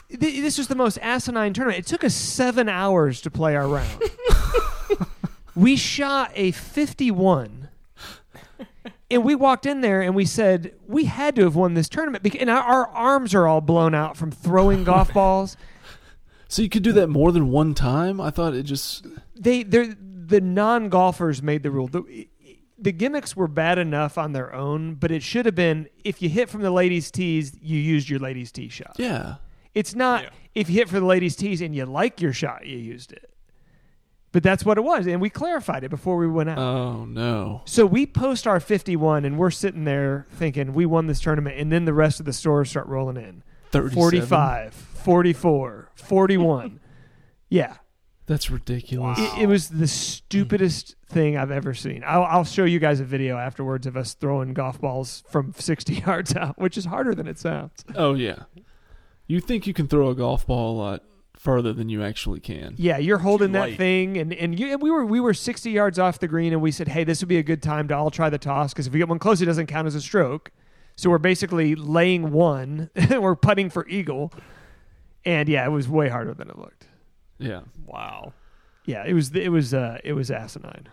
th- 0.08 0.20
this 0.40 0.58
was 0.58 0.68
the 0.68 0.74
most 0.74 0.98
asinine 1.02 1.52
tournament. 1.52 1.80
It 1.80 1.86
took 1.86 2.02
us 2.02 2.14
seven 2.14 2.68
hours 2.68 3.20
to 3.22 3.30
play 3.30 3.54
our 3.56 3.68
round. 3.68 4.02
we 5.54 5.76
shot 5.76 6.30
a 6.34 6.50
51. 6.52 7.68
And 9.10 9.22
we 9.24 9.34
walked 9.36 9.66
in 9.66 9.82
there 9.82 10.02
and 10.02 10.16
we 10.16 10.24
said 10.24 10.74
we 10.88 11.04
had 11.04 11.36
to 11.36 11.42
have 11.42 11.54
won 11.54 11.74
this 11.74 11.88
tournament 11.88 12.24
because 12.24 12.40
and 12.40 12.50
our, 12.50 12.60
our 12.60 12.86
arms 12.88 13.34
are 13.34 13.46
all 13.46 13.60
blown 13.60 13.94
out 13.94 14.16
from 14.16 14.32
throwing 14.32 14.82
golf 14.82 15.12
balls. 15.14 15.56
So 16.48 16.62
you 16.62 16.68
could 16.68 16.82
do 16.82 16.92
that 16.92 17.08
more 17.08 17.32
than 17.32 17.50
one 17.50 17.74
time. 17.74 18.20
I 18.20 18.30
thought 18.30 18.54
it 18.54 18.62
just 18.64 19.06
they 19.34 19.62
they 19.62 19.94
the 20.26 20.40
non 20.40 20.88
golfers 20.88 21.42
made 21.42 21.62
the 21.62 21.70
rule. 21.70 21.88
The, 21.88 22.28
the 22.78 22.92
gimmicks 22.92 23.34
were 23.36 23.48
bad 23.48 23.78
enough 23.78 24.18
on 24.18 24.32
their 24.32 24.52
own, 24.54 24.94
but 24.96 25.10
it 25.10 25.22
should 25.22 25.46
have 25.46 25.54
been 25.54 25.88
if 26.04 26.20
you 26.20 26.28
hit 26.28 26.48
from 26.50 26.62
the 26.62 26.70
ladies' 26.70 27.10
tees, 27.10 27.56
you 27.62 27.78
used 27.78 28.08
your 28.08 28.18
ladies' 28.18 28.52
tee 28.52 28.68
shot. 28.68 28.96
yeah. 28.98 29.36
It's 29.74 29.94
not 29.94 30.22
Yeah. 30.24 30.28
if 30.54 30.70
you 30.70 30.76
hit 30.76 30.88
for 30.88 30.98
the 31.00 31.06
ladies' 31.06 31.36
tees 31.36 31.60
and 31.60 31.74
you 31.74 31.84
like 31.86 32.20
your 32.22 32.32
shot, 32.32 32.66
you 32.66 32.78
used 32.78 33.12
it. 33.12 33.30
But 34.32 34.42
that's 34.42 34.64
what 34.64 34.76
it 34.76 34.82
was, 34.84 35.06
and 35.06 35.20
we 35.20 35.30
clarified 35.30 35.84
it 35.84 35.88
before 35.90 36.16
we 36.18 36.26
went 36.26 36.50
out. 36.50 36.58
Oh 36.58 37.04
no. 37.06 37.62
so 37.64 37.86
we 37.86 38.04
post 38.06 38.46
our 38.46 38.60
51, 38.60 39.24
and 39.24 39.38
we're 39.38 39.50
sitting 39.50 39.84
there 39.84 40.26
thinking 40.32 40.74
we 40.74 40.84
won 40.86 41.06
this 41.06 41.20
tournament, 41.20 41.56
and 41.58 41.70
then 41.72 41.84
the 41.86 41.94
rest 41.94 42.20
of 42.20 42.26
the 42.26 42.32
stores 42.34 42.68
start 42.70 42.86
rolling 42.86 43.16
in 43.16 43.42
37? 43.70 43.94
45, 43.94 44.74
44, 45.06 45.92
41. 45.94 46.80
yeah. 47.48 47.76
That's 48.26 48.50
ridiculous. 48.50 49.20
It, 49.20 49.42
it 49.42 49.46
was 49.46 49.68
the 49.68 49.86
stupidest 49.86 50.96
thing 51.06 51.36
I've 51.36 51.52
ever 51.52 51.74
seen. 51.74 52.02
I'll, 52.04 52.24
I'll 52.24 52.44
show 52.44 52.64
you 52.64 52.80
guys 52.80 52.98
a 52.98 53.04
video 53.04 53.36
afterwards 53.36 53.86
of 53.86 53.96
us 53.96 54.14
throwing 54.14 54.52
golf 54.52 54.80
balls 54.80 55.22
from 55.28 55.54
60 55.56 55.94
yards 56.06 56.34
out, 56.34 56.58
which 56.58 56.76
is 56.76 56.86
harder 56.86 57.14
than 57.14 57.28
it 57.28 57.38
sounds. 57.38 57.84
Oh 57.94 58.14
yeah. 58.14 58.46
You 59.28 59.40
think 59.40 59.68
you 59.68 59.72
can 59.72 59.86
throw 59.86 60.10
a 60.10 60.14
golf 60.16 60.44
ball 60.44 60.74
a 60.74 60.76
lot 60.76 61.04
further 61.36 61.72
than 61.72 61.88
you 61.88 62.02
actually 62.02 62.40
can. 62.40 62.74
Yeah, 62.76 62.98
you're 62.98 63.18
holding 63.18 63.52
that 63.52 63.60
light. 63.60 63.76
thing, 63.76 64.18
and 64.18 64.32
and, 64.32 64.58
you, 64.58 64.72
and 64.72 64.82
we 64.82 64.90
were 64.90 65.04
we 65.06 65.20
were 65.20 65.34
60 65.34 65.70
yards 65.70 66.00
off 66.00 66.18
the 66.18 66.26
green, 66.26 66.52
and 66.52 66.60
we 66.60 66.72
said, 66.72 66.88
hey, 66.88 67.04
this 67.04 67.20
would 67.20 67.28
be 67.28 67.38
a 67.38 67.44
good 67.44 67.62
time 67.62 67.86
to 67.88 67.96
all 67.96 68.10
try 68.10 68.28
the 68.28 68.38
toss 68.38 68.72
because 68.72 68.88
if 68.88 68.92
we 68.92 68.98
get 68.98 69.08
one 69.08 69.20
close, 69.20 69.40
it 69.40 69.46
doesn't 69.46 69.66
count 69.66 69.86
as 69.86 69.94
a 69.94 70.00
stroke. 70.00 70.50
So 70.96 71.10
we're 71.10 71.18
basically 71.18 71.76
laying 71.76 72.32
one. 72.32 72.90
we're 73.10 73.36
putting 73.36 73.70
for 73.70 73.86
eagle, 73.86 74.32
and 75.26 75.48
yeah, 75.48 75.66
it 75.66 75.70
was 75.70 75.88
way 75.88 76.08
harder 76.08 76.32
than 76.32 76.48
it 76.48 76.58
looked. 76.58 76.86
Yeah. 77.38 77.62
Wow. 77.84 78.32
Yeah, 78.86 79.04
it 79.04 79.12
was 79.12 79.34
it 79.34 79.50
was 79.50 79.74
uh, 79.74 79.98
it 80.04 80.14
was 80.14 80.30
asinine. 80.30 80.88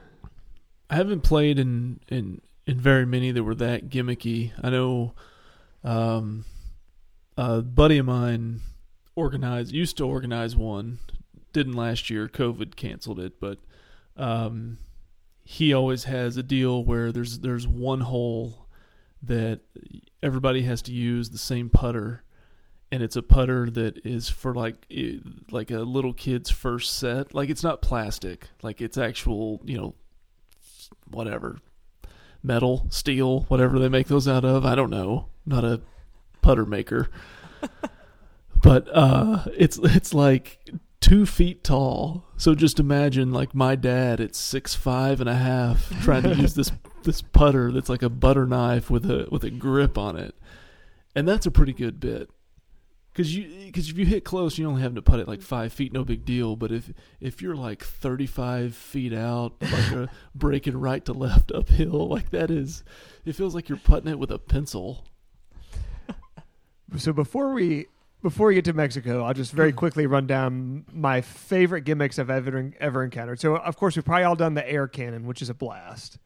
I 0.89 0.95
haven't 0.95 1.21
played 1.21 1.59
in 1.59 2.01
in 2.09 2.41
in 2.65 2.79
very 2.79 3.05
many 3.05 3.31
that 3.31 3.43
were 3.43 3.55
that 3.55 3.89
gimmicky. 3.89 4.51
I 4.61 4.69
know 4.71 5.13
um 5.83 6.45
a 7.37 7.61
buddy 7.61 7.99
of 7.99 8.05
mine 8.05 8.61
organized 9.15 9.71
used 9.71 9.97
to 9.97 10.05
organize 10.05 10.55
one. 10.55 10.99
Didn't 11.53 11.73
last 11.73 12.09
year. 12.09 12.27
COVID 12.27 12.75
canceled 12.75 13.19
it, 13.19 13.39
but 13.39 13.59
um, 14.17 14.79
he 15.43 15.73
always 15.73 16.05
has 16.05 16.35
a 16.35 16.43
deal 16.43 16.83
where 16.83 17.11
there's 17.11 17.39
there's 17.39 17.67
one 17.67 18.01
hole 18.01 18.67
that 19.21 19.61
everybody 20.21 20.63
has 20.63 20.81
to 20.83 20.91
use 20.91 21.29
the 21.29 21.37
same 21.37 21.69
putter 21.69 22.23
and 22.93 23.01
it's 23.01 23.15
a 23.15 23.23
putter 23.23 23.71
that 23.71 24.05
is 24.05 24.29
for 24.29 24.53
like 24.53 24.85
like 25.49 25.71
a 25.71 25.79
little 25.79 26.13
kid's 26.13 26.51
first 26.51 26.95
set. 26.95 27.33
Like 27.33 27.49
it's 27.49 27.63
not 27.63 27.81
plastic. 27.81 28.49
Like 28.61 28.81
it's 28.81 28.99
actual 28.99 29.61
you 29.65 29.75
know 29.75 29.95
whatever 31.09 31.57
metal 32.43 32.85
steel 32.91 33.45
whatever 33.47 33.79
they 33.79 33.89
make 33.89 34.09
those 34.09 34.27
out 34.27 34.45
of. 34.45 34.63
I 34.63 34.75
don't 34.75 34.91
know. 34.91 35.25
Not 35.43 35.65
a 35.65 35.81
putter 36.41 36.65
maker. 36.65 37.09
But 38.61 38.87
uh 38.93 39.43
it's 39.57 39.77
it's 39.77 40.13
like 40.13 40.69
two 41.01 41.25
feet 41.25 41.65
tall. 41.65 42.23
So 42.37 42.55
just 42.55 42.79
imagine 42.79 43.33
like 43.33 43.53
my 43.53 43.75
dad 43.75 44.21
at 44.21 44.35
six 44.35 44.73
five 44.73 45.19
and 45.19 45.27
a 45.27 45.35
half 45.35 45.89
trying 46.01 46.23
to 46.23 46.35
use 46.35 46.53
this 46.53 46.71
this 47.03 47.21
putter 47.21 47.73
that's 47.73 47.89
like 47.89 48.03
a 48.03 48.09
butter 48.09 48.45
knife 48.45 48.89
with 48.89 49.09
a 49.09 49.27
with 49.31 49.43
a 49.43 49.49
grip 49.49 49.97
on 49.97 50.15
it. 50.15 50.35
And 51.13 51.27
that's 51.27 51.45
a 51.45 51.51
pretty 51.51 51.73
good 51.73 51.99
bit 51.99 52.29
because 53.13 53.35
you 53.35 53.65
because 53.65 53.89
if 53.89 53.97
you 53.97 54.05
hit 54.05 54.25
close 54.25 54.57
you 54.57 54.67
only 54.67 54.81
have 54.81 54.95
to 54.95 55.01
put 55.01 55.19
it 55.19 55.27
like 55.27 55.41
five 55.41 55.71
feet 55.71 55.93
no 55.93 56.03
big 56.03 56.25
deal 56.25 56.55
but 56.55 56.71
if 56.71 56.91
if 57.21 57.41
you're 57.41 57.55
like 57.55 57.83
35 57.83 58.75
feet 58.75 59.13
out 59.13 59.53
like 59.61 59.91
a 59.91 60.09
breaking 60.35 60.77
right 60.79 61.05
to 61.05 61.13
left 61.13 61.51
uphill 61.51 62.07
like 62.09 62.31
that 62.31 62.49
is 62.49 62.83
it 63.25 63.33
feels 63.33 63.53
like 63.55 63.69
you're 63.69 63.77
putting 63.77 64.09
it 64.09 64.19
with 64.19 64.31
a 64.31 64.39
pencil 64.39 65.05
So 66.97 67.13
before 67.13 67.53
we 67.53 67.87
before 68.21 68.47
we 68.47 68.55
get 68.55 68.65
to 68.65 68.73
Mexico, 68.73 69.23
I'll 69.23 69.33
just 69.33 69.51
very 69.51 69.71
hmm. 69.71 69.77
quickly 69.77 70.07
run 70.07 70.27
down 70.27 70.85
my 70.91 71.21
favorite 71.21 71.81
gimmicks 71.81 72.19
I've 72.19 72.29
ever 72.29 72.71
ever 72.79 73.03
encountered. 73.03 73.39
So 73.39 73.57
of 73.57 73.77
course 73.77 73.95
we've 73.95 74.05
probably 74.05 74.23
all 74.23 74.35
done 74.35 74.53
the 74.53 74.69
air 74.69 74.87
cannon, 74.87 75.25
which 75.25 75.41
is 75.41 75.49
a 75.49 75.53
blast. 75.53 76.17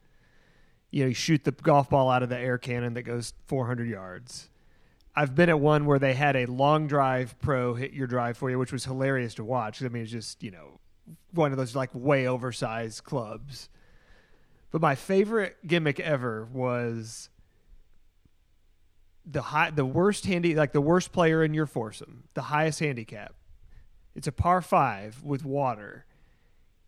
You 0.90 1.02
know, 1.02 1.08
you 1.08 1.14
shoot 1.14 1.44
the 1.44 1.52
golf 1.52 1.90
ball 1.90 2.10
out 2.10 2.22
of 2.22 2.28
the 2.28 2.38
air 2.38 2.56
cannon 2.56 2.94
that 2.94 3.02
goes 3.02 3.34
400 3.46 3.88
yards. 3.88 4.48
I've 5.18 5.34
been 5.34 5.48
at 5.48 5.58
one 5.58 5.84
where 5.84 5.98
they 5.98 6.14
had 6.14 6.36
a 6.36 6.46
long 6.46 6.86
drive 6.86 7.36
pro 7.40 7.74
hit 7.74 7.92
your 7.92 8.06
drive 8.06 8.36
for 8.36 8.50
you, 8.50 8.56
which 8.56 8.70
was 8.70 8.84
hilarious 8.84 9.34
to 9.34 9.44
watch. 9.44 9.82
I 9.82 9.88
mean, 9.88 10.04
it's 10.04 10.12
just 10.12 10.44
you 10.44 10.52
know 10.52 10.78
one 11.32 11.50
of 11.50 11.58
those 11.58 11.74
like 11.74 11.90
way 11.92 12.28
oversized 12.28 13.02
clubs. 13.02 13.68
But 14.70 14.80
my 14.80 14.94
favorite 14.94 15.56
gimmick 15.66 15.98
ever 15.98 16.44
was 16.52 17.30
the 19.26 19.42
high, 19.42 19.70
the 19.70 19.84
worst 19.84 20.24
handy, 20.24 20.54
like 20.54 20.70
the 20.70 20.80
worst 20.80 21.10
player 21.10 21.42
in 21.42 21.52
your 21.52 21.66
foursome, 21.66 22.22
the 22.34 22.42
highest 22.42 22.78
handicap. 22.78 23.34
It's 24.14 24.28
a 24.28 24.32
par 24.32 24.62
five 24.62 25.24
with 25.24 25.44
water. 25.44 26.04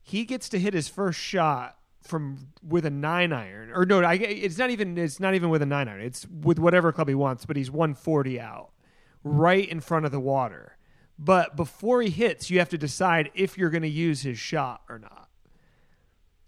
He 0.04 0.24
gets 0.24 0.48
to 0.50 0.60
hit 0.60 0.72
his 0.72 0.86
first 0.86 1.18
shot 1.18 1.79
from 2.02 2.48
with 2.66 2.84
a 2.86 2.90
nine 2.90 3.32
iron, 3.32 3.70
or 3.74 3.84
no, 3.84 4.02
I, 4.02 4.14
it's 4.14 4.58
not 4.58 4.70
even. 4.70 4.96
It's 4.96 5.20
not 5.20 5.34
even 5.34 5.50
with 5.50 5.62
a 5.62 5.66
nine 5.66 5.88
iron. 5.88 6.00
It's 6.00 6.26
with 6.26 6.58
whatever 6.58 6.92
club 6.92 7.08
he 7.08 7.14
wants, 7.14 7.46
but 7.46 7.56
he's 7.56 7.70
one 7.70 7.94
forty 7.94 8.40
out, 8.40 8.70
right 9.22 9.68
in 9.68 9.80
front 9.80 10.06
of 10.06 10.12
the 10.12 10.20
water. 10.20 10.76
But 11.18 11.54
before 11.54 12.00
he 12.00 12.08
hits, 12.08 12.50
you 12.50 12.58
have 12.60 12.70
to 12.70 12.78
decide 12.78 13.30
if 13.34 13.58
you're 13.58 13.70
going 13.70 13.82
to 13.82 13.88
use 13.88 14.22
his 14.22 14.38
shot 14.38 14.80
or 14.88 14.98
not. 14.98 15.28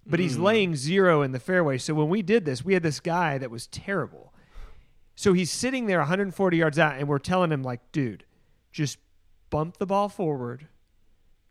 But 0.06 0.18
he's 0.18 0.36
hmm. 0.36 0.42
laying 0.42 0.76
zero 0.76 1.20
in 1.22 1.32
the 1.32 1.38
fairway. 1.38 1.76
So 1.78 1.94
when 1.94 2.08
we 2.08 2.22
did 2.22 2.46
this, 2.46 2.64
we 2.64 2.74
had 2.74 2.82
this 2.82 2.98
guy 2.98 3.36
that 3.38 3.50
was 3.50 3.66
terrible. 3.66 4.32
So 5.14 5.34
he's 5.34 5.50
sitting 5.50 5.86
there 5.86 5.98
140 5.98 6.56
yards 6.56 6.78
out, 6.78 6.98
and 6.98 7.06
we're 7.06 7.18
telling 7.18 7.52
him, 7.52 7.62
like, 7.62 7.80
dude, 7.92 8.24
just 8.72 8.98
bump 9.50 9.76
the 9.76 9.86
ball 9.86 10.08
forward. 10.08 10.68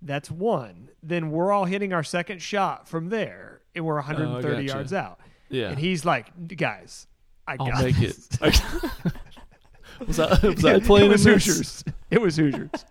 That's 0.02 0.32
one. 0.32 0.90
Then 1.04 1.32
we're 1.32 1.52
all 1.52 1.66
hitting 1.66 1.94
our 1.94 2.04
second 2.04 2.42
shot 2.42 2.88
from 2.88 3.10
there, 3.10 3.62
and 3.76 3.86
we're 3.86 3.96
130 3.96 4.56
gotcha. 4.56 4.64
yards 4.78 4.94
out. 4.94 5.20
yeah 5.50 5.70
And 5.70 5.80
he's 5.80 6.06
like, 6.06 6.28
guys, 6.56 7.08
I 7.48 7.58
i'll 7.60 7.68
got 7.68 7.84
make 7.84 7.96
it 8.00 8.16
this." 8.40 8.40
was 10.08 10.20
i 10.20 10.48
was 10.48 10.66
i 10.66 10.80
playing 10.80 11.06
it 11.10 11.14
was? 11.14 11.24
Hoosiers. 11.26 11.84
It 12.10 12.22
was 12.22 12.36
Hoosiers. 12.38 12.86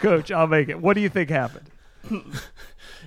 Coach, 0.00 0.30
I'll 0.30 0.46
make 0.46 0.68
it. 0.68 0.80
What 0.80 0.94
do 0.94 1.00
you 1.00 1.08
think 1.08 1.30
happened? 1.30 1.70
you 2.10 2.22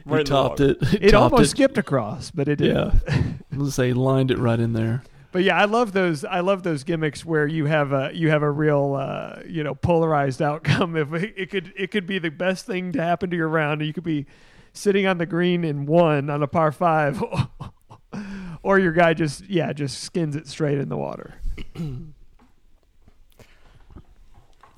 Right 0.05 0.21
in 0.21 0.25
topped 0.25 0.59
water. 0.59 0.71
it 0.81 0.93
It 1.03 1.09
topped 1.09 1.33
almost 1.33 1.51
skipped 1.51 1.77
across, 1.77 2.31
but 2.31 2.47
it 2.47 2.57
didn't. 2.57 3.01
yeah 3.07 3.23
let's 3.51 3.75
say 3.75 3.91
lined 3.93 4.31
it 4.31 4.37
right 4.37 4.59
in 4.59 4.73
there 4.73 5.03
But 5.31 5.43
yeah, 5.43 5.59
I 5.59 5.65
love 5.65 5.93
those. 5.93 6.25
I 6.25 6.39
love 6.39 6.63
those 6.63 6.83
gimmicks 6.83 7.23
where 7.23 7.45
you 7.45 7.65
have 7.65 7.93
a 7.93 8.11
you 8.13 8.29
have 8.29 8.41
a 8.41 8.49
real 8.49 8.95
uh, 8.95 9.41
you 9.47 9.63
know 9.63 9.75
polarized 9.75 10.41
outcome. 10.51 10.95
If 10.95 11.13
it, 11.13 11.33
it 11.37 11.49
could 11.49 11.73
it 11.77 11.91
could 11.91 12.07
be 12.07 12.19
the 12.19 12.31
best 12.31 12.65
thing 12.65 12.91
to 12.93 13.01
happen 13.01 13.29
to 13.29 13.35
your 13.35 13.49
round, 13.49 13.81
you 13.81 13.93
could 13.93 14.03
be 14.03 14.25
sitting 14.73 15.05
on 15.05 15.17
the 15.17 15.25
green 15.25 15.63
in 15.63 15.85
one 15.85 16.29
on 16.29 16.41
a 16.41 16.47
par 16.47 16.71
five, 16.71 17.23
or 18.63 18.79
your 18.79 18.91
guy 18.91 19.13
just 19.13 19.47
yeah 19.49 19.71
just 19.73 19.99
skins 20.01 20.35
it 20.35 20.47
straight 20.47 20.77
in 20.79 20.89
the 20.89 20.97
water. 20.97 21.35
all 21.77 21.85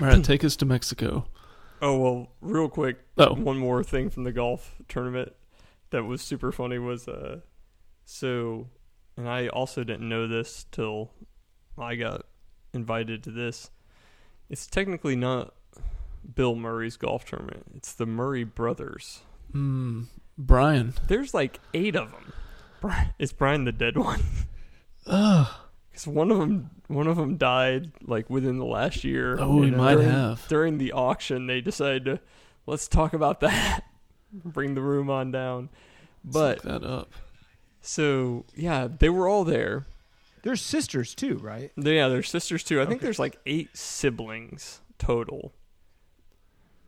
right 0.07 0.23
take 0.23 0.43
us 0.43 0.55
to 0.55 0.65
mexico 0.65 1.25
Oh 1.83 1.97
well, 1.97 2.27
real 2.41 2.69
quick. 2.69 2.99
Oh. 3.17 3.33
one 3.33 3.57
more 3.57 3.83
thing 3.83 4.11
from 4.11 4.23
the 4.23 4.31
golf 4.31 4.75
tournament 4.87 5.33
that 5.89 6.03
was 6.03 6.21
super 6.21 6.51
funny 6.51 6.77
was 6.77 7.07
uh, 7.07 7.39
so, 8.05 8.67
and 9.17 9.27
I 9.29 9.47
also 9.47 9.83
didn't 9.83 10.07
know 10.07 10.27
this 10.27 10.65
till 10.71 11.11
I 11.77 11.95
got 11.95 12.25
invited 12.73 13.23
to 13.23 13.31
this. 13.31 13.69
It's 14.49 14.67
technically 14.67 15.15
not 15.15 15.53
Bill 16.35 16.55
Murray's 16.55 16.97
golf 16.97 17.25
tournament. 17.25 17.65
It's 17.75 17.93
the 17.93 18.05
Murray 18.05 18.43
brothers. 18.43 19.21
Hmm. 19.51 20.03
brian 20.37 20.93
There's 21.07 21.33
like 21.33 21.59
eight 21.73 21.95
of 21.95 22.11
them. 22.11 22.31
Bri- 22.79 23.11
Is 23.19 23.33
Brian 23.33 23.65
the 23.65 23.71
dead 23.71 23.97
one? 23.97 24.21
Ugh. 25.07 25.47
Because 25.89 26.07
one 26.07 26.31
of 26.31 26.37
them, 26.39 26.69
one 26.87 27.07
of 27.07 27.17
them 27.17 27.35
died 27.37 27.91
like 28.03 28.29
within 28.29 28.57
the 28.57 28.65
last 28.65 29.03
year. 29.03 29.37
oh 29.39 29.61
he 29.61 29.67
And 29.69 29.77
might 29.77 29.95
during- 29.95 30.09
have 30.09 30.47
during 30.47 30.77
the 30.77 30.93
auction 30.93 31.47
they 31.47 31.59
decided 31.61 32.05
to 32.05 32.19
let's 32.65 32.87
talk 32.87 33.13
about 33.13 33.41
that 33.41 33.83
bring 34.33 34.73
the 34.75 34.81
room 34.81 35.09
on 35.09 35.31
down 35.31 35.67
but 36.23 36.63
Look 36.63 36.81
that 36.81 36.87
up 36.87 37.11
so 37.81 38.45
yeah 38.55 38.87
they 38.99 39.09
were 39.09 39.27
all 39.27 39.43
there 39.43 39.85
They're 40.43 40.55
sisters 40.55 41.13
too, 41.15 41.37
right? 41.37 41.71
They- 41.77 41.95
yeah 41.95 42.07
they're 42.07 42.23
sisters 42.23 42.63
too 42.63 42.79
i 42.81 42.85
think 42.85 42.97
Okay. 42.99 43.05
there's 43.07 43.19
like 43.19 43.37
eight 43.45 43.75
siblings 43.75 44.81
total 44.97 45.53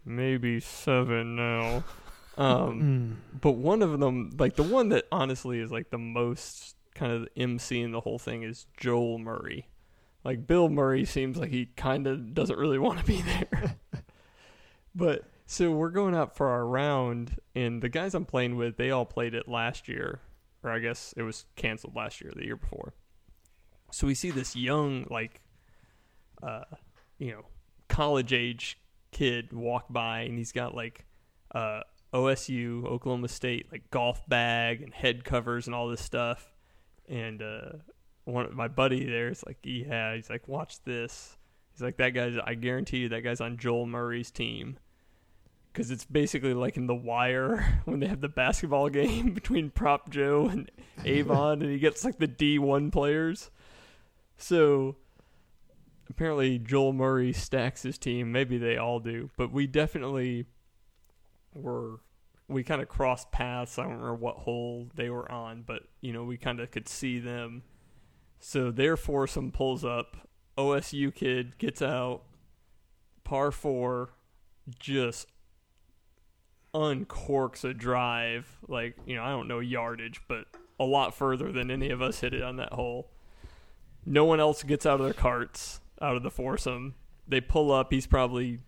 maybe 0.06 0.60
seven 0.60 1.36
now 1.36 1.84
um 2.38 3.18
but 3.40 3.52
one 3.54 3.82
of 3.82 4.00
them 4.00 4.32
like 4.38 4.56
the 4.56 4.64
one 4.64 4.90
that 4.90 5.06
honestly 5.12 5.60
is 5.60 5.72
like 5.72 5.90
the 5.92 5.98
most 5.98 6.76
kind 6.96 7.12
of 7.12 7.28
MC 7.36 7.82
in 7.82 7.92
the 7.92 8.02
whole 8.02 8.20
thing 8.20 8.44
is 8.44 8.68
Joel 8.78 9.18
Murray. 9.18 9.68
Like 10.24 10.46
Bill 10.46 10.70
Murray 10.70 11.06
seems 11.06 11.38
like 11.38 11.50
he 11.50 11.66
kind 11.76 12.06
of 12.06 12.36
doesn't 12.36 12.58
really 12.60 12.78
want 12.78 13.00
to 13.00 13.06
be 13.06 13.22
there. 13.24 13.78
but 14.96 15.24
so 15.48 15.72
we're 15.72 15.90
going 15.90 16.14
out 16.16 16.36
for 16.38 16.50
our 16.50 16.68
round 16.68 17.38
and 17.56 17.82
the 17.82 17.90
guys 17.90 18.14
I'm 18.14 18.26
playing 18.26 18.58
with, 18.58 18.78
they 18.78 18.92
all 18.92 19.06
played 19.06 19.34
it 19.34 19.48
last 19.48 19.88
year 19.88 20.20
or 20.64 20.72
I 20.72 20.80
guess 20.80 21.14
it 21.18 21.24
was 21.24 21.46
canceled 21.56 21.96
last 21.96 22.22
year, 22.22 22.32
the 22.36 22.46
year 22.46 22.56
before. 22.56 22.94
So 23.92 24.08
we 24.08 24.16
see 24.16 24.32
this 24.32 24.56
young 24.56 25.06
like 25.10 25.42
uh 26.42 26.64
you 27.20 27.32
know, 27.32 27.46
college 27.88 28.34
age 28.34 28.80
kid 29.12 29.54
walk 29.54 29.86
by 29.90 30.22
and 30.22 30.38
he's 30.38 30.52
got 30.52 30.74
like 30.74 31.06
uh 31.54 31.82
OSU, 32.14 32.86
Oklahoma 32.86 33.28
State, 33.28 33.72
like 33.72 33.90
golf 33.90 34.28
bag 34.28 34.82
and 34.82 34.94
head 34.94 35.24
covers 35.24 35.66
and 35.66 35.76
all 35.76 35.88
this 35.88 36.02
stuff. 36.02 36.54
And 37.10 37.42
uh, 37.42 37.78
one 38.26 38.56
my 38.56 38.68
buddy 38.68 39.06
there 39.06 39.30
is 39.30 39.44
like, 39.46 39.58
yeah, 39.64 40.16
he's 40.16 40.30
like, 40.30 40.48
watch 40.48 40.82
this. 40.84 41.38
He's 41.72 41.82
like, 41.82 41.98
that 41.98 42.12
guy's. 42.12 42.36
I 42.46 42.54
guarantee 42.54 42.98
you, 42.98 43.10
that 43.10 43.22
guy's 43.22 43.42
on 43.42 43.58
Joel 43.58 43.88
Murray's 43.88 44.30
team. 44.30 44.78
Because 45.74 45.90
it's 45.90 46.06
basically 46.06 46.54
like 46.54 46.78
in 46.78 46.86
The 46.86 46.96
Wire 46.96 47.82
when 47.86 48.00
they 48.00 48.08
have 48.08 48.22
the 48.22 48.30
basketball 48.30 48.90
game 48.90 49.34
between 49.34 49.72
Prop 49.72 50.10
Joe 50.10 50.48
and 50.48 50.72
Avon, 51.04 51.62
and 51.64 51.72
he 51.72 51.80
gets 51.80 52.06
like 52.06 52.20
the 52.20 52.28
D 52.28 52.60
one 52.60 52.92
players. 52.92 53.50
So 54.38 54.96
apparently 56.10 56.60
Joel 56.60 56.94
Murray 56.94 57.34
stacks 57.34 57.84
his 57.84 57.98
team. 57.98 58.32
Maybe 58.32 58.58
they 58.58 58.78
all 58.78 59.00
do, 59.00 59.30
but 59.36 59.52
we 59.52 59.68
definitely 59.68 60.46
were 61.54 62.00
we 62.48 62.64
kind 62.64 62.82
of 62.82 62.90
crossed 62.90 63.32
paths. 63.32 63.80
I 63.80 63.84
don't 63.84 63.94
remember 63.94 64.16
what 64.16 64.38
hole 64.38 64.90
they 64.96 65.10
were 65.10 65.30
on, 65.32 65.64
but 65.66 65.84
you 66.02 66.14
know 66.14 66.24
we 66.24 66.38
kind 66.38 66.60
of 66.60 66.72
could 66.72 66.88
see 66.88 67.20
them. 67.20 67.64
So 68.40 68.72
their 68.72 68.98
foursome 68.98 69.52
pulls 69.52 69.84
up. 69.86 70.18
OSU 70.58 71.14
kid 71.14 71.58
gets 71.58 71.82
out. 71.82 72.24
Par 73.24 73.52
four, 73.52 74.14
just 74.80 75.28
uncorks 76.74 77.64
a 77.64 77.74
drive 77.74 78.48
like 78.68 78.96
you 79.06 79.16
know 79.16 79.24
I 79.24 79.30
don't 79.30 79.48
know 79.48 79.60
yardage, 79.60 80.22
but 80.28 80.46
a 80.80 80.84
lot 80.84 81.14
further 81.16 81.52
than 81.52 81.70
any 81.72 81.90
of 81.92 82.02
us 82.02 82.20
hit 82.22 82.34
it 82.34 82.42
on 82.42 82.58
that 82.58 82.74
hole. 82.74 83.10
No 84.06 84.26
one 84.26 84.40
else 84.40 84.64
gets 84.64 84.86
out 84.86 85.00
of 85.00 85.06
their 85.06 85.14
carts, 85.14 85.80
out 86.02 86.16
of 86.18 86.24
the 86.24 86.32
foursome. 86.32 86.96
They 87.28 87.40
pull 87.42 87.72
up. 87.72 87.92
He's 87.94 88.08
probably 88.08 88.60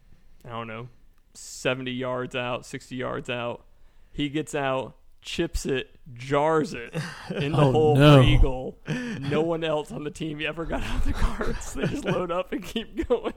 I 0.45 0.49
don't 0.49 0.68
know, 0.68 0.88
70 1.34 1.91
yards 1.91 2.36
out, 2.36 2.66
60 2.66 2.95
yards 2.95 3.30
out. 3.30 3.66
He 4.14 4.30
gets 4.30 4.53
out, 4.56 4.95
chips 5.22 5.66
it, 5.66 5.89
jars 6.14 6.74
it 6.74 6.93
in 7.36 7.51
the 7.51 7.58
Oh, 7.58 7.72
hole 7.72 7.95
no. 7.97 8.22
for 8.22 8.28
Eagle. 8.28 8.78
No 9.20 9.41
one 9.41 9.64
else 9.64 9.91
on 9.91 10.03
the 10.03 10.12
team 10.12 10.39
ever 10.45 10.64
got 10.66 10.84
out 10.84 10.97
of 10.99 11.06
the 11.06 11.14
carts. 11.14 11.74
They 11.74 11.88
just 11.88 12.06
load 12.06 12.32
up 12.32 12.51
and 12.53 12.64
keep 12.64 13.08
going. 13.10 13.34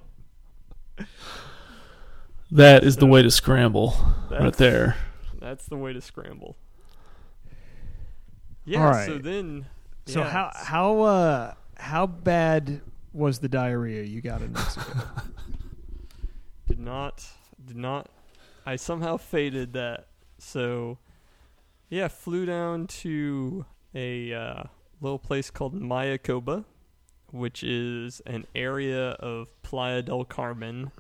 That 2.51 2.85
is 2.85 2.97
the 2.97 3.07
way 3.07 3.23
to 3.23 3.31
scramble 3.31 3.97
right 4.31 4.55
there. 4.55 4.97
That's 5.39 5.67
the 5.67 5.77
way 5.77 5.93
to 5.93 6.01
scramble. 6.01 6.57
Yeah, 8.65 8.85
All 8.85 8.91
right. 8.91 9.07
so 9.07 9.19
then. 9.19 9.67
So 10.07 10.21
yeah, 10.21 10.31
how 10.31 10.51
how 10.55 11.01
uh 11.01 11.55
how 11.77 12.07
bad 12.07 12.81
was 13.13 13.39
the 13.39 13.49
diarrhea 13.49 14.03
you 14.03 14.21
got 14.21 14.43
in 14.43 14.53
Mexico? 14.53 15.01
did 16.67 16.79
not 16.79 17.27
did 17.67 17.77
not 17.77 18.09
I 18.65 18.77
somehow 18.77 19.17
faded 19.17 19.73
that. 19.73 20.09
So 20.39 20.99
yeah, 21.89 22.09
flew 22.09 22.45
down 22.45 22.87
to 22.87 23.65
a 23.95 24.33
uh, 24.33 24.63
little 25.01 25.19
place 25.19 25.51
called 25.51 25.75
Mayakoba, 25.75 26.65
which 27.31 27.63
is 27.63 28.21
an 28.27 28.47
area 28.55 29.11
of 29.13 29.49
Playa 29.63 30.03
del 30.03 30.25
Carmen, 30.25 30.93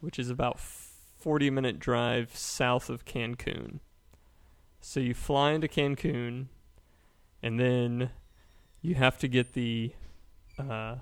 which 0.00 0.18
is 0.18 0.30
about 0.30 0.60
40 1.28 1.50
minute 1.50 1.78
drive 1.78 2.34
south 2.34 2.88
of 2.88 3.04
Cancun. 3.04 3.80
So 4.80 4.98
you 4.98 5.12
fly 5.12 5.52
into 5.52 5.68
Cancun 5.68 6.46
and 7.42 7.60
then 7.60 8.08
you 8.80 8.94
have 8.94 9.18
to 9.18 9.28
get 9.28 9.52
the 9.52 9.92
uh, 10.58 10.96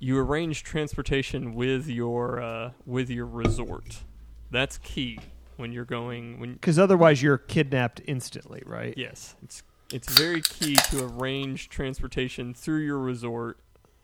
you 0.00 0.18
arrange 0.18 0.64
transportation 0.64 1.54
with 1.54 1.86
your 1.86 2.42
uh, 2.42 2.70
with 2.84 3.08
your 3.08 3.26
resort. 3.26 4.02
That's 4.50 4.78
key 4.78 5.20
when 5.58 5.70
you're 5.70 5.84
going 5.84 6.40
when 6.40 6.54
Because 6.54 6.76
otherwise 6.76 7.22
you're 7.22 7.38
kidnapped 7.38 8.00
instantly, 8.08 8.64
right? 8.66 8.94
yes, 8.96 9.36
it's 9.44 9.62
it's 9.92 10.12
very 10.18 10.40
key 10.40 10.74
to 10.90 11.04
arrange 11.04 11.68
transportation 11.68 12.52
through 12.52 12.80
your 12.80 12.98
resort. 12.98 13.60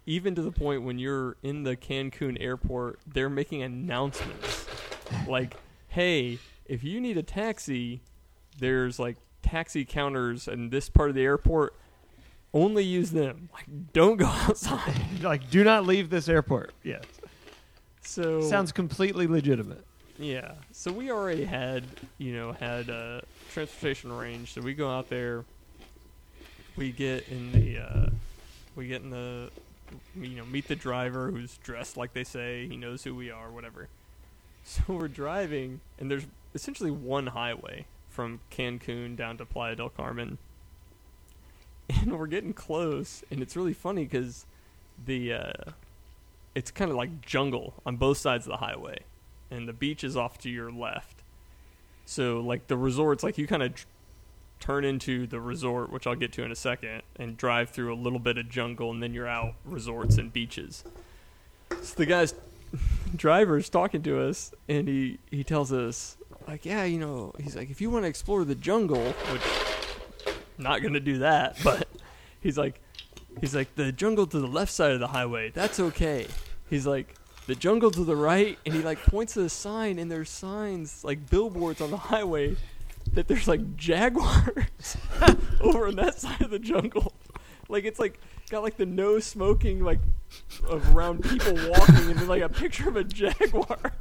Even 0.07 0.35
to 0.37 0.41
the 0.41 0.53
point 0.53 0.85
when 0.85 0.99
you're 0.99 1.37
in 1.43 1.64
the 1.64 1.76
Cancun 1.76 2.39
airport, 2.41 3.01
they're 3.07 3.29
making 3.29 3.62
announcements 3.62 4.66
like, 5.26 5.56
"Hey, 5.88 6.38
if 6.66 6.84
you 6.84 7.00
need 7.00 7.16
a 7.18 7.22
taxi, 7.22 8.00
there's 8.59 8.98
like 8.98 9.16
taxi 9.42 9.84
counters 9.84 10.48
in 10.48 10.70
this 10.70 10.88
part 10.88 11.09
of 11.09 11.14
the 11.14 11.22
airport. 11.22 11.74
Only 12.54 12.82
use 12.84 13.11
them. 13.11 13.48
Like, 13.52 13.66
don't 13.92 14.16
go 14.16 14.26
outside." 14.48 14.94
Like, 15.22 15.50
do 15.50 15.64
not 15.64 15.84
leave 15.86 16.11
this 16.11 16.28
airport. 16.28 16.72
Yes, 16.84 17.02
So 18.02 18.40
sounds 18.40 18.70
completely 18.72 19.26
legitimate. 19.26 19.84
Yeah. 20.16 20.52
So 20.72 20.92
we 20.92 21.11
already 21.11 21.44
had, 21.44 21.84
you 22.18 22.32
know, 22.34 22.52
had 22.52 22.88
uh, 22.90 23.20
transportation 23.52 24.11
arranged. 24.11 24.54
So 24.54 24.61
we 24.61 24.74
go 24.74 24.90
out 24.90 25.09
there. 25.09 25.44
We 26.76 26.92
get 26.92 27.28
in 27.28 27.50
the, 27.52 27.78
uh, 27.78 28.11
we 28.76 28.86
get 28.86 29.02
in 29.02 29.11
the, 29.11 29.50
you 30.16 30.36
know, 30.36 30.44
meet 30.44 30.68
the 30.68 30.76
driver 30.76 31.30
who's 31.30 31.56
dressed 31.59 31.96
like 31.96 32.12
they 32.12 32.24
say. 32.24 32.68
He 32.68 32.76
knows 32.76 33.02
who 33.02 33.14
we 33.14 33.30
are, 33.30 33.50
whatever. 33.50 33.88
So 34.69 34.83
we're 34.89 35.09
driving, 35.09 35.81
and 35.99 36.11
there's 36.11 36.27
essentially 36.55 36.91
one 36.91 37.29
highway 37.29 37.87
from 38.11 38.41
Cancun 38.51 39.16
down 39.16 39.39
to 39.39 39.47
Playa 39.47 39.77
del 39.77 39.89
Carmen. 39.89 40.37
And 41.89 42.19
we're 42.19 42.27
getting 42.27 42.53
close, 42.53 43.25
and 43.31 43.41
it's 43.41 43.57
really 43.57 43.73
funny 43.73 44.05
because 44.05 44.45
the, 45.07 45.33
uh, 45.33 45.71
it's 46.55 46.71
kind 46.71 46.91
of 46.91 46.99
like 46.99 47.23
jungle 47.23 47.73
on 47.87 47.97
both 47.97 48.19
sides 48.19 48.47
of 48.47 48.51
the 48.51 48.59
highway 48.59 48.99
and 49.51 49.66
the 49.66 49.73
beach 49.73 50.05
is 50.05 50.19
off 50.19 50.37
to 50.41 50.51
your 50.51 50.71
left. 50.71 51.23
So 52.05 52.41
like 52.41 52.66
the 52.66 52.77
resorts, 52.77 53.23
like 53.23 53.39
you 53.39 53.47
kind 53.47 53.62
of 53.62 53.75
tr- 53.75 53.87
turn 54.61 54.85
into 54.85 55.27
the 55.27 55.41
resort, 55.41 55.91
which 55.91 56.07
I'll 56.07 56.14
get 56.14 56.31
to 56.35 56.43
in 56.43 56.53
a 56.53 56.57
second, 56.57 57.03
and 57.16 57.39
drive 57.39 57.71
through 57.71 57.95
a 57.95 57.97
little 57.97 58.19
bit 58.19 58.37
of 58.37 58.51
jungle, 58.51 58.91
and 58.91 59.03
then 59.03 59.14
you're 59.14 59.29
out 59.29 59.55
resorts 59.64 60.19
and 60.19 60.31
beaches. 60.31 60.85
So 61.71 61.95
the 61.97 62.05
guy's 62.05 62.35
driver's 63.16 63.69
talking 63.69 64.03
to 64.03 64.21
us, 64.21 64.53
and 64.69 64.89
he 64.89 65.19
he 65.31 65.45
tells 65.45 65.73
us 65.73 66.16
like, 66.47 66.64
yeah, 66.64 66.85
you 66.85 66.99
know, 66.99 67.35
he's 67.43 67.55
like, 67.55 67.71
if 67.71 67.81
you 67.81 67.91
want 67.91 68.05
to 68.05 68.09
explore 68.09 68.45
the 68.45 68.55
jungle, 68.55 69.12
which 69.33 69.43
not 70.57 70.83
gonna 70.83 71.01
do 71.01 71.19
that, 71.19 71.59
but 71.64 71.89
he's 72.41 72.57
like, 72.57 72.81
he's 73.41 73.55
like 73.55 73.75
the 73.75 73.93
jungle 73.93 74.27
to 74.27 74.41
the 74.41 74.47
left 74.47 74.73
side 74.73 74.93
of 74.93 75.01
the 75.01 75.09
highway, 75.09 75.51
that's 75.51 75.79
okay. 75.79 76.27
He's 76.71 76.87
like 76.87 77.14
the 77.47 77.55
jungle 77.55 77.91
to 77.91 78.05
the 78.05 78.16
right, 78.16 78.59
and 78.64 78.75
he 78.75 78.81
like 78.83 78.99
points 79.03 79.35
to 79.35 79.43
the 79.43 79.51
sign, 79.51 79.99
and 79.99 80.11
there's 80.11 80.31
signs 80.31 81.05
like 81.05 81.29
billboards 81.29 81.81
on 81.81 81.91
the 81.91 81.97
highway 81.97 82.57
that 83.12 83.29
there's 83.29 83.49
like 83.49 83.77
jaguars 83.77 84.97
over 85.61 85.89
on 85.89 85.97
that 85.97 86.19
side 86.19 86.41
of 86.43 86.51
the 86.51 86.59
jungle. 86.59 87.12
Like 87.69 87.85
it's 87.85 87.99
like 87.99 88.19
got 88.49 88.62
like 88.62 88.76
the 88.76 88.86
no 88.86 89.18
smoking 89.20 89.82
like 89.84 90.01
of 90.68 90.94
around 90.94 91.22
people 91.22 91.55
walking, 91.68 92.11
and 92.11 92.18
then 92.18 92.28
like 92.28 92.42
a 92.42 92.49
picture 92.49 92.88
of 92.88 92.96
a 92.96 93.05
jaguar. 93.05 93.78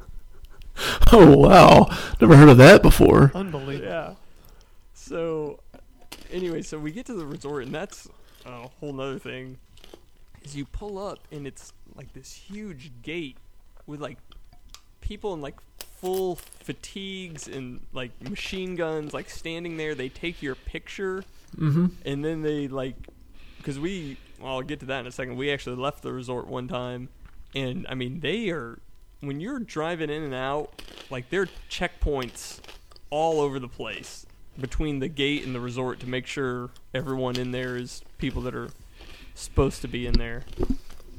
Oh 1.10 1.36
wow, 1.36 1.88
never 2.20 2.36
heard 2.36 2.48
of 2.50 2.58
that 2.58 2.82
before. 2.82 3.32
Unbelievable. 3.34 3.84
Yeah. 3.88 4.14
So, 4.94 5.58
anyway, 6.30 6.62
so 6.62 6.78
we 6.78 6.92
get 6.92 7.04
to 7.06 7.14
the 7.14 7.26
resort, 7.26 7.64
and 7.64 7.74
that's 7.74 8.08
a 8.46 8.68
whole 8.78 8.92
nother 8.92 9.18
thing. 9.18 9.58
Is 10.44 10.54
you 10.54 10.66
pull 10.66 10.98
up, 10.98 11.18
and 11.32 11.48
it's 11.48 11.72
like 11.96 12.12
this 12.12 12.32
huge 12.32 12.92
gate 13.02 13.36
with 13.88 14.00
like 14.00 14.18
people 15.00 15.34
in 15.34 15.40
like 15.40 15.56
full 15.96 16.36
fatigues 16.36 17.48
and 17.48 17.80
like 17.92 18.10
machine 18.22 18.76
guns, 18.76 19.12
like 19.12 19.30
standing 19.30 19.78
there. 19.78 19.96
They 19.96 20.08
take 20.08 20.42
your 20.42 20.54
picture, 20.54 21.24
Mm-hmm. 21.56 21.86
and 22.04 22.24
then 22.24 22.42
they 22.42 22.68
like, 22.68 22.94
because 23.56 23.80
we, 23.80 24.16
well, 24.40 24.54
I'll 24.54 24.62
get 24.62 24.80
to 24.80 24.86
that 24.86 25.00
in 25.00 25.06
a 25.06 25.12
second. 25.12 25.36
We 25.36 25.50
actually 25.50 25.76
left 25.76 26.02
the 26.02 26.12
resort 26.12 26.46
one 26.46 26.68
time, 26.68 27.08
and 27.54 27.86
I 27.88 27.94
mean, 27.94 28.20
they 28.20 28.50
are 28.50 28.78
when 29.20 29.40
you're 29.40 29.58
driving 29.58 30.10
in 30.10 30.22
and 30.22 30.34
out, 30.34 30.82
like 31.10 31.30
there 31.30 31.42
are 31.42 31.48
checkpoints 31.68 32.60
all 33.10 33.40
over 33.40 33.58
the 33.58 33.68
place 33.68 34.26
between 34.60 34.98
the 34.98 35.08
gate 35.08 35.44
and 35.44 35.54
the 35.54 35.60
resort 35.60 36.00
to 36.00 36.08
make 36.08 36.26
sure 36.26 36.70
everyone 36.94 37.36
in 37.36 37.52
there 37.52 37.76
is 37.76 38.02
people 38.18 38.42
that 38.42 38.54
are 38.54 38.68
supposed 39.34 39.82
to 39.82 39.88
be 39.88 40.06
in 40.06 40.14
there. 40.14 40.44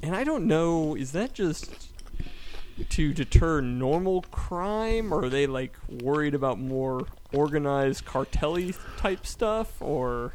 And 0.02 0.16
I 0.16 0.24
don't 0.24 0.46
know, 0.46 0.96
is 0.96 1.12
that 1.14 1.34
just 1.34 1.90
to 2.90 3.14
deter 3.14 3.60
normal 3.60 4.22
crime 4.32 5.14
or 5.14 5.26
are 5.26 5.30
they 5.30 5.46
like 5.48 5.76
worried 5.90 6.34
about 6.34 6.60
more 6.60 7.06
organized 7.34 8.06
cartel 8.06 8.58
type 8.98 9.26
stuff 9.26 9.82
or 9.82 10.34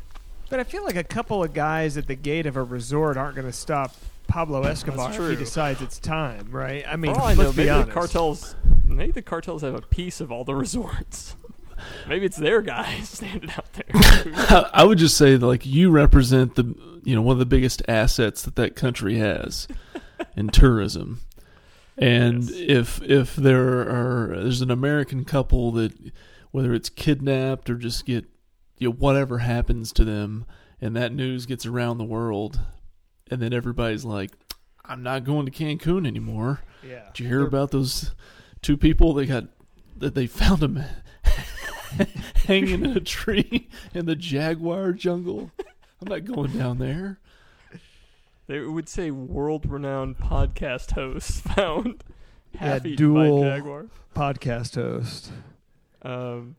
But 0.55 0.61
I 0.61 0.63
feel 0.71 0.85
like 0.85 0.95
a 0.95 1.03
couple 1.03 1.43
of 1.43 1.53
guys 1.53 1.97
at 1.97 2.07
the 2.07 2.15
gate 2.15 2.47
of 2.47 2.57
a 2.57 2.63
resort 2.63 3.17
aren't 3.17 3.35
going 3.35 3.49
to 3.49 3.53
stop 3.53 3.93
Pablo 4.29 4.63
Escobar 4.63 5.11
if 5.11 5.31
he 5.31 5.35
decides 5.35 5.83
it's 5.83 5.99
time, 5.99 6.47
right? 6.53 6.85
I 6.87 6.95
mean, 6.95 7.13
For 7.13 7.21
all 7.23 7.27
I 7.27 7.35
let's 7.35 7.39
know, 7.41 7.51
be 7.51 7.57
maybe 7.57 7.67
the 7.71 7.75
honest. 7.75 7.91
cartels 7.91 8.55
maybe 8.85 9.11
the 9.11 9.23
cartels 9.23 9.63
have 9.63 9.75
a 9.75 9.81
piece 9.83 10.21
of 10.21 10.31
all 10.31 10.45
the 10.45 10.55
resorts. 10.55 11.35
maybe 12.09 12.25
it's 12.25 12.37
their 12.37 12.63
guys 12.63 13.09
standing 13.19 13.51
out 13.51 13.67
there. 13.73 13.83
I 13.93 14.71
I 14.75 14.85
would 14.85 14.99
just 14.99 15.17
say 15.17 15.37
that, 15.37 15.45
like 15.45 15.67
you 15.67 15.91
represent 15.91 16.55
the 16.55 16.73
you 17.03 17.17
know 17.17 17.23
one 17.23 17.33
of 17.33 17.41
the 17.41 17.47
biggest 17.47 17.83
assets 17.89 18.43
that 18.43 18.55
that 18.55 18.77
country 18.77 19.17
has 19.19 19.67
in 20.37 20.51
tourism. 20.51 21.19
And 21.99 22.45
Yes. 22.45 23.01
if 23.01 23.03
if 23.03 23.35
there 23.35 23.81
are 23.81 24.37
there's 24.41 24.61
an 24.61 24.71
American 24.71 25.25
couple 25.25 25.73
that 25.73 26.13
whether 26.53 26.73
it's 26.73 26.91
kidnapped 26.91 27.69
or 27.69 27.75
just 27.75 28.07
get 28.07 28.27
you 28.79 28.89
know 28.89 28.95
whatever 28.95 29.39
happens 29.39 29.93
to 29.93 30.05
them 30.05 30.45
and 30.81 30.95
that 30.97 31.13
news 31.13 31.47
gets 31.47 31.65
around 31.67 31.99
the 31.99 32.05
world 32.05 32.61
and 33.31 33.41
then 33.41 33.53
everybody's 33.53 34.05
like 34.05 34.33
I'm 34.85 35.03
not 35.03 35.25
going 35.25 35.47
to 35.47 35.53
Cancun 35.53 36.07
anymore. 36.07 36.61
Yeah. 36.87 37.05
Did 37.15 37.21
you 37.25 37.29
hear 37.29 37.47
about 37.47 37.71
those 37.71 38.15
two 38.61 38.77
people 38.77 39.15
they 39.15 39.25
got 39.25 39.45
that 39.97 40.15
they 40.15 40.27
found 40.27 40.61
them 40.61 40.85
hanging 42.47 42.85
in 42.85 42.97
a 42.97 43.01
tree 43.01 43.69
in 43.95 44.05
the 44.07 44.15
jaguar 44.17 44.93
jungle? 44.93 45.51
I'm 46.03 46.09
not 46.09 46.25
going 46.27 46.59
down 46.59 46.79
there. 46.79 47.19
They 48.47 48.61
would 48.61 48.91
say 48.91 49.11
world-renowned 49.11 50.19
podcast 50.19 50.91
host 50.93 51.31
found 51.45 52.05
half 52.57 52.85
eaten 52.85 52.97
dual- 52.97 53.41
by 53.43 53.49
jaguar. 53.49 53.87
Podcast 54.15 54.75
host. 54.75 55.33
Um, 56.03 56.57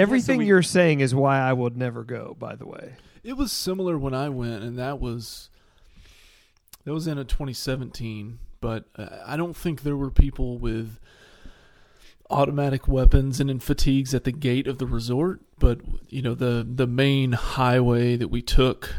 Everything 0.00 0.38
we- 0.38 0.46
you're 0.46 0.62
saying 0.62 1.00
is 1.00 1.14
why 1.14 1.38
I 1.38 1.52
would 1.52 1.76
never 1.76 2.04
go. 2.04 2.36
By 2.38 2.54
the 2.56 2.66
way, 2.66 2.94
It 3.22 3.34
was 3.34 3.52
similar 3.52 3.98
when 3.98 4.14
I 4.14 4.28
went, 4.30 4.62
and 4.64 4.78
that 4.78 4.98
was 5.00 5.50
that 6.84 6.92
was 6.94 7.06
in 7.06 7.18
a 7.18 7.24
2017. 7.24 8.38
But 8.60 8.84
uh, 8.96 9.08
I 9.26 9.36
don't 9.36 9.56
think 9.56 9.82
there 9.82 9.96
were 9.96 10.10
people 10.10 10.58
with 10.58 10.98
automatic 12.28 12.86
weapons 12.86 13.40
and 13.40 13.50
in 13.50 13.58
fatigues 13.58 14.14
at 14.14 14.24
the 14.24 14.32
gate 14.32 14.66
of 14.66 14.78
the 14.78 14.86
resort. 14.86 15.40
But 15.58 15.80
you 16.08 16.22
know 16.22 16.34
the 16.34 16.66
the 16.68 16.86
main 16.86 17.32
highway 17.32 18.16
that 18.16 18.28
we 18.28 18.40
took, 18.42 18.94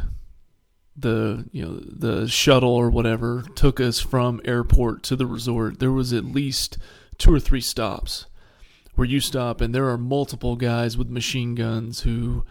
the 0.95 1.45
you 1.52 1.64
know 1.66 1.80
the 1.80 2.28
shuttle 2.28 2.74
or 2.76 2.89
whatever 2.89 3.43
took 3.56 3.80
us 3.80 3.99
from 3.99 4.41
airport 4.45 5.04
to 5.04 5.16
the 5.16 5.26
resort. 5.26 5.80
There 5.80 5.91
was 5.91 6.14
at 6.14 6.26
least 6.26 6.78
two 7.18 7.34
or 7.34 7.39
three 7.39 7.62
stops 7.62 8.26
where 9.02 9.10
you 9.10 9.20
stop 9.20 9.62
and 9.62 9.74
there 9.74 9.89
are 9.89 9.97
multiple 9.97 10.56
guys 10.56 10.95
with 10.95 11.10
machine 11.10 11.56
guns 11.56 12.02
who 12.02 12.45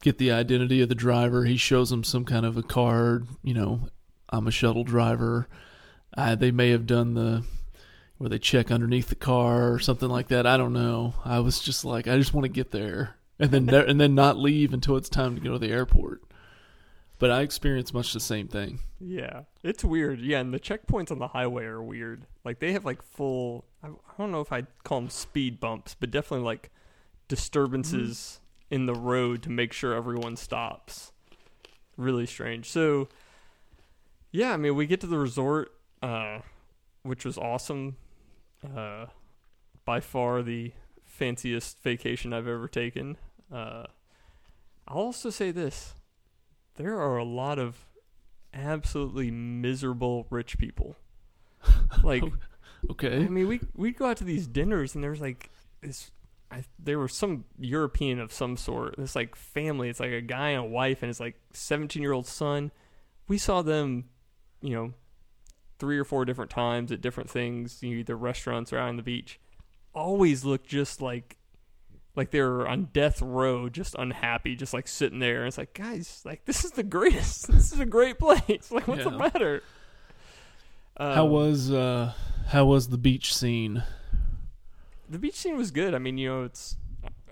get 0.00 0.16
the 0.16 0.30
identity 0.30 0.80
of 0.80 0.88
the 0.88 0.94
driver. 0.94 1.44
He 1.44 1.56
shows 1.56 1.90
them 1.90 2.04
some 2.04 2.24
kind 2.24 2.46
of 2.46 2.56
a 2.56 2.62
card, 2.62 3.26
you 3.42 3.52
know, 3.52 3.88
I'm 4.28 4.46
a 4.46 4.52
shuttle 4.52 4.84
driver. 4.84 5.48
They 6.16 6.52
may 6.52 6.70
have 6.70 6.86
done 6.86 7.14
the 7.14 7.42
where 8.18 8.30
they 8.30 8.38
check 8.38 8.70
underneath 8.70 9.08
the 9.08 9.16
car 9.16 9.72
or 9.72 9.80
something 9.80 10.08
like 10.08 10.28
that. 10.28 10.46
I 10.46 10.56
don't 10.56 10.72
know. 10.72 11.14
I 11.24 11.40
was 11.40 11.58
just 11.58 11.84
like, 11.84 12.06
I 12.06 12.16
just 12.16 12.32
want 12.32 12.44
to 12.44 12.48
get 12.48 12.70
there 12.70 13.16
and 13.40 13.50
then 13.50 13.68
and 13.68 14.00
then 14.00 14.14
not 14.14 14.38
leave 14.38 14.72
until 14.72 14.96
it's 14.96 15.08
time 15.08 15.34
to 15.34 15.40
go 15.40 15.54
to 15.54 15.58
the 15.58 15.72
airport. 15.72 16.22
But 17.18 17.30
I 17.30 17.40
experienced 17.40 17.94
much 17.94 18.12
the 18.12 18.20
same 18.20 18.46
thing. 18.46 18.80
Yeah, 19.00 19.42
it's 19.62 19.82
weird. 19.82 20.20
Yeah, 20.20 20.40
and 20.40 20.52
the 20.52 20.60
checkpoints 20.60 21.10
on 21.10 21.18
the 21.18 21.28
highway 21.28 21.64
are 21.64 21.82
weird. 21.82 22.26
Like 22.44 22.58
they 22.58 22.72
have 22.72 22.84
like 22.84 23.02
full. 23.02 23.64
I 23.82 23.88
don't 24.18 24.30
know 24.30 24.40
if 24.40 24.52
I'd 24.52 24.66
call 24.84 25.00
them 25.00 25.10
speed 25.10 25.58
bumps, 25.58 25.96
but 25.98 26.10
definitely 26.10 26.44
like 26.44 26.70
disturbances 27.28 28.40
in 28.70 28.86
the 28.86 28.94
road 28.94 29.42
to 29.44 29.50
make 29.50 29.72
sure 29.72 29.94
everyone 29.94 30.36
stops. 30.36 31.12
Really 31.96 32.26
strange. 32.26 32.68
So, 32.68 33.08
yeah, 34.30 34.52
I 34.52 34.56
mean, 34.58 34.74
we 34.74 34.86
get 34.86 35.00
to 35.00 35.06
the 35.06 35.18
resort, 35.18 35.72
uh, 36.02 36.40
which 37.02 37.24
was 37.24 37.38
awesome. 37.38 37.96
Uh, 38.62 39.06
by 39.84 40.00
far 40.00 40.42
the 40.42 40.72
fanciest 41.04 41.82
vacation 41.82 42.32
I've 42.32 42.48
ever 42.48 42.68
taken. 42.68 43.16
Uh, 43.50 43.84
I'll 44.88 44.98
also 44.98 45.30
say 45.30 45.50
this: 45.50 45.94
there 46.76 46.98
are 47.00 47.16
a 47.16 47.24
lot 47.24 47.58
of 47.58 47.86
absolutely 48.54 49.30
miserable 49.30 50.26
rich 50.30 50.58
people. 50.58 50.96
Like, 52.02 52.22
Okay. 52.90 53.16
I 53.24 53.28
mean, 53.28 53.48
we 53.48 53.60
we 53.74 53.92
go 53.92 54.06
out 54.06 54.18
to 54.18 54.24
these 54.24 54.46
dinners 54.46 54.94
and 54.94 55.02
there's 55.02 55.20
like 55.20 55.50
this. 55.80 56.10
I, 56.50 56.62
there 56.78 56.98
was 56.98 57.12
some 57.12 57.44
European 57.58 58.20
of 58.20 58.32
some 58.32 58.56
sort. 58.56 58.96
This 58.96 59.16
like 59.16 59.34
family. 59.34 59.88
It's 59.88 59.98
like 59.98 60.12
a 60.12 60.20
guy 60.20 60.50
and 60.50 60.64
a 60.64 60.68
wife 60.68 61.02
and 61.02 61.08
his 61.08 61.18
like 61.18 61.40
17 61.52 62.00
year 62.00 62.12
old 62.12 62.26
son. 62.26 62.70
We 63.26 63.38
saw 63.38 63.62
them, 63.62 64.04
you 64.60 64.74
know, 64.74 64.92
three 65.80 65.98
or 65.98 66.04
four 66.04 66.24
different 66.24 66.50
times 66.50 66.92
at 66.92 67.00
different 67.00 67.28
things, 67.28 67.82
you 67.82 67.90
know, 67.90 67.96
either 68.00 68.16
restaurants 68.16 68.72
or 68.72 68.78
out 68.78 68.88
on 68.90 68.96
the 68.96 69.02
beach. 69.02 69.40
Always 69.92 70.44
look 70.44 70.64
just 70.66 71.02
like 71.02 71.36
like 72.16 72.30
they 72.30 72.40
were 72.40 72.66
on 72.66 72.88
death 72.92 73.20
row, 73.22 73.68
just 73.68 73.94
unhappy, 73.98 74.56
just 74.56 74.72
like 74.74 74.88
sitting 74.88 75.18
there. 75.18 75.40
And 75.40 75.48
it's 75.48 75.58
like, 75.58 75.74
guys, 75.74 76.22
like 76.24 76.44
this 76.46 76.64
is 76.64 76.72
the 76.72 76.82
greatest. 76.82 77.48
This 77.52 77.72
is 77.72 77.78
a 77.80 77.86
great 77.86 78.18
place. 78.18 78.68
Like, 78.70 78.88
what's 78.88 79.04
the 79.04 79.10
Yeah. 79.10 79.16
matter? 79.18 79.62
How 80.98 81.26
Um, 81.26 81.30
was 81.30 81.70
uh 81.70 82.14
how 82.48 82.64
was 82.64 82.88
the 82.88 82.98
beach 82.98 83.34
scene? 83.34 83.82
the 85.08 85.18
beach 85.18 85.34
scene 85.36 85.56
was 85.56 85.70
good. 85.70 85.94
I 85.94 85.98
mean, 85.98 86.18
you 86.18 86.28
know, 86.28 86.42
it's 86.44 86.76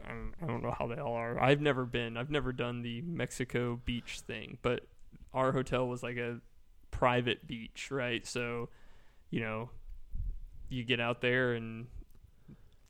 I 0.04 0.08
don't, 0.10 0.32
I 0.42 0.46
don't 0.46 0.62
know 0.62 0.74
how 0.78 0.86
they 0.86 0.96
all 1.00 1.14
are. 1.14 1.40
I've 1.40 1.60
never 1.62 1.86
been. 1.86 2.16
I've 2.16 2.30
never 2.30 2.52
done 2.52 2.82
the 2.82 3.00
Mexico 3.02 3.80
beach 3.84 4.20
thing, 4.26 4.58
but 4.62 4.86
our 5.32 5.50
hotel 5.50 5.88
was 5.88 6.02
like 6.02 6.18
a 6.18 6.40
private 6.90 7.46
beach, 7.46 7.88
right? 7.90 8.24
So, 8.26 8.68
you 9.30 9.40
know, 9.40 9.70
you 10.68 10.84
get 10.84 11.00
out 11.00 11.20
there 11.22 11.54
and 11.54 11.86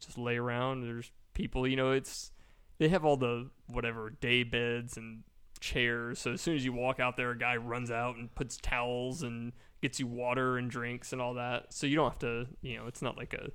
just 0.01 0.19
lay 0.19 0.37
around. 0.37 0.83
There's 0.83 1.11
people, 1.35 1.67
you 1.67 1.77
know, 1.77 1.91
it's 1.91 2.31
they 2.79 2.89
have 2.89 3.05
all 3.05 3.17
the 3.17 3.51
whatever 3.67 4.11
day 4.11 4.43
beds 4.43 4.97
and 4.97 5.23
chairs. 5.61 6.19
So 6.19 6.33
as 6.33 6.41
soon 6.41 6.57
as 6.57 6.65
you 6.65 6.73
walk 6.73 7.01
out 7.01 7.17
there, 7.17 7.31
a 7.31 7.39
guy 7.39 7.57
runs 7.57 7.91
out 7.91 8.17
and 8.17 8.35
puts 8.35 8.57
towels 8.57 9.23
and 9.23 9.53
gets 9.83 10.01
you 10.01 10.07
water 10.07 10.57
and 10.57 10.71
drinks 10.71 11.13
and 11.13 11.21
all 11.21 11.35
that. 11.35 11.73
So 11.73 11.87
you 11.87 11.97
don't 11.97 12.11
have 12.11 12.19
to, 12.21 12.47
you 12.63 12.77
know, 12.77 12.87
it's 12.87 13.03
not 13.03 13.17
like 13.17 13.35
a 13.35 13.51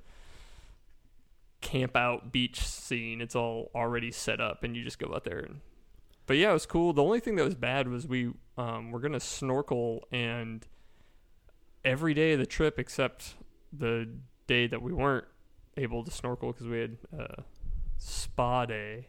camp 1.60 1.96
out 1.96 2.32
beach 2.32 2.60
scene. 2.60 3.20
It's 3.20 3.36
all 3.36 3.70
already 3.74 4.10
set 4.10 4.40
up, 4.40 4.64
and 4.64 4.76
you 4.76 4.82
just 4.82 4.98
go 4.98 5.14
out 5.14 5.24
there. 5.24 5.40
And, 5.40 5.60
but 6.26 6.36
yeah, 6.36 6.50
it 6.50 6.54
was 6.54 6.66
cool. 6.66 6.92
The 6.92 7.02
only 7.02 7.20
thing 7.20 7.36
that 7.36 7.44
was 7.44 7.54
bad 7.54 7.88
was 7.88 8.06
we 8.06 8.32
um, 8.56 8.90
were 8.90 9.00
gonna 9.00 9.20
snorkel, 9.20 10.06
and 10.10 10.66
every 11.84 12.14
day 12.14 12.32
of 12.32 12.38
the 12.38 12.46
trip 12.46 12.78
except 12.78 13.34
the 13.72 14.08
day 14.46 14.66
that 14.66 14.82
we 14.82 14.92
weren't 14.92 15.26
able 15.76 16.04
to 16.04 16.10
snorkel 16.10 16.52
because 16.52 16.66
we 16.66 16.78
had 16.80 16.96
uh, 17.18 17.42
spa 18.00 18.66
day. 18.66 19.06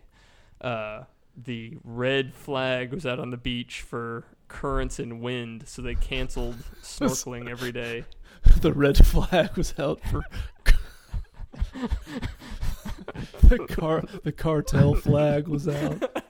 Uh, 0.60 1.04
the 1.36 1.78
red 1.84 2.34
flag 2.34 2.94
was 2.94 3.06
out 3.06 3.20
on 3.20 3.32
the 3.32 3.38
beach 3.38 3.82
for 3.82 4.26
currents 4.48 5.00
and 5.00 5.22
wind, 5.22 5.68
so 5.68 5.82
they 5.82 5.96
canceled 5.96 6.58
snorkeling 6.84 7.50
every 7.50 7.72
day. 7.72 8.04
the 8.62 8.74
red 8.74 8.98
flag 9.06 9.56
was 9.56 9.74
out 9.80 10.02
for 10.10 10.24
the 13.44 13.60
car 13.70 14.04
the 14.24 14.32
cartel 14.32 14.96
flag 14.96 15.48
was 15.48 15.68
out. 15.68 16.24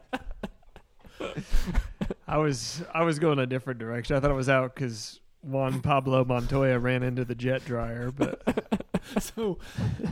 I 2.28 2.38
was 2.38 2.84
I 2.94 3.04
was 3.04 3.18
going 3.20 3.40
a 3.40 3.46
different 3.46 3.80
direction. 3.80 4.16
I 4.16 4.20
thought 4.20 4.32
it 4.32 4.36
was 4.36 4.50
out 4.50 4.76
because 4.76 5.21
Juan 5.44 5.82
Pablo 5.82 6.24
Montoya 6.24 6.78
ran 6.80 7.04
into 7.04 7.26
the 7.26 7.36
jet 7.36 7.66
dryer, 7.66 8.12
but 8.12 8.42
So 9.20 9.58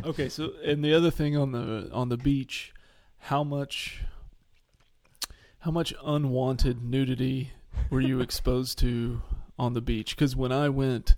okay, 0.04 0.30
so 0.30 0.52
and 0.66 0.84
the 0.84 0.94
other 0.94 1.12
thing 1.12 1.38
on 1.38 1.52
the 1.52 1.90
on 1.94 2.10
the 2.10 2.18
beach, 2.18 2.74
how 3.20 3.44
much 3.44 4.02
how 5.60 5.72
much 5.72 5.94
unwanted 6.04 6.84
nudity 6.84 7.52
were 7.90 8.02
you 8.02 8.20
exposed 8.20 8.80
to 8.80 9.22
on 9.58 9.74
the 9.74 9.82
beach? 9.82 10.16
Because 10.16 10.36
when 10.36 10.52
I 10.52 10.70
went, 10.70 11.16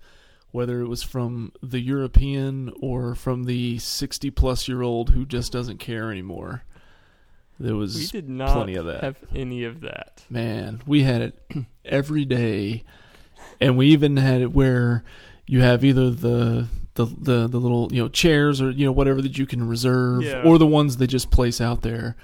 whether 0.51 0.82
it 0.82 0.88
was 0.88 1.01
from 1.03 1.53
the 1.64 1.80
European 1.80 2.72
or 2.82 3.16
from 3.16 3.45
the 3.45 3.78
sixty 3.80 4.30
plus 4.30 4.68
year 4.68 4.82
old 4.82 5.12
who 5.12 5.26
just 5.26 5.51
doesn't 5.51 5.78
care 5.78 6.12
anymore, 6.12 6.64
there 7.59 7.76
was 7.76 7.95
We 7.95 8.05
did 8.07 8.30
not 8.30 8.53
plenty 8.53 8.76
of 8.76 8.86
that. 8.86 9.03
have 9.03 9.18
any 9.34 9.64
of 9.64 9.82
that. 9.82 10.24
Man, 10.30 10.82
we 10.86 11.03
had 11.03 11.22
it 11.22 11.41
every 11.86 12.26
day, 12.26 12.84
and 13.62 13.78
we 13.78 13.88
even 13.88 14.18
had 14.18 14.41
it 14.41 14.51
where 14.51 15.03
you 15.47 15.62
have 15.62 15.86
either 15.86 16.09
the 16.09 16.68
the 16.95 17.05
the, 17.05 17.47
the 17.47 17.57
little 17.59 17.88
you 17.93 18.01
know 18.03 18.09
chairs 18.09 18.62
or 18.62 18.70
you 18.72 18.86
know 18.86 18.91
whatever 18.91 19.22
that 19.22 19.38
you 19.38 19.45
can 19.45 19.66
reserve, 19.68 20.24
Yeah. 20.24 20.43
or 20.43 20.57
the 20.57 20.68
ones 20.68 20.97
they 20.97 21.07
just 21.07 21.32
place 21.32 21.62
out 21.62 21.82
there. 21.84 22.18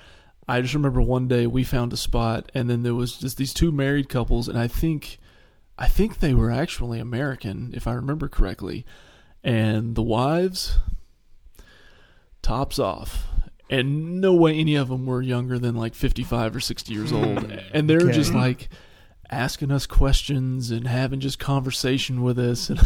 I 0.49 0.61
just 0.61 0.73
remember 0.73 1.01
one 1.01 1.27
day 1.27 1.45
we 1.47 1.63
found 1.63 1.91
a 1.93 1.97
spot, 1.97 2.51
and 2.53 2.69
then 2.69 2.83
there 2.83 2.95
was 2.95 3.17
just 3.17 3.37
these 3.37 3.53
two 3.53 3.71
married 3.71 4.09
couples, 4.09 4.47
and 4.47 4.57
I 4.57 4.67
think 4.67 5.19
I 5.77 5.87
think 5.87 6.19
they 6.19 6.33
were 6.33 6.51
actually 6.51 6.99
American, 6.99 7.71
if 7.75 7.85
I 7.87 7.93
remember 7.93 8.27
correctly, 8.27 8.85
and 9.43 9.95
the 9.95 10.01
wives 10.03 10.79
tops 12.41 12.79
off. 12.79 13.27
And 13.69 14.21
no 14.21 14.33
way 14.33 14.57
any 14.57 14.75
of 14.75 14.87
them 14.87 15.05
were 15.05 15.21
younger 15.21 15.59
than 15.59 15.75
like 15.75 15.93
55 15.93 16.55
or 16.55 16.59
60 16.61 16.93
years 16.93 17.11
old. 17.11 17.51
And 17.73 17.89
they're 17.89 17.97
Okay. 18.03 18.13
just 18.13 18.33
like 18.33 18.69
asking 19.29 19.71
us 19.71 19.85
questions 19.85 20.71
and 20.71 20.87
having 20.87 21.19
just 21.19 21.39
conversation 21.39 22.21
with 22.21 22.39
us. 22.39 22.69
And 22.69 22.79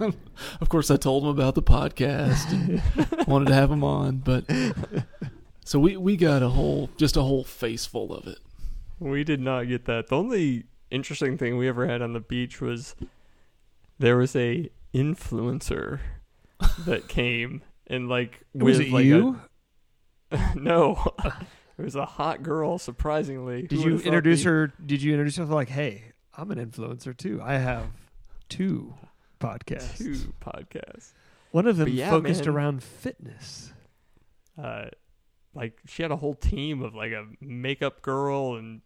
of 0.60 0.68
course, 0.68 0.90
I 0.90 0.96
told 0.96 1.24
them 1.24 1.30
about 1.30 1.54
the 1.54 1.62
podcast 1.62 2.50
and 2.52 3.26
wanted 3.28 3.48
to 3.48 3.54
have 3.54 3.70
them 3.70 3.84
on. 3.84 4.18
But 4.18 4.44
so 5.64 5.78
we, 5.78 5.96
we 5.96 6.16
got 6.16 6.42
a 6.42 6.48
whole, 6.48 6.90
just 6.96 7.16
a 7.16 7.22
whole 7.22 7.44
face 7.44 7.86
full 7.86 8.12
of 8.12 8.26
it. 8.26 8.38
We 8.98 9.24
did 9.24 9.40
not 9.40 9.68
get 9.68 9.86
that. 9.86 10.08
The 10.08 10.16
only 10.16 10.64
interesting 10.90 11.38
thing 11.38 11.56
we 11.56 11.68
ever 11.68 11.86
had 11.86 12.02
on 12.02 12.12
the 12.12 12.20
beach 12.20 12.60
was 12.60 12.94
there 13.98 14.16
was 14.16 14.36
a 14.36 14.70
influencer 14.94 16.00
that 16.84 17.08
came 17.08 17.62
and 17.86 18.08
like 18.08 18.44
was 18.54 18.78
with 18.78 18.88
it 18.88 18.92
like 18.92 19.04
you? 19.04 19.40
A, 20.30 20.54
no, 20.54 21.14
it 21.82 21.84
was 21.86 21.96
a 21.96 22.06
hot 22.06 22.42
girl. 22.42 22.78
Surprisingly, 22.78 23.62
Did 23.62 23.72
Who 23.72 23.76
you 23.78 23.84
would've 23.84 24.00
thought 24.02 24.06
introduce 24.08 24.44
the- 24.44 24.48
her? 24.50 24.72
Did 24.84 25.02
you 25.02 25.12
introduce 25.12 25.36
her 25.36 25.44
like, 25.44 25.68
hey, 25.68 26.04
I'm 26.36 26.50
an 26.50 26.58
influencer 26.58 27.16
too. 27.16 27.40
I 27.42 27.54
have 27.58 27.86
two 28.48 28.94
podcasts. 29.40 29.98
Two 29.98 30.32
podcasts. 30.40 31.12
One 31.50 31.66
of 31.66 31.76
them 31.76 31.86
But 31.86 31.92
yeah, 31.92 32.10
focused 32.10 32.46
man. 32.46 32.54
around 32.54 32.82
fitness. 32.82 33.72
uh, 34.60 34.86
like 35.54 35.78
she 35.86 36.02
had 36.02 36.10
a 36.10 36.16
whole 36.16 36.34
team 36.34 36.80
of 36.82 36.94
like 36.94 37.12
a 37.12 37.26
makeup 37.40 38.00
girl 38.00 38.54
and 38.56 38.80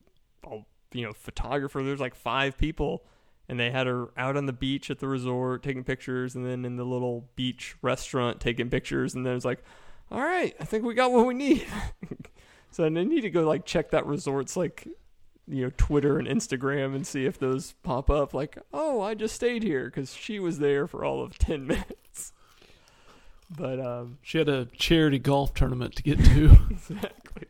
a, 0.44 0.59
you 0.92 1.05
know 1.05 1.12
photographer. 1.12 1.82
There's 1.84 2.01
like 2.01 2.16
five 2.16 2.59
people, 2.59 3.05
and 3.49 3.61
they 3.61 3.70
had 3.70 3.86
her 3.86 4.09
out 4.16 4.36
on 4.36 4.47
the 4.47 4.53
beach 4.53 4.90
at 4.90 4.99
the 4.99 5.07
resort 5.07 5.62
taking 5.62 5.84
pictures, 5.84 6.34
and 6.34 6.44
then 6.44 6.64
in 6.64 6.74
the 6.76 6.84
little 6.84 7.28
beach 7.36 7.76
restaurant 7.82 8.40
taking 8.40 8.68
pictures. 8.68 9.14
And 9.14 9.24
then 9.24 9.36
it's 9.36 9.44
like, 9.44 9.62
all 10.11 10.20
right, 10.20 10.57
I 10.59 10.64
think 10.64 10.84
we 10.84 10.94
got 10.94 11.12
what 11.12 11.24
we 11.26 11.34
need. 11.34 11.64
so 12.77 12.85
I 12.85 12.91
need 12.91 13.22
to 13.22 13.31
go 13.31 13.49
like 13.49 13.64
check 13.64 13.93
that 13.93 14.05
resort's 14.05 14.55
like 14.55 14.87
you 15.49 15.64
know 15.64 15.72
Twitter 15.79 16.18
and 16.18 16.29
Instagram 16.29 16.95
and 16.95 17.07
see 17.07 17.24
if 17.24 17.39
those 17.39 17.72
pop 17.83 18.11
up. 18.11 18.35
Like, 18.35 18.59
oh, 18.70 19.01
I 19.01 19.14
just 19.14 19.35
stayed 19.35 19.62
here 19.62 19.87
because 19.87 20.12
she 20.12 20.39
was 20.39 20.59
there 20.59 20.87
for 20.87 21.03
all 21.03 21.22
of 21.22 21.39
ten 21.39 21.66
minutes. 21.66 22.35
But 23.49 23.81
um, 23.81 24.18
She 24.20 24.37
had 24.37 24.51
a 24.51 24.66
charity 24.77 25.18
golf 25.18 25.55
tournament 25.55 25.97
to 25.97 26.03
get 26.03 26.22
to. 26.22 26.59
exactly. 26.70 27.47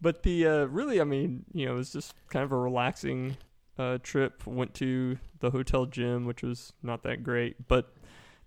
But 0.00 0.22
the 0.22 0.46
uh, 0.46 0.64
really, 0.64 0.98
I 0.98 1.04
mean, 1.04 1.44
you 1.52 1.66
know, 1.66 1.72
it 1.72 1.76
was 1.76 1.92
just 1.92 2.14
kind 2.30 2.42
of 2.42 2.50
a 2.50 2.56
relaxing 2.56 3.36
uh, 3.78 3.98
trip. 4.02 4.46
Went 4.46 4.72
to 4.76 5.18
the 5.40 5.50
hotel 5.50 5.84
gym, 5.84 6.24
which 6.24 6.42
was 6.42 6.72
not 6.82 7.02
that 7.02 7.22
great. 7.22 7.68
But 7.68 7.92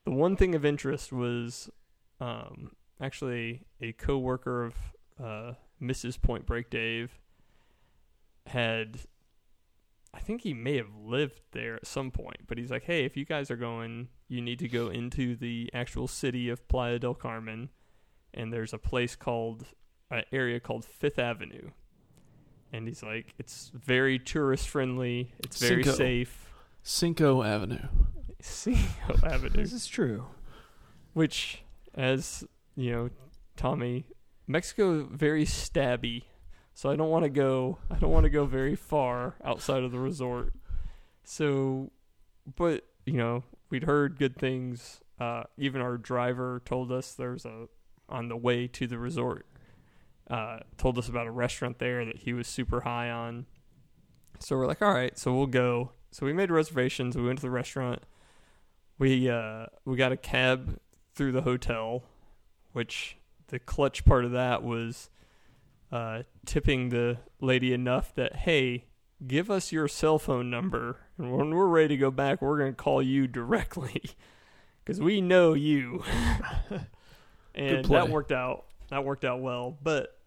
the 0.03 0.11
one 0.11 0.35
thing 0.35 0.55
of 0.55 0.65
interest 0.65 1.13
was 1.13 1.69
um, 2.19 2.71
actually 2.99 3.61
a 3.79 3.91
coworker 3.91 4.63
of 4.63 4.73
uh, 5.23 5.53
Mrs. 5.81 6.21
Point 6.21 6.45
Break 6.45 6.69
Dave 6.69 7.19
had 8.47 8.99
I 10.13 10.19
think 10.19 10.41
he 10.41 10.53
may 10.53 10.75
have 10.75 10.93
lived 10.93 11.39
there 11.53 11.75
at 11.75 11.87
some 11.87 12.11
point, 12.11 12.41
but 12.47 12.57
he's 12.57 12.69
like, 12.69 12.83
"Hey, 12.83 13.05
if 13.05 13.15
you 13.15 13.23
guys 13.23 13.49
are 13.49 13.55
going, 13.55 14.09
you 14.27 14.41
need 14.41 14.59
to 14.59 14.67
go 14.67 14.89
into 14.89 15.37
the 15.37 15.69
actual 15.73 16.05
city 16.07 16.49
of 16.49 16.67
Playa 16.67 16.99
del 16.99 17.13
Carmen, 17.13 17.69
and 18.33 18.51
there's 18.51 18.73
a 18.73 18.77
place 18.77 19.15
called 19.15 19.65
an 20.09 20.23
area 20.33 20.59
called 20.59 20.83
Fifth 20.83 21.17
Avenue." 21.17 21.69
And 22.73 22.87
he's 22.89 23.01
like, 23.03 23.33
"It's 23.39 23.71
very 23.73 24.19
tourist 24.19 24.67
friendly. 24.67 25.31
It's 25.39 25.59
very 25.61 25.81
Cinco. 25.83 25.97
safe." 25.97 26.49
Cinco 26.83 27.41
Avenue. 27.43 27.87
Cinco 28.41 29.15
Avenue, 29.25 29.55
This 29.61 29.71
is 29.71 29.87
true. 29.87 30.25
which, 31.13 31.63
as 31.93 32.43
you 32.75 32.91
know, 32.91 33.09
Tommy, 33.55 34.05
Mexico 34.51 35.03
very 35.03 35.45
stabby, 35.45 36.23
so 36.73 36.89
I 36.89 36.95
don't 36.95 37.09
want 37.09 37.23
to 37.23 37.29
go. 37.29 37.79
I 37.89 37.95
don't 37.95 38.11
want 38.11 38.25
to 38.25 38.29
go 38.29 38.45
very 38.45 38.75
far 38.75 39.35
outside 39.43 39.83
of 39.83 39.91
the 39.91 39.99
resort. 39.99 40.53
So, 41.23 41.91
but 42.55 42.85
you 43.05 43.13
know, 43.13 43.43
we'd 43.69 43.83
heard 43.83 44.17
good 44.17 44.37
things. 44.37 45.01
Uh, 45.19 45.43
even 45.57 45.81
our 45.81 45.97
driver 45.97 46.61
told 46.65 46.91
us 46.91 47.13
there's 47.13 47.45
a 47.45 47.67
on 48.09 48.27
the 48.27 48.37
way 48.37 48.67
to 48.67 48.87
the 48.87 48.97
resort. 48.97 49.45
Uh, 50.29 50.59
told 50.77 50.97
us 50.97 51.09
about 51.09 51.27
a 51.27 51.31
restaurant 51.31 51.79
there 51.79 52.05
that 52.05 52.17
he 52.17 52.33
was 52.33 52.47
super 52.47 52.81
high 52.81 53.09
on. 53.09 53.45
So 54.39 54.57
we're 54.57 54.67
like, 54.67 54.81
all 54.81 54.93
right, 54.93 55.17
so 55.17 55.33
we'll 55.33 55.47
go. 55.47 55.91
So 56.11 56.25
we 56.25 56.33
made 56.33 56.51
reservations. 56.51 57.15
We 57.15 57.23
went 57.23 57.39
to 57.39 57.43
the 57.43 57.51
restaurant. 57.51 58.03
We 58.97 59.29
uh, 59.29 59.67
we 59.85 59.95
got 59.97 60.11
a 60.11 60.17
cab 60.17 60.79
through 61.15 61.31
the 61.31 61.41
hotel, 61.41 62.03
which 62.73 63.17
the 63.51 63.59
clutch 63.59 64.03
part 64.05 64.25
of 64.25 64.31
that 64.31 64.63
was 64.63 65.09
uh, 65.91 66.23
tipping 66.45 66.89
the 66.89 67.17
lady 67.41 67.73
enough 67.73 68.15
that 68.15 68.37
hey, 68.37 68.85
give 69.27 69.51
us 69.51 69.71
your 69.71 69.87
cell 69.87 70.17
phone 70.17 70.49
number, 70.49 70.97
and 71.17 71.31
when 71.31 71.53
we're 71.53 71.67
ready 71.67 71.89
to 71.89 71.97
go 71.97 72.09
back, 72.09 72.41
we're 72.41 72.57
gonna 72.57 72.73
call 72.73 73.03
you 73.03 73.27
directly 73.27 74.01
because 74.83 74.99
we 74.99 75.21
know 75.21 75.53
you. 75.53 76.03
and 77.53 77.85
that 77.85 78.09
worked 78.09 78.31
out. 78.31 78.65
That 78.89 79.05
worked 79.05 79.25
out 79.25 79.41
well. 79.41 79.77
But 79.83 80.17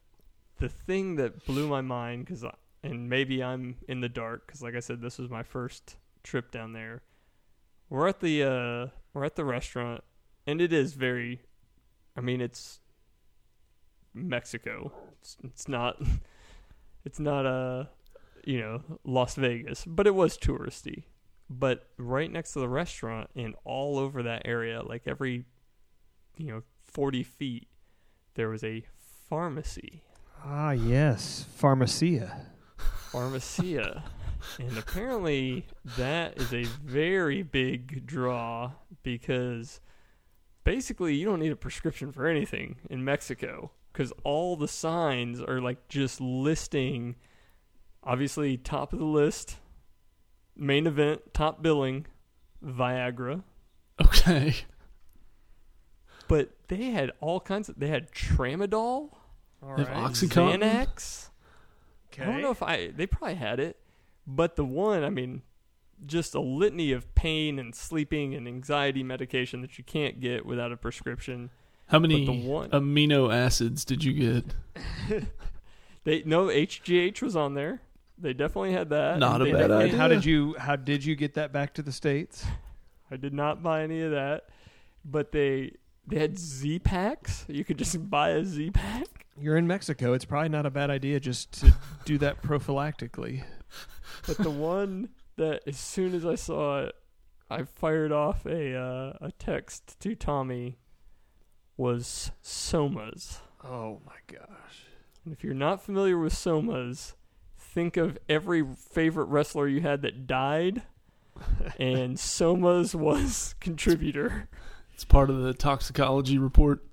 the 0.59 0.69
thing 0.69 1.17
that 1.17 1.45
blew 1.47 1.67
my 1.67 1.81
mind, 1.81 2.27
because 2.27 2.45
and 2.83 3.09
maybe 3.09 3.43
I'm 3.43 3.77
in 3.89 4.01
the 4.01 4.09
dark, 4.09 4.47
because 4.47 4.63
like 4.63 4.75
I 4.75 4.81
said, 4.81 5.01
this 5.01 5.19
was 5.19 5.31
my 5.31 5.43
first 5.43 5.97
trip 6.23 6.51
down 6.51 6.75
there. 6.75 7.03
We're 7.89 8.09
at 8.09 8.21
the 8.21 8.43
uh, 8.43 8.87
we're 9.15 9.25
at 9.25 9.37
the 9.37 9.47
restaurant, 9.47 10.05
and 10.47 10.61
it 10.61 10.75
is 10.75 10.93
very. 10.93 11.41
I 12.17 12.21
mean, 12.21 12.41
it's 12.41 12.79
Mexico. 14.15 14.93
It's, 15.21 15.37
it's 15.45 15.69
not. 15.69 15.97
It's 17.07 17.21
not 17.21 17.45
uh, 17.45 17.85
you 18.47 18.61
know, 18.63 18.83
Las 19.05 19.35
Vegas, 19.35 19.85
but 19.87 20.07
it 20.07 20.15
was 20.15 20.39
touristy. 20.39 21.03
But 21.51 21.87
right 21.99 22.33
next 22.33 22.55
to 22.55 22.61
the 22.61 22.69
restaurant 22.69 23.29
and 23.37 23.55
all 23.65 23.99
over 23.99 24.23
that 24.23 24.41
area, 24.47 24.81
like 24.83 25.03
every, 25.07 25.45
you 26.39 26.47
know, 26.47 26.63
forty 26.83 27.23
feet, 27.23 27.69
there 28.37 28.49
was 28.49 28.65
a 28.65 28.85
pharmacy, 29.29 30.03
Ah, 30.43 30.71
yes, 30.71 31.45
Pharmacia. 31.55 32.47
pharmacia, 33.13 34.03
and 34.59 34.79
apparently 34.79 35.67
that 35.99 36.39
is 36.41 36.55
a 36.55 36.63
very 36.65 37.43
big 37.43 38.07
draw 38.07 38.73
because 39.03 39.81
basically 40.65 41.15
you 41.15 41.27
don't 41.27 41.41
need 41.41 41.53
a 41.53 41.57
prescription 41.57 42.11
for 42.13 42.27
anything 42.27 42.77
in 42.89 43.05
Mexico 43.05 43.71
because 43.95 44.13
all 44.25 44.57
the 44.57 44.67
signs 44.69 45.41
are 45.41 45.61
like 45.61 45.89
just 45.89 46.21
listing 46.21 47.15
obviously 48.03 48.57
top 48.57 48.93
of 48.93 48.99
the 48.99 49.05
list 49.05 49.57
main 50.57 50.87
event 50.87 51.33
top 51.33 51.63
billing 51.63 52.07
Viagra. 52.63 53.43
Okay. 54.01 54.57
but 56.29 56.51
they 56.69 56.87
had 56.87 57.13
all 57.21 57.39
kinds 57.39 57.69
of 57.69 57.79
they 57.79 57.87
had 57.87 58.11
tramadol 58.11 59.11
All 59.63 59.77
They 59.77 59.85
have 59.85 60.11
Oxycontin? 60.11 60.61
Xanax. 60.61 61.29
I 62.19 62.25
don't 62.25 62.43
know 62.43 62.51
if 62.51 62.63
I 62.63 62.89
they 62.89 63.07
probably 63.07 63.37
had 63.37 63.61
it 63.61 63.79
but 64.27 64.57
the 64.57 64.65
one 64.65 65.05
I 65.05 65.11
mean 65.11 65.43
just 66.05 66.35
a 66.35 66.41
litany 66.41 66.91
of 66.91 67.15
pain 67.15 67.59
and 67.61 67.75
sleeping 67.75 68.35
and 68.35 68.49
anxiety 68.49 69.05
medication 69.05 69.61
that 69.61 69.79
you 69.79 69.85
can't 69.85 70.19
get 70.19 70.45
without 70.45 70.73
a 70.73 70.77
prescription 70.77 71.51
How 71.89 71.99
many 71.99 72.25
the 72.25 72.33
one- 72.33 72.71
amino 72.71 73.33
acids 73.33 73.85
did 73.85 74.05
you 74.05 74.13
get? 74.13 75.25
They 76.05 76.23
no 76.25 76.47
HGH 76.47 77.23
was 77.23 77.35
on 77.35 77.55
there. 77.55 77.81
They 78.19 78.33
definitely 78.33 78.73
had 78.73 78.91
that. 78.91 79.19
Not 79.19 79.43
a 79.43 79.51
bad 79.51 79.71
idea. 79.71 79.97
How 79.97 80.07
did 80.07 80.25
you 80.25 80.55
how 80.59 80.77
did 80.77 81.05
you 81.05 81.17
get 81.17 81.35
that 81.35 81.53
back 81.53 81.75
to 81.75 81.83
the 81.83 81.93
states? 81.93 82.45
I 83.11 83.17
did 83.17 83.35
not 83.35 83.63
buy 83.63 83.83
any 83.83 84.03
of 84.03 84.13
that, 84.13 84.49
but 85.05 85.33
they 85.33 85.73
they 86.07 86.19
had 86.19 86.39
Z 86.39 86.81
packs. 86.81 87.45
You 87.49 87.65
could 87.65 87.79
just 87.79 88.11
buy 88.11 88.31
a 88.31 88.45
Z 88.45 88.71
pack. 88.71 89.27
You're 89.41 89.57
in 89.57 89.67
Mexico. 89.67 90.13
It's 90.13 90.25
probably 90.25 90.51
not 90.51 90.65
a 90.67 90.71
bad 90.71 90.91
idea 90.91 91.19
just 91.19 91.53
to 91.61 91.75
do 92.05 92.19
that 92.19 92.43
prophylactically. 92.43 93.43
But 94.27 94.39
the 94.39 94.51
one 94.51 95.09
that 95.37 95.63
as 95.67 95.77
soon 95.77 96.15
as 96.15 96.25
I 96.25 96.37
saw 96.37 96.83
it, 96.83 96.95
I 97.51 97.65
fired 97.65 98.13
off 98.13 98.47
a 98.47 98.77
uh, 98.77 99.27
a 99.27 99.33
text 99.39 99.99
to 100.01 100.15
Tommy 100.15 100.77
was 101.77 102.31
Somas. 102.43 103.39
Oh 103.63 104.01
my 104.07 104.17
gosh. 104.27 104.87
And 105.25 105.33
if 105.33 105.43
you're 105.43 105.55
not 105.55 105.83
familiar 105.83 106.19
with 106.19 106.35
Somas, 106.35 107.15
think 107.57 107.97
of 107.97 108.19
every 108.29 108.65
favorite 108.75 109.27
wrestler 109.27 109.67
you 109.67 109.81
had 109.81 110.03
that 110.03 110.27
died, 110.27 110.83
and 111.79 112.17
Somas 112.17 112.95
was 112.95 113.55
contributor. 113.61 114.49
It's 114.93 115.05
part 115.05 115.31
of 115.31 115.43
the 115.43 115.55
toxicology 115.55 116.39
report. 116.39 116.85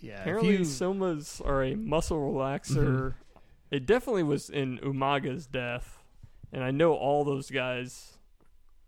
Yeah. 0.00 0.20
Apparently, 0.20 0.58
you, 0.58 0.60
somas 0.60 1.44
are 1.44 1.64
a 1.64 1.74
muscle 1.74 2.18
relaxer. 2.18 2.76
Mm-hmm. 2.76 3.38
It 3.72 3.84
definitely 3.84 4.22
was 4.22 4.48
in 4.48 4.78
Umaga's 4.78 5.46
death, 5.46 5.98
and 6.52 6.62
I 6.62 6.70
know 6.70 6.94
all 6.94 7.24
those 7.24 7.50
guys 7.50 8.18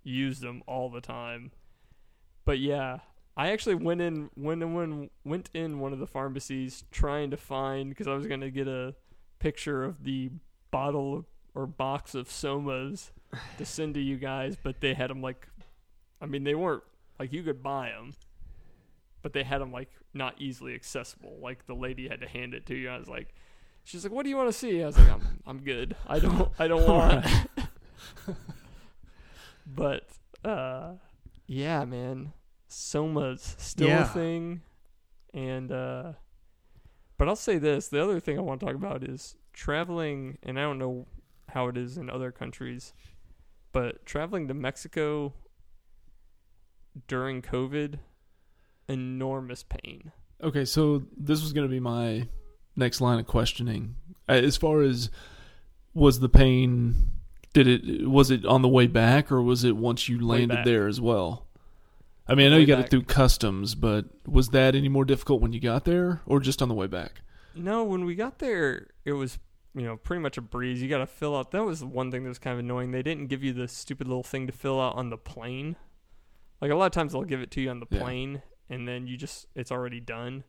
use 0.05 0.41
them 0.41 0.63
all 0.67 0.89
the 0.89 1.01
time. 1.01 1.51
But 2.45 2.61
yeah, 2.61 2.99
I 3.37 3.51
actually 3.51 3.77
went 3.77 4.01
in 4.01 4.31
went 4.37 4.63
in 4.63 4.75
when 4.75 5.11
went 5.25 5.51
in 5.55 5.79
one 5.79 5.93
of 5.93 5.99
the 5.99 6.07
pharmacies 6.07 6.85
trying 6.91 7.31
to 7.31 7.37
find 7.37 7.91
because 7.91 8.07
I 8.07 8.15
was 8.15 8.27
gonna 8.27 8.51
get 8.51 8.69
a 8.69 8.95
picture 9.39 9.85
of 9.85 10.05
the 10.05 10.31
bottle 10.71 11.27
or 11.55 11.67
box 11.67 12.15
of 12.15 12.29
somas 12.29 13.11
to 13.59 13.65
send 13.65 13.95
to 13.95 14.01
you 14.01 14.17
guys, 14.17 14.57
but 14.63 14.81
they 14.81 14.95
had 14.95 15.11
them 15.11 15.23
like, 15.23 15.49
I 16.21 16.27
mean, 16.27 16.45
they 16.45 16.55
weren't 16.55 16.83
like 17.19 17.33
you 17.33 17.43
could 17.43 17.63
buy 17.63 17.91
them 17.91 18.15
but 19.23 19.33
they 19.33 19.43
had 19.43 19.61
them 19.61 19.73
like 19.73 19.91
not 20.15 20.35
easily 20.39 20.75
accessible. 20.75 21.39
Like 21.41 21.67
the 21.67 21.75
lady 21.75 22.09
had 22.09 22.21
to 22.21 22.29
hand 22.29 22.55
it 22.55 22.67
to 22.67 22.75
you. 22.75 22.89
I 22.89 22.99
was 22.99 23.09
like, 23.09 23.35
she's 23.85 24.05
like, 24.05 24.13
"What 24.13 24.25
do 24.25 24.31
you 24.31 24.37
want 24.37 24.49
to 24.49 24.57
see?" 24.57 24.83
I 24.83 24.87
was 24.87 24.99
like, 24.99 25.11
"I'm 25.11 25.23
I'm 25.47 25.59
good. 25.61 25.97
I 26.07 26.19
don't 26.19 26.51
I 26.59 26.69
don't 26.69 26.89
want." 26.89 27.27
but 29.67 30.09
uh, 30.45 30.93
yeah, 31.47 31.85
man, 31.85 32.33
Soma's 32.73 33.57
still 33.59 33.89
Yeah. 33.89 34.05
a 34.05 34.15
thing, 34.15 34.63
and 35.35 35.71
uh, 35.73 36.13
but 37.19 37.29
I'll 37.29 37.37
say 37.37 37.59
this: 37.59 37.89
the 37.89 38.03
other 38.03 38.21
thing 38.21 38.39
I 38.39 38.43
want 38.43 38.61
to 38.61 38.67
talk 38.67 38.75
about 38.75 39.03
is 39.03 39.37
traveling, 39.53 40.39
and 40.43 40.59
I 40.59 40.63
don't 40.63 40.79
know 40.79 41.07
how 41.49 41.69
it 41.69 41.77
is 41.77 41.99
in 41.99 42.09
other 42.09 42.31
countries, 42.31 42.93
but 43.73 44.07
traveling 44.07 44.47
to 44.49 44.55
Mexico 44.55 45.35
during 47.09 47.43
COVID 47.43 47.99
enormous 48.89 49.63
pain. 49.63 50.13
Okay, 50.43 50.65
so 50.65 51.03
this 51.17 51.43
was 51.43 51.53
going 51.53 51.67
to 51.67 51.71
be 51.71 51.81
my 51.81 52.27
next 52.77 53.01
line 53.01 53.19
of 53.19 53.27
questioning. 53.27 53.97
As 54.29 54.57
far 54.57 54.83
as 54.83 55.11
was 55.93 56.21
the 56.21 56.29
pain, 56.29 56.95
did 57.53 57.67
it 57.67 58.09
was 58.09 58.31
it 58.31 58.45
on 58.47 58.63
the 58.63 58.69
way 58.69 58.87
back 58.87 59.31
or 59.33 59.43
was 59.43 59.65
it 59.65 59.77
once 59.77 60.09
you 60.09 60.25
landed 60.25 60.65
there 60.65 60.87
as 60.87 61.01
well? 61.01 61.47
I 62.31 62.35
mean, 62.35 62.47
I 62.47 62.51
know 62.51 62.57
you 62.59 62.67
got 62.67 62.77
back. 62.77 62.87
it 62.87 62.91
through 62.91 63.03
customs, 63.03 63.75
but 63.75 64.07
was 64.27 64.49
that 64.51 64.75
any 64.75 64.89
more 64.89 65.05
difficult 65.05 65.43
when 65.43 65.53
you 65.53 65.61
got 65.61 65.85
there 65.85 66.21
or 66.27 66.41
just 66.41 66.63
on 66.63 66.69
the 66.69 66.75
way 66.75 66.87
back? 66.87 67.21
No, 67.55 67.83
when 67.85 68.05
we 68.05 68.15
got 68.15 68.39
there, 68.39 68.87
it 69.05 69.13
was 69.15 69.39
you 69.75 69.83
know 69.83 69.97
pretty 69.97 70.21
much 70.23 70.39
a 70.39 70.41
breeze. 70.41 70.81
You 70.81 70.89
got 70.89 70.99
to 70.99 71.07
fill 71.07 71.37
out. 71.37 71.51
That 71.51 71.65
was 71.65 71.81
the 71.81 71.87
one 71.87 72.11
thing 72.11 72.23
that 72.23 72.29
was 72.29 72.39
kind 72.39 72.55
of 72.55 72.61
annoying. 72.61 72.93
They 72.93 73.03
didn't 73.03 73.27
give 73.27 73.43
you 73.43 73.53
the 73.53 73.67
stupid 73.69 74.07
little 74.07 74.23
thing 74.23 74.47
to 74.47 74.53
fill 74.53 74.81
out 74.81 74.95
on 74.97 75.11
the 75.11 75.17
plane. 75.19 75.77
Like 76.61 76.71
a 76.71 76.75
lot 76.77 76.87
of 76.87 76.93
times 76.93 77.13
they'll 77.13 77.25
give 77.25 77.41
it 77.41 77.51
to 77.53 77.61
you 77.61 77.71
on 77.71 77.81
the 77.81 77.87
Yeah. 77.91 78.01
plane, 78.01 78.43
and 78.69 78.87
then 78.87 79.07
you 79.07 79.17
just 79.17 79.47
it's 79.55 79.73
already 79.73 79.99
done. 80.01 80.45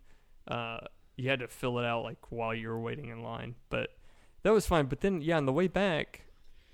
Uh, 0.47 0.79
you 1.17 1.29
had 1.29 1.39
to 1.39 1.47
fill 1.47 1.79
it 1.79 1.85
out 1.85 2.03
like 2.03 2.17
while 2.31 2.53
you 2.53 2.67
were 2.69 2.79
waiting 2.79 3.07
in 3.09 3.21
line, 3.23 3.55
but 3.69 3.89
that 4.43 4.51
was 4.53 4.67
fine. 4.67 4.85
But 4.85 5.01
then 5.01 5.21
yeah, 5.21 5.37
on 5.37 5.45
the 5.45 5.53
way 5.53 5.67
back, 5.67 6.21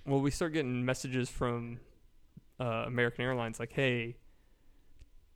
well, 0.05 0.19
we 0.21 0.31
start 0.31 0.53
getting 0.53 0.83
messages 0.85 1.29
from 1.29 1.79
uh, 2.59 2.83
American 2.87 3.23
Airlines 3.25 3.59
like, 3.59 3.73
hey, 3.73 4.15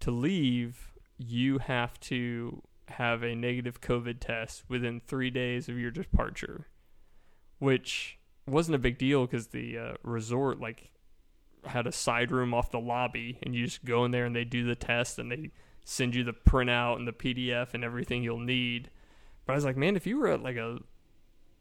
to 0.02 0.12
leave, 0.12 0.92
you 1.18 1.60
have 1.60 2.00
to 2.02 2.62
have 2.88 3.24
a 3.24 3.36
negative 3.36 3.82
COVID 3.82 4.20
test 4.20 4.64
within 4.68 5.00
three 5.00 5.30
days 5.30 5.70
of 5.70 5.80
your 5.80 5.92
departure, 5.92 6.68
which 7.60 8.18
wasn't 8.48 8.76
a 8.76 8.80
big 8.80 8.98
deal 8.98 9.26
because 9.26 9.48
the 9.48 9.78
uh, 9.78 9.94
resort 10.04 10.60
like 10.60 10.92
had 11.66 11.88
a 11.88 11.92
side 11.92 12.32
room 12.32 12.54
off 12.54 12.72
the 12.72 12.80
lobby, 12.80 13.38
and 13.44 13.56
you 13.56 13.66
just 13.66 13.86
go 13.86 14.04
in 14.06 14.12
there 14.12 14.26
and 14.26 14.36
they 14.36 14.44
do 14.44 14.66
the 14.66 14.76
test 14.76 15.20
and 15.20 15.32
they 15.32 15.52
send 15.84 16.16
you 16.16 16.24
the 16.24 16.34
printout 16.34 16.98
and 16.98 17.08
the 17.08 17.12
PDF 17.12 17.74
and 17.74 17.84
everything 17.84 18.24
you'll 18.24 18.40
need. 18.40 18.90
But 19.46 19.54
I 19.54 19.56
was 19.56 19.66
like, 19.66 19.78
man, 19.78 19.96
if 19.96 20.06
you 20.06 20.18
were 20.18 20.28
at 20.28 20.44
like 20.44 20.58
a 20.58 20.80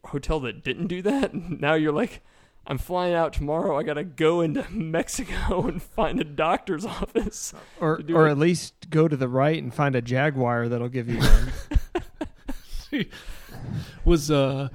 hotel 0.04 0.40
that 0.40 0.64
didn't 0.64 0.88
do 0.88 1.02
that, 1.02 1.34
now 1.60 1.74
you're 1.74 1.92
like, 1.92 2.22
I'm 2.70 2.78
flying 2.78 3.14
out 3.14 3.32
tomorrow. 3.32 3.76
I 3.76 3.82
gotta 3.82 4.04
go 4.04 4.40
into 4.42 4.64
Mexico 4.70 5.66
and 5.66 5.82
find 5.82 6.20
a 6.20 6.24
doctor's 6.24 6.86
office. 6.86 7.52
or 7.80 7.98
do 7.98 8.14
or 8.14 8.28
it. 8.28 8.30
at 8.30 8.38
least 8.38 8.88
go 8.90 9.08
to 9.08 9.16
the 9.16 9.28
right 9.28 9.60
and 9.62 9.74
find 9.74 9.96
a 9.96 10.00
jaguar 10.00 10.68
that'll 10.68 10.88
give 10.88 11.08
you 11.08 11.18
one. 11.18 11.52
Was 14.04 14.30
uh 14.30 14.68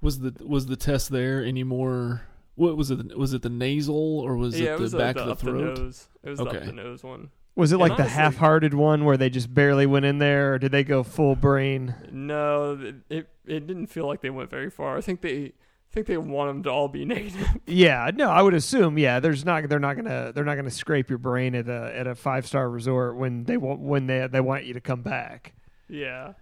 was 0.00 0.18
the 0.20 0.34
was 0.44 0.66
the 0.66 0.76
test 0.76 1.10
there 1.10 1.44
any 1.44 1.62
more? 1.64 2.22
What 2.56 2.76
was 2.76 2.90
it? 2.90 3.16
Was 3.16 3.32
it 3.34 3.42
the 3.42 3.48
nasal 3.50 4.20
or 4.20 4.36
was 4.36 4.58
yeah, 4.58 4.70
it 4.70 4.74
it 4.74 4.76
the 4.76 4.82
was 4.82 4.94
uh, 4.94 4.98
back 4.98 5.14
the 5.16 5.20
of 5.22 5.26
the 5.26 5.32
up 5.32 5.38
throat? 5.40 5.74
the 5.76 5.82
nose. 5.82 6.08
It 6.22 6.30
was 6.30 6.38
the 6.38 6.44
up 6.46 6.54
Okay. 6.56 6.66
the 6.66 6.72
nose 6.72 7.02
one. 7.04 7.30
Was 7.54 7.70
it 7.70 7.76
And 7.76 7.80
like 7.80 7.96
the 7.96 8.02
honestly- 8.04 8.16
half-hearted 8.22 8.74
one 8.74 9.04
where 9.04 9.16
they 9.16 9.28
just 9.30 9.52
barely 9.52 9.84
went 9.86 10.04
in 10.06 10.18
there, 10.18 10.54
or 10.54 10.58
did 10.58 10.72
they 10.72 10.84
go 10.84 11.02
full 11.02 11.36
brain? 11.36 11.94
No, 12.10 12.78
it, 12.80 12.94
it 13.10 13.28
it 13.46 13.66
didn't 13.66 13.86
feel 13.88 14.06
like 14.06 14.22
they 14.22 14.30
went 14.30 14.50
very 14.50 14.70
far. 14.70 14.96
I 14.96 15.00
think 15.02 15.20
they 15.20 15.52
I 15.92 15.94
think 15.94 16.06
they 16.06 16.16
want 16.16 16.48
them 16.48 16.62
to 16.62 16.70
all 16.70 16.88
be 16.88 17.04
negative. 17.04 17.46
Yeah, 17.66 18.10
no, 18.14 18.30
I 18.30 18.40
would 18.40 18.54
assume. 18.54 18.96
Yeah, 18.98 19.20
there's 19.20 19.44
not. 19.44 19.68
They're 19.68 19.78
not 19.78 19.94
gonna. 19.96 20.32
They're 20.34 20.44
not 20.44 20.54
gonna 20.54 20.70
scrape 20.70 21.10
your 21.10 21.18
brain 21.18 21.54
at 21.54 21.68
a 21.68 21.92
at 21.94 22.06
a 22.06 22.14
five 22.14 22.46
star 22.46 22.70
resort 22.70 23.16
when 23.16 23.44
they 23.44 23.58
want 23.58 23.80
when 23.80 24.06
they 24.06 24.26
they 24.26 24.40
want 24.40 24.64
you 24.64 24.72
to 24.72 24.80
come 24.80 25.02
back. 25.02 25.52
yeah. 25.88 26.32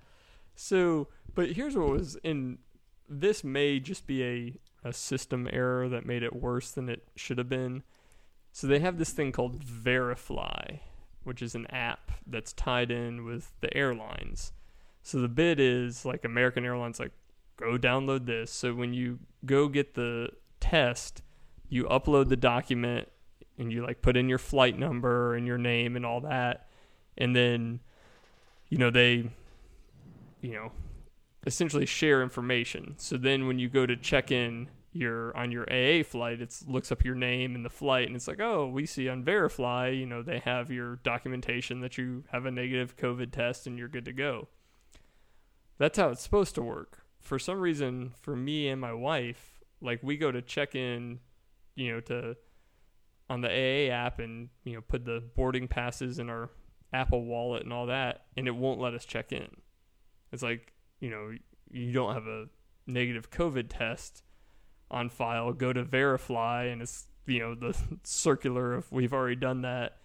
So, 0.55 1.09
but 1.34 1.53
here's 1.53 1.74
what 1.76 1.88
was 1.88 2.16
in 2.22 2.59
this 3.09 3.42
may 3.42 3.80
just 3.80 4.07
be 4.07 4.22
a 4.22 4.55
a 4.88 4.92
system 4.92 5.48
error 5.53 5.88
that 5.88 6.07
made 6.07 6.22
it 6.22 6.34
worse 6.36 6.70
than 6.70 6.88
it 6.88 7.09
should 7.16 7.38
have 7.38 7.48
been. 7.48 7.82
So 8.53 8.66
they 8.68 8.78
have 8.78 8.98
this 8.98 9.11
thing 9.11 9.32
called 9.32 9.62
Verifly, 9.64 10.80
which 11.24 11.42
is 11.42 11.55
an 11.57 11.66
app 11.68 12.12
that's 12.26 12.53
tied 12.53 12.90
in 12.90 13.24
with 13.24 13.53
the 13.61 13.76
airlines. 13.76 14.53
So 15.03 15.20
the 15.20 15.28
bid 15.28 15.59
is 15.59 16.05
like 16.05 16.24
American 16.24 16.64
Airlines 16.64 17.01
like 17.01 17.12
go 17.61 17.78
download 17.78 18.26
this. 18.26 18.50
So 18.50 18.74
when 18.74 18.94
you 18.94 19.18
go 19.44 19.68
get 19.68 19.94
the 19.94 20.30
test, 20.58 21.22
you 21.68 21.84
upload 21.84 22.28
the 22.28 22.36
document 22.36 23.08
and 23.58 23.72
you 23.72 23.84
like 23.84 24.02
put 24.02 24.16
in 24.16 24.28
your 24.28 24.38
flight 24.38 24.78
number 24.78 25.34
and 25.34 25.46
your 25.46 25.58
name 25.58 25.96
and 25.96 26.04
all 26.04 26.20
that. 26.22 26.68
And 27.16 27.36
then 27.36 27.80
you 28.68 28.78
know 28.78 28.90
they 28.90 29.30
you 30.40 30.52
know 30.52 30.72
essentially 31.46 31.86
share 31.86 32.22
information. 32.22 32.94
So 32.98 33.16
then 33.16 33.46
when 33.46 33.58
you 33.58 33.68
go 33.68 33.86
to 33.86 33.96
check 33.96 34.30
in 34.30 34.68
your 34.92 35.36
on 35.36 35.52
your 35.52 35.64
AA 35.70 36.02
flight, 36.02 36.40
it 36.40 36.54
looks 36.66 36.90
up 36.90 37.04
your 37.04 37.14
name 37.14 37.54
and 37.54 37.64
the 37.64 37.70
flight, 37.70 38.06
and 38.06 38.16
it's 38.16 38.28
like, 38.28 38.40
oh, 38.40 38.66
we 38.66 38.86
see 38.86 39.08
on 39.08 39.24
Verifly, 39.24 39.96
you 39.96 40.06
know, 40.06 40.22
they 40.22 40.40
have 40.40 40.70
your 40.70 40.96
documentation 40.96 41.80
that 41.80 41.96
you 41.96 42.24
have 42.32 42.46
a 42.46 42.50
negative 42.50 42.96
COVID 42.96 43.30
test 43.30 43.66
and 43.66 43.78
you're 43.78 43.88
good 43.88 44.04
to 44.04 44.12
go. 44.12 44.48
That's 45.78 45.98
how 45.98 46.11
it's 46.11 46.22
supposed 46.22 46.54
to 46.56 46.62
work. 46.62 46.99
For 47.21 47.39
some 47.39 47.61
reason, 47.61 48.12
for 48.21 48.35
me 48.35 48.68
and 48.68 48.81
my 48.81 48.93
wife, 48.93 49.61
like 49.81 50.01
we 50.03 50.16
go 50.16 50.33
to 50.33 50.43
check 50.43 50.75
in, 50.75 51.21
you 51.75 51.93
know, 51.93 52.01
to 52.01 52.37
on 53.29 53.41
the 53.41 53.49
AA 53.49 53.93
app 53.93 54.18
and 54.18 54.49
you 54.64 54.75
know 54.75 54.81
put 54.81 55.05
the 55.05 55.23
boarding 55.37 55.68
passes 55.68 56.18
in 56.18 56.29
our 56.29 56.51
Apple 56.93 57.25
Wallet 57.25 57.62
and 57.62 57.73
all 57.73 57.87
that, 57.87 58.27
and 58.37 58.49
it 58.49 58.55
won't 58.55 58.81
let 58.81 58.95
us 58.95 59.05
check 59.05 59.33
in. 59.33 59.49
It's 60.33 60.43
like 60.43 60.73
you 60.99 61.11
know 61.11 61.33
you 61.71 61.93
don't 61.93 62.14
have 62.14 62.27
a 62.27 62.47
negative 62.87 63.31
COVID 63.31 63.66
test 63.68 64.23
on 64.91 65.09
file. 65.09 65.53
Go 65.53 65.73
to 65.73 65.85
Verifly, 65.85 66.71
and 66.71 66.83
it's 66.83 67.07
you 67.27 67.39
know 67.39 67.55
the 67.55 67.77
circular 68.03 68.75
of 68.75 68.91
we've 68.91 69.12
already 69.12 69.37
done 69.37 69.62
that. 69.62 69.97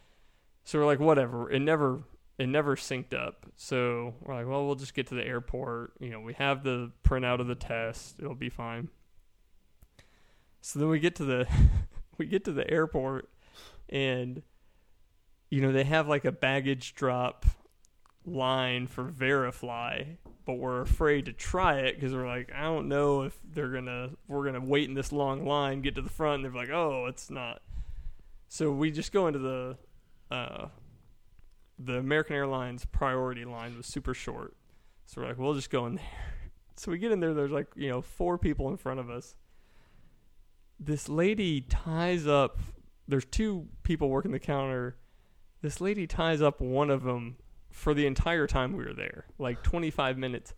So 0.63 0.79
we're 0.79 0.85
like, 0.85 0.99
whatever. 0.99 1.51
It 1.51 1.59
never 1.59 2.03
it 2.37 2.47
never 2.47 2.75
synced 2.75 3.13
up. 3.13 3.45
So 3.55 4.15
we're 4.21 4.35
like, 4.35 4.47
well, 4.47 4.65
we'll 4.65 4.75
just 4.75 4.93
get 4.93 5.07
to 5.07 5.15
the 5.15 5.25
airport. 5.25 5.93
You 5.99 6.09
know, 6.09 6.19
we 6.19 6.33
have 6.33 6.63
the 6.63 6.91
printout 7.03 7.39
of 7.39 7.47
the 7.47 7.55
test. 7.55 8.15
It'll 8.19 8.35
be 8.35 8.49
fine. 8.49 8.89
So 10.61 10.79
then 10.79 10.89
we 10.89 10.99
get 10.99 11.15
to 11.15 11.25
the 11.25 11.47
we 12.17 12.25
get 12.25 12.45
to 12.45 12.51
the 12.51 12.69
airport 12.69 13.29
and 13.89 14.41
you 15.49 15.61
know, 15.61 15.71
they 15.71 15.83
have 15.83 16.07
like 16.07 16.25
a 16.25 16.31
baggage 16.31 16.95
drop 16.95 17.45
line 18.25 18.87
for 18.87 19.03
Verifly, 19.03 20.17
but 20.45 20.53
we're 20.53 20.81
afraid 20.81 21.25
to 21.25 21.33
try 21.33 21.79
it 21.79 21.95
because 21.95 22.13
we're 22.13 22.27
like, 22.27 22.51
I 22.53 22.63
don't 22.63 22.89
know 22.89 23.23
if 23.23 23.37
they're 23.53 23.71
gonna 23.71 24.09
we're 24.27 24.43
gonna 24.43 24.59
wait 24.59 24.89
in 24.89 24.95
this 24.95 25.11
long 25.11 25.45
line, 25.45 25.81
get 25.81 25.95
to 25.95 26.01
the 26.01 26.09
front, 26.09 26.43
and 26.43 26.45
they're 26.45 26.61
like, 26.61 26.71
oh, 26.71 27.05
it's 27.05 27.29
not. 27.29 27.61
So 28.47 28.71
we 28.71 28.91
just 28.91 29.11
go 29.11 29.27
into 29.27 29.39
the 29.39 29.77
uh, 30.31 30.67
the 31.77 31.97
American 31.97 32.35
Airlines 32.35 32.85
priority 32.85 33.45
line 33.45 33.75
was 33.77 33.85
super 33.85 34.13
short, 34.13 34.55
so 35.05 35.21
we're 35.21 35.27
like, 35.27 35.37
we'll 35.37 35.53
just 35.53 35.69
go 35.69 35.85
in 35.85 35.95
there. 35.95 36.05
So 36.77 36.91
we 36.91 36.97
get 36.97 37.13
in 37.13 37.21
there. 37.21 37.33
There's 37.33 37.53
like 37.53 37.67
you 37.77 37.87
know 37.87 38.01
four 38.01 38.37
people 38.37 38.67
in 38.67 38.75
front 38.75 38.99
of 38.99 39.09
us. 39.09 39.37
This 40.77 41.07
lady 41.07 41.61
ties 41.61 42.27
up. 42.27 42.59
There's 43.07 43.23
two 43.23 43.69
people 43.83 44.09
working 44.09 44.33
the 44.33 44.39
counter. 44.39 44.97
This 45.61 45.79
lady 45.79 46.05
ties 46.05 46.41
up 46.41 46.59
one 46.59 46.89
of 46.89 47.03
them 47.03 47.37
for 47.71 47.93
the 47.93 48.05
entire 48.05 48.47
time 48.47 48.73
we 48.75 48.83
were 48.85 48.93
there, 48.93 49.25
like 49.37 49.61
25 49.63 50.17
minutes. 50.17 50.53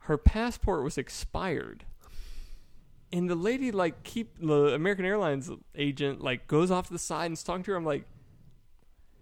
Her 0.00 0.16
passport 0.16 0.82
was 0.82 0.96
expired. 0.96 1.84
And 3.12 3.28
the 3.28 3.34
lady 3.34 3.70
like 3.70 4.02
keep 4.04 4.38
the 4.40 4.74
American 4.74 5.04
Airlines 5.04 5.50
agent 5.74 6.20
like 6.20 6.46
goes 6.46 6.70
off 6.70 6.86
to 6.88 6.92
the 6.92 6.98
side 6.98 7.26
and 7.26 7.34
is 7.34 7.42
talking 7.42 7.62
to 7.64 7.70
her. 7.72 7.76
I'm 7.76 7.84
like, 7.84 8.04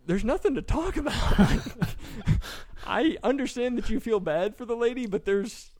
there's 0.06 0.24
nothing 0.24 0.54
to 0.54 0.62
talk 0.62 0.96
about. 0.96 1.14
I 2.86 3.16
understand 3.22 3.76
that 3.78 3.90
you 3.90 4.00
feel 4.00 4.20
bad 4.20 4.56
for 4.56 4.64
the 4.64 4.76
lady, 4.76 5.06
but 5.06 5.24
there's 5.24 5.72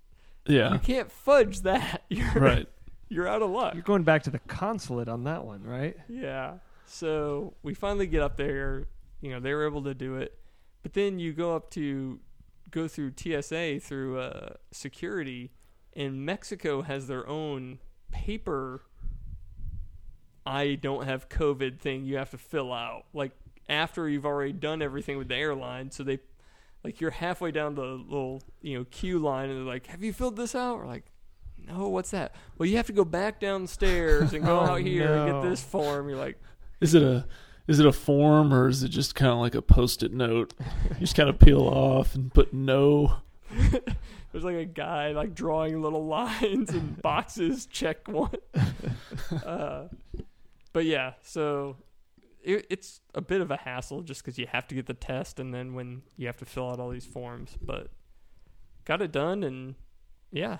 yeah, 0.47 0.73
you 0.73 0.79
can't 0.79 1.11
fudge 1.11 1.61
that. 1.63 2.05
You're 2.11 2.33
right. 2.35 2.69
You're 3.09 3.29
out 3.29 3.43
of 3.43 3.51
luck. 3.51 3.75
You're 3.75 3.85
going 3.85 4.03
back 4.03 4.25
to 4.25 4.31
the 4.31 4.41
consulate 4.41 5.09
on 5.09 5.25
that 5.25 5.45
one, 5.45 5.63
right? 5.63 5.97
Yeah. 6.09 6.55
So 6.87 7.55
we 7.63 7.75
finally 7.75 8.07
get 8.07 8.21
up 8.21 8.37
there. 8.37 8.87
You 9.21 9.31
know, 9.31 9.41
they 9.41 9.55
were 9.55 9.67
able 9.67 9.85
to 9.85 9.95
do 9.95 10.17
it. 10.17 10.37
But 10.83 10.93
then 10.93 11.19
you 11.19 11.33
go 11.33 11.55
up 11.55 11.71
to 11.71 12.21
go 12.71 12.89
through 12.89 13.13
TSA 13.17 13.81
through 13.81 14.19
uh, 14.19 14.55
security, 14.73 15.53
and 15.95 16.27
Mexico 16.27 16.83
has 16.83 17.07
their 17.07 17.29
own 17.29 17.79
paper. 18.11 18.83
I 20.45 20.75
don't 20.75 21.05
have 21.05 21.29
COVID 21.29 21.79
thing 21.79 22.05
you 22.05 22.17
have 22.17 22.31
to 22.31 22.39
fill 22.39 22.73
out 22.73 23.07
like 23.13 23.33
after 23.69 24.09
you've 24.09 24.27
already 24.27 24.53
done 24.53 24.83
everything 24.83 25.19
with 25.19 25.29
the 25.29 25.37
airline. 25.37 25.91
So 25.91 26.03
they, 26.03 26.19
like, 26.85 27.01
you're 27.01 27.11
halfway 27.11 27.51
down 27.51 27.75
the 27.75 27.83
little 27.83 28.43
you 28.63 28.79
know 28.79 28.85
queue 28.91 29.19
line, 29.19 29.51
and 29.51 29.59
they're 29.59 29.73
like, 29.73 29.87
"Have 29.87 30.03
you 30.03 30.13
filled 30.13 30.37
this 30.37 30.55
out?" 30.55 30.79
We're 30.79 30.87
like, 30.87 31.07
"No, 31.59 31.89
what's 31.89 32.11
that?" 32.11 32.35
Well, 32.59 32.69
you 32.69 32.77
have 32.77 32.87
to 32.87 32.93
go 32.93 33.05
back 33.05 33.41
downstairs 33.41 34.33
and 34.33 34.45
go 34.45 34.59
Oh, 34.61 34.65
out 34.65 34.81
here 34.81 35.13
and 35.15 35.33
get 35.33 35.49
this 35.49 35.63
form. 35.63 36.09
You're 36.09 36.19
like, 36.19 36.41
Is 36.81 36.95
it 36.95 37.03
a 37.03 37.27
is 37.67 37.81
it 37.81 37.87
a 37.87 37.93
form 37.93 38.55
or 38.55 38.69
is 38.69 38.83
it 38.83 38.91
just 38.91 39.15
kind 39.17 39.33
of 39.33 39.39
like 39.39 39.55
a 39.57 39.63
post-it 39.63 40.13
note? 40.13 40.55
You 40.91 41.01
just 41.01 41.17
kind 41.17 41.29
of 41.29 41.39
peel 41.39 41.63
off 41.63 42.15
and 42.15 42.33
put 42.33 42.53
no. 42.53 43.17
There's 44.33 44.45
like 44.45 44.57
a 44.57 44.65
guy 44.65 45.13
like 45.13 45.35
drawing 45.35 45.83
little 45.83 46.07
lines 46.07 46.71
and 46.71 47.01
boxes. 47.03 47.67
Check 47.67 48.07
one. 48.07 48.37
uh, 49.45 49.85
but 50.73 50.85
yeah, 50.85 51.15
so 51.23 51.77
it, 52.47 52.67
it's 52.71 53.01
a 53.15 53.21
bit 53.21 53.41
of 53.43 53.51
a 53.51 53.57
hassle 53.59 54.01
just 54.03 54.23
because 54.25 54.39
you 54.39 54.47
have 54.47 54.67
to 54.69 54.75
get 54.75 54.87
the 54.87 54.95
test 54.95 55.39
and 55.39 55.53
then 55.53 55.75
when 55.75 56.03
you 56.17 56.27
have 56.29 56.37
to 56.39 56.45
fill 56.47 56.71
out 56.71 56.81
all 56.81 56.89
these 56.91 57.05
forms. 57.05 57.59
But 57.61 57.89
got 58.85 59.03
it 59.03 59.13
done 59.13 59.43
and 59.43 59.75
yeah, 60.31 60.59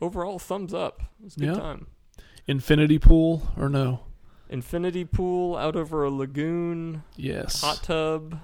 overall 0.00 0.38
thumbs 0.38 0.72
up. 0.74 1.00
It 1.20 1.24
was 1.24 1.36
a 1.36 1.40
good 1.40 1.46
Yeah. 1.48 1.54
time. 1.54 1.86
Infinity 2.46 2.98
pool 3.00 3.42
or 3.56 3.68
no? 3.68 4.00
Infinity 4.48 5.04
pool 5.04 5.56
out 5.56 5.74
over 5.74 6.04
a 6.04 6.10
lagoon, 6.10 7.02
Yes. 7.16 7.60
hot 7.62 7.82
tub, 7.82 8.38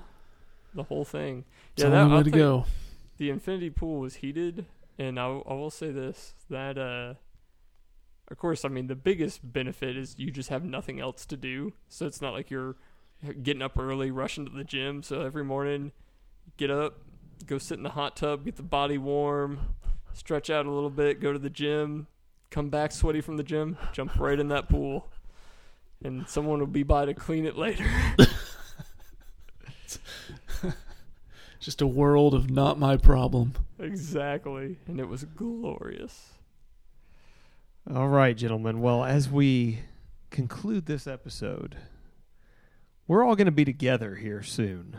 the 0.75 0.83
whole 0.85 1.05
thing. 1.05 1.45
It's 1.75 1.83
the 1.85 1.89
only 1.95 2.11
way 2.11 2.17
I'll 2.19 2.25
to 2.25 2.31
go. 2.31 2.65
the 3.19 3.31
infinity 3.31 3.71
pool 3.71 4.01
was 4.01 4.17
heated 4.17 4.67
and 4.99 5.21
I, 5.21 5.27
I 5.27 5.53
will 5.55 5.71
say 5.71 5.91
this 5.93 6.35
that 6.51 6.77
uh 6.79 7.15
of 8.31 8.39
course 8.39 8.65
i 8.65 8.69
mean 8.69 8.87
the 8.87 8.95
biggest 8.95 9.41
benefit 9.53 9.97
is 9.97 10.15
you 10.19 10.31
just 10.31 10.49
have 10.49 10.65
nothing 10.65 11.01
else 11.01 11.27
to 11.27 11.37
do 11.37 11.73
so 11.89 12.07
it's 12.07 12.21
not 12.21 12.33
like 12.33 12.51
you're 12.51 12.77
getting 13.43 13.63
up 13.63 13.79
early 13.79 14.11
rushing 14.11 14.45
to 14.45 14.53
the 14.53 14.65
gym 14.65 15.03
so 15.03 15.21
every 15.23 15.45
morning 15.45 15.93
get 16.57 16.71
up 16.71 17.01
go 17.47 17.59
sit 17.59 17.77
in 17.77 17.83
the 17.83 17.91
hot 17.91 18.17
tub 18.17 18.45
get 18.45 18.57
the 18.57 18.63
body 18.63 18.99
warm 18.99 19.59
stretch 20.13 20.51
out 20.51 20.67
a 20.67 20.71
little 20.71 20.91
bit 20.91 21.21
go 21.21 21.33
to 21.33 21.39
the 21.39 21.51
gym 21.51 22.07
come 22.51 22.69
back 22.69 22.93
sweaty 22.93 23.21
from 23.21 23.37
the 23.37 23.43
gym 23.43 23.77
jump 23.93 24.15
right 24.17 24.39
in 24.39 24.49
that 24.49 24.69
pool 24.69 25.09
and 26.05 26.29
someone 26.29 26.59
will 26.59 26.67
be 26.67 26.83
by 26.83 27.05
to 27.05 27.15
clean 27.15 27.47
it 27.47 27.57
later 27.57 27.85
Just 31.63 31.81
a 31.81 31.87
world 31.87 32.35
of 32.35 32.51
not 32.51 32.77
my 32.77 32.97
problem. 32.97 33.55
Exactly. 33.79 34.79
And 34.89 34.99
it 34.99 35.07
was 35.07 35.23
glorious. 35.23 36.33
All 37.91 38.09
right, 38.09 38.37
gentlemen. 38.37 38.81
Well, 38.81 39.05
as 39.05 39.29
we 39.29 39.81
conclude 40.31 40.87
this 40.87 41.07
episode, 41.07 41.77
we're 43.09 43.25
all 43.25 43.35
going 43.35 43.47
to 43.47 43.51
be 43.53 43.65
together 43.65 44.15
here 44.17 44.43
soon. 44.43 44.97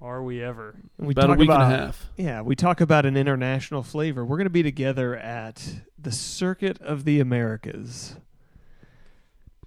Are 0.00 0.22
we 0.22 0.42
ever? 0.42 0.76
We 0.98 1.12
About 1.12 1.24
a 1.24 1.28
talk 1.28 1.38
week 1.38 1.48
about, 1.48 1.62
and 1.62 1.72
a 1.72 1.76
half. 1.76 2.10
Yeah, 2.16 2.40
we 2.42 2.56
talk 2.56 2.80
about 2.80 3.06
an 3.06 3.16
international 3.16 3.82
flavor. 3.82 4.24
We're 4.24 4.36
going 4.36 4.46
to 4.46 4.50
be 4.50 4.62
together 4.62 5.14
at 5.16 5.82
the 5.98 6.12
Circuit 6.12 6.80
of 6.80 7.04
the 7.04 7.20
Americas 7.20 8.16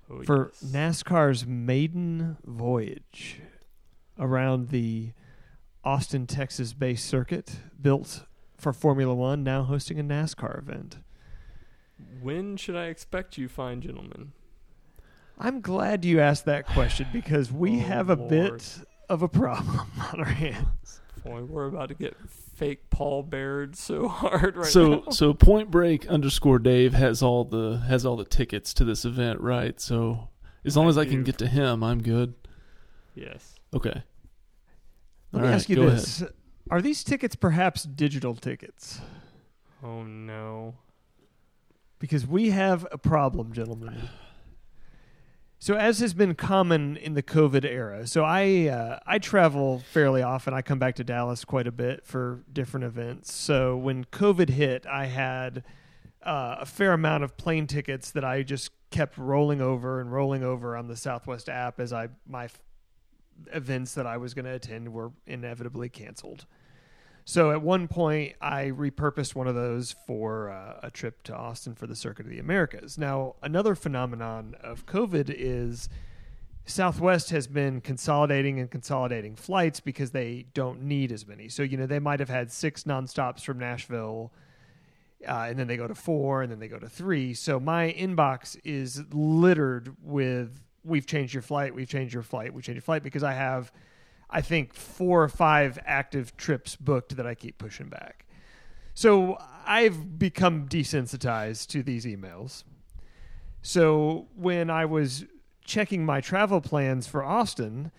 Oh, 0.09 0.23
for 0.23 0.51
yes. 0.61 0.71
NASCAR's 1.03 1.45
maiden 1.45 2.37
voyage 2.45 3.41
around 4.17 4.69
the 4.69 5.11
Austin, 5.83 6.25
Texas 6.25 6.71
based 6.71 7.05
circuit 7.05 7.57
built 7.81 8.23
for 8.57 8.71
Formula 8.71 9.13
One, 9.13 9.43
now 9.43 9.63
hosting 9.63 9.99
a 9.99 10.03
NASCAR 10.03 10.59
event. 10.59 10.99
When 12.21 12.57
should 12.57 12.75
I 12.75 12.85
expect 12.85 13.37
you, 13.37 13.47
fine 13.47 13.81
gentlemen? 13.81 14.33
I'm 15.39 15.61
glad 15.61 16.03
you 16.05 16.19
asked 16.19 16.45
that 16.45 16.65
question 16.67 17.07
because 17.13 17.51
we 17.51 17.71
Oh, 17.77 17.79
have 17.79 18.09
a 18.09 18.15
Lord. 18.15 18.29
bit 18.29 18.79
of 19.09 19.21
a 19.21 19.27
problem 19.27 19.89
on 20.13 20.19
our 20.19 20.25
hands. 20.25 21.01
Boy, 21.23 21.43
we're 21.43 21.65
about 21.67 21.89
to 21.89 21.95
get 21.95 22.15
fake 22.55 22.89
Paul 22.89 23.21
Baird 23.23 23.75
so 23.75 24.07
hard 24.07 24.55
right 24.57 24.65
so 24.65 24.87
now. 24.87 25.03
so 25.09 25.33
Point 25.33 25.69
Break 25.71 26.07
underscore 26.07 26.59
Dave 26.59 26.93
has 26.93 27.21
all 27.21 27.43
the 27.43 27.77
has 27.87 28.05
all 28.05 28.15
the 28.15 28.23
tickets 28.25 28.73
to 28.75 28.83
this 28.85 29.03
event, 29.05 29.41
right? 29.41 29.79
So 29.79 30.29
as 30.65 30.77
long 30.77 30.85
I 30.85 30.89
as 30.89 30.97
I 30.97 31.05
can 31.05 31.23
get 31.23 31.37
to 31.39 31.47
him, 31.47 31.83
I'm 31.83 32.01
good. 32.01 32.33
yes. 33.15 33.55
Okay. 33.73 34.03
Let 35.33 35.39
All 35.39 35.41
me 35.41 35.47
right, 35.47 35.55
ask 35.55 35.67
you 35.69 35.75
go 35.75 35.89
this. 35.89 36.23
Are 36.71 36.81
these 36.81 37.03
tickets 37.03 37.35
perhaps 37.35 37.83
digital 37.83 38.33
tickets? 38.35 39.01
Oh 39.83 40.03
no. 40.03 40.75
Because 41.99 42.27
we 42.27 42.51
have 42.51 42.85
a 42.91 42.97
problem, 42.97 43.53
gentlemen. 43.53 44.09
So, 45.59 45.75
as 45.75 45.99
has 46.01 46.13
been 46.13 46.35
common 46.35 46.97
in 46.97 47.15
the 47.15 47.23
COVID 47.23 47.65
era, 47.65 48.05
so 48.05 48.23
I 48.23 48.67
uh, 48.67 48.99
I 49.07 49.17
travel 49.17 49.79
fairly 49.91 50.21
often. 50.21 50.53
I 50.53 50.61
come 50.61 50.77
back 50.77 50.93
to 50.95 51.03
Dallas 51.03 51.43
quite 51.43 51.65
a 51.65 51.71
bit 51.71 52.05
for 52.05 52.43
different 52.53 52.83
events. 52.83 53.33
So 53.33 53.75
when 53.75 54.05
COVID 54.05 54.49
hit, 54.49 54.85
I 54.85 55.07
had 55.07 55.63
uh, 56.21 56.57
a 56.59 56.65
fair 56.65 56.93
amount 56.93 57.23
of 57.23 57.37
plane 57.37 57.65
tickets 57.65 58.11
that 58.11 58.23
I 58.23 58.43
just 58.43 58.69
kept 58.91 59.17
rolling 59.17 59.59
over 59.59 59.99
and 59.99 60.11
rolling 60.11 60.43
over 60.43 60.77
on 60.77 60.87
the 60.87 60.95
Southwest 60.95 61.49
app 61.49 61.79
as 61.79 61.91
I 61.91 62.09
my 62.27 62.45
f- 62.45 62.61
events 63.51 63.95
that 63.95 64.05
I 64.05 64.17
was 64.17 64.35
going 64.35 64.45
to 64.45 64.53
attend 64.53 64.93
were 64.93 65.11
inevitably 65.25 65.89
canceled. 65.89 66.45
So 67.29 67.51
at 67.51 67.61
one 67.61 67.89
point, 67.89 68.35
I 68.39 68.67
repurposed 68.67 69.35
one 69.35 69.47
of 69.47 69.55
those 69.55 69.93
for 70.07 70.49
uh, 70.49 70.79
a 70.81 70.89
trip 70.89 71.23
to 71.23 71.35
Austin 71.35 71.75
for 71.75 71.85
the 71.85 71.93
Circuit 71.93 72.25
of 72.25 72.31
the 72.31 72.39
Americas. 72.39 72.97
Now, 72.97 73.35
another 73.43 73.75
phenomenon 73.75 74.55
of 74.63 74.85
COVID 74.85 75.25
is 75.27 75.89
Southwest 76.65 77.31
has 77.31 77.45
been 77.45 77.81
consolidating 77.81 78.61
and 78.61 78.71
consolidating 78.71 79.35
flights 79.35 79.81
because 79.81 80.11
they 80.11 80.45
don't 80.53 80.83
need 80.83 81.11
as 81.11 81.27
many. 81.27 81.49
So, 81.49 81.63
you 81.63 81.75
know, 81.75 81.85
they 81.85 81.99
might 81.99 82.21
have 82.21 82.29
had 82.29 82.49
six 82.49 82.85
nonstops 82.85 83.41
from 83.41 83.59
Nashville, 83.59 84.31
uh, 85.27 85.47
and 85.49 85.59
then 85.59 85.67
they 85.67 85.75
go 85.75 85.85
to 85.89 85.95
four, 85.95 86.43
and 86.43 86.49
then 86.49 86.59
they 86.59 86.69
go 86.69 86.79
to 86.79 86.87
three. 86.87 87.33
So, 87.33 87.59
my 87.59 87.91
inbox 87.91 88.57
is 88.63 89.03
littered 89.11 89.97
with 90.01 90.61
we've 90.85 91.05
changed 91.05 91.33
your 91.33 91.43
flight, 91.43 91.75
we've 91.75 91.89
changed 91.89 92.13
your 92.13 92.23
flight, 92.23 92.53
we've 92.53 92.63
changed 92.63 92.77
your 92.77 92.83
flight 92.83 93.03
because 93.03 93.23
I 93.23 93.33
have 93.33 93.73
I 94.29 94.41
think 94.41 94.73
four 94.73 95.23
or 95.23 95.29
five 95.29 95.79
active 95.85 96.35
trips 96.37 96.75
booked 96.75 97.15
that 97.15 97.25
I 97.25 97.33
keep 97.35 97.57
pushing 97.57 97.87
back. 97.87 98.25
So 98.93 99.37
I've 99.65 100.17
become 100.17 100.67
desensitized 100.67 101.67
to 101.67 101.83
these 101.83 102.05
emails. 102.05 102.63
So 103.61 104.27
when 104.35 104.69
I 104.69 104.85
was 104.85 105.25
checking 105.63 106.05
my 106.05 106.21
travel 106.21 106.61
plans 106.61 107.07
for 107.07 107.23
Austin, 107.23 107.91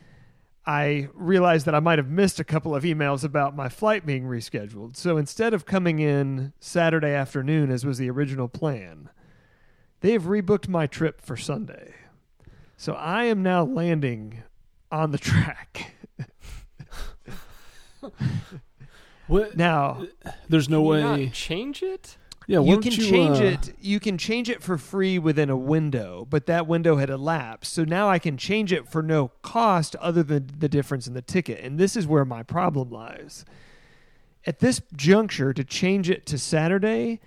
I 0.66 1.08
realized 1.14 1.66
that 1.66 1.74
I 1.74 1.80
might 1.80 1.98
have 1.98 2.10
missed 2.10 2.40
a 2.40 2.44
couple 2.44 2.74
of 2.74 2.82
emails 2.82 3.24
about 3.24 3.56
my 3.56 3.68
flight 3.68 4.04
being 4.04 4.24
rescheduled. 4.24 4.96
So 4.96 5.16
instead 5.16 5.54
of 5.54 5.64
coming 5.64 5.98
in 5.98 6.52
Saturday 6.60 7.12
afternoon, 7.12 7.70
as 7.70 7.86
was 7.86 7.98
the 7.98 8.10
original 8.10 8.48
plan, 8.48 9.08
they 10.00 10.12
have 10.12 10.24
rebooked 10.24 10.68
my 10.68 10.86
trip 10.86 11.20
for 11.20 11.36
Sunday. 11.36 11.94
So 12.76 12.92
I 12.92 13.24
am 13.24 13.42
now 13.42 13.64
landing 13.64 14.42
on 14.90 15.10
the 15.10 15.18
track. 15.18 15.92
What? 19.26 19.58
Now, 19.58 20.06
There's 20.48 20.70
no 20.70 20.78
Can 20.78 20.84
you 20.84 20.90
way. 20.90 21.24
not 21.26 21.32
change 21.34 21.82
it? 21.82 22.16
yeah, 22.48 22.60
you 22.60 22.78
can 22.78 22.92
you, 22.92 23.10
change 23.10 23.40
uh, 23.40 23.44
it. 23.44 23.74
You 23.78 24.00
can 24.00 24.16
change 24.16 24.48
it 24.48 24.62
for 24.62 24.78
free 24.78 25.18
within 25.18 25.50
a 25.50 25.56
window, 25.56 26.26
but 26.30 26.46
that 26.46 26.66
window 26.66 26.96
had 26.96 27.10
elapsed. 27.10 27.74
So 27.74 27.84
now 27.84 28.08
I 28.08 28.18
can 28.18 28.38
change 28.38 28.72
it 28.72 28.88
for 28.88 29.02
no 29.02 29.32
cost 29.42 29.94
other 29.96 30.22
than 30.22 30.48
the 30.58 30.68
difference 30.68 31.06
in 31.06 31.12
the 31.12 31.20
ticket. 31.20 31.62
And 31.62 31.78
this 31.78 31.94
is 31.94 32.06
where 32.06 32.24
my 32.24 32.42
problem 32.42 32.90
lies. 32.90 33.44
At 34.46 34.60
this 34.60 34.80
juncture, 34.96 35.52
to 35.52 35.62
change 35.62 36.08
it 36.08 36.24
to 36.24 36.38
Saturday, 36.38 37.20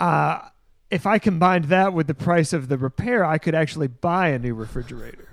uh, 0.00 0.48
if 0.90 1.06
I 1.06 1.20
combined 1.20 1.66
that 1.66 1.92
with 1.92 2.08
the 2.08 2.14
price 2.14 2.52
of 2.52 2.68
the 2.68 2.76
repair, 2.76 3.24
I 3.24 3.38
could 3.38 3.54
actually 3.54 3.86
buy 3.86 4.30
a 4.30 4.38
new 4.40 4.54
refrigerator. 4.54 5.28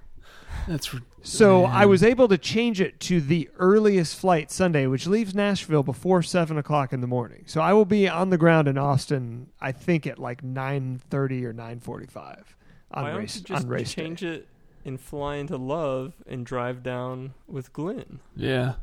That's 0.68 0.94
re- 0.94 1.02
So 1.24 1.64
Man. 1.64 1.72
I 1.72 1.86
was 1.86 2.04
able 2.04 2.28
to 2.30 2.38
change 2.38 2.80
it 2.80 3.00
to 3.02 3.20
the 3.20 3.50
earliest 3.58 4.18
flight 4.18 4.50
Sunday, 4.52 4.88
which 4.88 5.08
leaves 5.08 5.36
Nashville 5.36 5.84
before 5.84 6.22
seven 6.24 6.58
o'clock 6.58 6.94
in 6.94 7.02
the 7.02 7.08
morning. 7.08 7.44
So 7.48 7.60
I 7.62 7.74
will 7.74 7.86
be 7.86 8.08
on 8.08 8.30
the 8.30 8.38
ground 8.38 8.68
in 8.68 8.78
Austin, 8.78 9.48
I 9.60 9.72
think 9.72 10.08
at 10.08 10.20
like 10.20 10.44
nine 10.44 11.02
thirty 11.10 11.46
or 11.46 11.54
nine 11.54 11.80
forty-five 11.80 12.56
on 12.92 13.04
Why 13.04 13.10
don't 13.10 13.20
race 13.20 13.36
you 13.38 13.42
just 13.44 13.64
on 13.66 13.70
race 13.70 13.94
change 13.94 14.22
day. 14.22 14.28
it 14.28 14.48
and 14.86 15.00
fly 15.02 15.36
into 15.36 15.58
Love 15.58 16.14
and 16.26 16.46
drive 16.46 16.82
down 16.84 17.34
with 17.48 17.74
Glenn? 17.74 18.20
yeah. 18.36 18.76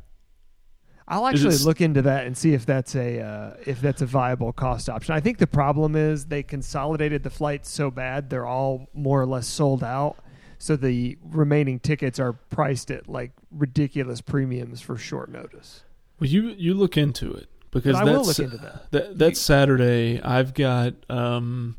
I'll 1.07 1.27
actually 1.27 1.57
look 1.57 1.81
into 1.81 2.01
that 2.01 2.25
and 2.25 2.35
see 2.35 2.55
if 2.55 2.65
that's 2.65 2.95
a 2.95 3.19
uh, 3.21 3.53
if 3.67 3.79
that's 3.79 4.01
a 4.01 4.07
viable 4.07 4.51
cost 4.51 4.89
option. 4.89 5.13
I 5.13 5.19
think 5.19 5.37
the 5.37 5.45
problem 5.45 5.95
is 5.95 6.25
they 6.25 6.41
consolidated 6.41 7.21
the 7.21 7.29
flights 7.29 7.69
so 7.69 7.91
bad 7.91 8.31
they're 8.31 8.47
all 8.47 8.89
more 8.91 9.21
or 9.21 9.27
less 9.27 9.45
sold 9.45 9.83
out. 9.83 10.17
So 10.57 10.75
the 10.75 11.17
remaining 11.23 11.79
tickets 11.79 12.19
are 12.19 12.33
priced 12.33 12.91
at 12.91 13.07
like 13.09 13.31
ridiculous 13.51 14.21
premiums 14.21 14.81
for 14.81 14.97
short 14.97 15.29
notice. 15.31 15.83
Well, 16.19 16.29
you 16.29 16.49
you 16.57 16.73
look 16.73 16.97
into 16.97 17.33
it 17.33 17.49
because 17.71 17.93
But 17.93 18.03
I 18.03 18.05
that's 18.05 18.17
will 18.17 18.25
look 18.25 18.39
into 18.39 18.57
that. 18.57 18.91
that 18.91 19.17
that's 19.17 19.39
Saturday. 19.39 20.21
I've 20.21 20.53
got 20.53 20.93
um, 21.09 21.75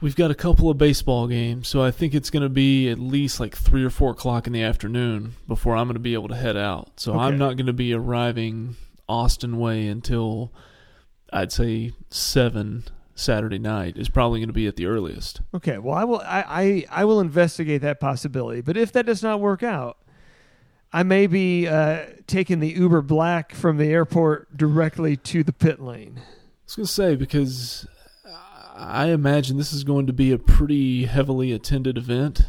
we've 0.00 0.16
got 0.16 0.30
a 0.30 0.34
couple 0.34 0.68
of 0.70 0.76
baseball 0.78 1.28
games, 1.28 1.68
so 1.68 1.82
I 1.82 1.90
think 1.92 2.14
it's 2.14 2.30
going 2.30 2.42
to 2.42 2.48
be 2.48 2.88
at 2.90 2.98
least 2.98 3.38
like 3.40 3.56
three 3.56 3.84
or 3.84 3.90
four 3.90 4.10
o'clock 4.10 4.46
in 4.46 4.52
the 4.52 4.62
afternoon 4.62 5.34
before 5.46 5.76
I'm 5.76 5.86
going 5.86 5.94
to 5.94 6.00
be 6.00 6.14
able 6.14 6.28
to 6.28 6.34
head 6.36 6.56
out. 6.56 6.98
So 7.00 7.16
I'm 7.18 7.38
not 7.38 7.56
going 7.56 7.66
to 7.66 7.72
be 7.72 7.94
arriving 7.94 8.76
Austin 9.08 9.58
way 9.58 9.86
until 9.86 10.52
I'd 11.32 11.52
say 11.52 11.92
seven 12.10 12.84
Saturday 13.14 13.58
night 13.58 13.96
is 13.96 14.08
probably 14.08 14.40
going 14.40 14.48
to 14.48 14.54
be 14.54 14.66
at 14.66 14.76
the 14.76 14.86
earliest. 14.86 15.40
Okay, 15.54 15.78
well, 15.78 15.94
I 15.94 16.04
will. 16.04 16.20
I, 16.20 16.44
I 16.90 17.02
I 17.02 17.04
will 17.04 17.20
investigate 17.20 17.82
that 17.82 18.00
possibility. 18.00 18.60
But 18.60 18.76
if 18.76 18.92
that 18.92 19.06
does 19.06 19.22
not 19.22 19.40
work 19.40 19.62
out, 19.62 19.98
I 20.92 21.02
may 21.02 21.26
be 21.26 21.68
uh, 21.68 22.06
taking 22.26 22.60
the 22.60 22.70
Uber 22.70 23.02
Black 23.02 23.54
from 23.54 23.76
the 23.76 23.86
airport 23.86 24.56
directly 24.56 25.16
to 25.18 25.42
the 25.42 25.52
pit 25.52 25.80
lane. 25.80 26.18
I 26.18 26.64
was 26.64 26.76
going 26.76 26.86
to 26.86 26.92
say 26.92 27.16
because 27.16 27.86
I 28.74 29.08
imagine 29.08 29.58
this 29.58 29.72
is 29.72 29.84
going 29.84 30.06
to 30.06 30.12
be 30.12 30.32
a 30.32 30.38
pretty 30.38 31.04
heavily 31.04 31.52
attended 31.52 31.98
event, 31.98 32.42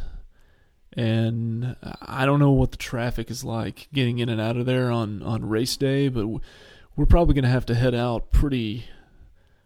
and 0.94 1.76
I 2.00 2.24
don't 2.24 2.40
know 2.40 2.52
what 2.52 2.70
the 2.70 2.78
traffic 2.78 3.30
is 3.30 3.44
like 3.44 3.88
getting 3.92 4.18
in 4.18 4.28
and 4.30 4.40
out 4.40 4.56
of 4.56 4.64
there 4.66 4.90
on 4.90 5.22
on 5.22 5.46
race 5.48 5.76
day, 5.76 6.08
but 6.08 6.20
w- 6.22 6.40
we're 6.96 7.06
probably 7.06 7.34
going 7.34 7.44
to 7.44 7.50
have 7.50 7.66
to 7.66 7.74
head 7.74 7.94
out 7.94 8.30
pretty. 8.32 8.86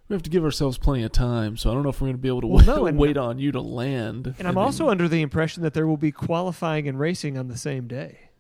We 0.08 0.14
have 0.14 0.22
to 0.22 0.30
give 0.30 0.42
ourselves 0.44 0.78
plenty 0.78 1.02
of 1.02 1.12
time, 1.12 1.56
so 1.58 1.70
I 1.70 1.74
don't 1.74 1.82
know 1.82 1.90
if 1.90 2.00
we're 2.00 2.06
going 2.06 2.16
to 2.16 2.22
be 2.22 2.28
able 2.28 2.40
to 2.40 2.46
Well, 2.46 2.58
wait, 2.84 2.94
no, 2.94 2.98
wait 3.00 3.16
on 3.18 3.38
you 3.38 3.52
to 3.52 3.60
land. 3.60 4.34
And 4.38 4.48
I'm 4.48 4.54
then- 4.54 4.64
also 4.64 4.88
under 4.88 5.06
the 5.08 5.20
impression 5.20 5.62
that 5.64 5.74
there 5.74 5.86
will 5.86 5.98
be 5.98 6.10
qualifying 6.12 6.88
and 6.88 6.98
racing 6.98 7.36
on 7.36 7.48
the 7.48 7.58
same 7.58 7.86
day. 7.86 8.30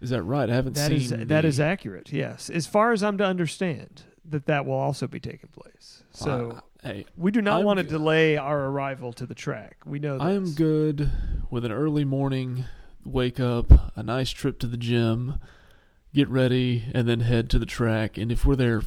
is 0.00 0.10
that 0.10 0.22
right? 0.24 0.50
I 0.50 0.54
haven't 0.54 0.74
That 0.74 0.88
seen 0.88 0.96
is 0.96 1.10
the, 1.10 1.24
that 1.26 1.44
is 1.44 1.60
accurate. 1.60 2.12
Yes, 2.12 2.50
as 2.50 2.66
far 2.66 2.92
as 2.92 3.02
I'm 3.04 3.16
to 3.18 3.24
understand, 3.24 4.02
that 4.28 4.46
that 4.46 4.66
will 4.66 4.74
also 4.74 5.06
be 5.06 5.20
taking 5.20 5.48
place. 5.50 6.02
So 6.10 6.60
Uh, 6.82 6.88
hey, 6.88 7.06
we 7.16 7.30
do 7.30 7.40
not 7.40 7.60
I'm 7.60 7.64
want 7.66 7.76
to 7.78 7.84
g- 7.84 7.90
delay 7.90 8.36
our 8.36 8.64
arrival 8.64 9.12
to 9.12 9.26
the 9.26 9.34
track. 9.34 9.76
We 9.86 10.00
know. 10.00 10.18
I 10.18 10.32
am 10.32 10.54
good 10.54 11.10
with 11.50 11.64
an 11.64 11.70
early 11.70 12.04
morning 12.04 12.64
wake 13.04 13.38
up, 13.38 13.70
a 13.96 14.02
nice 14.02 14.30
trip 14.30 14.58
to 14.58 14.66
the 14.66 14.76
gym, 14.76 15.38
get 16.12 16.28
ready, 16.28 16.82
and 16.92 17.08
then 17.08 17.20
head 17.20 17.48
to 17.50 17.58
the 17.60 17.66
track. 17.66 18.18
And 18.18 18.32
if 18.32 18.44
we're 18.44 18.56
there 18.56 18.80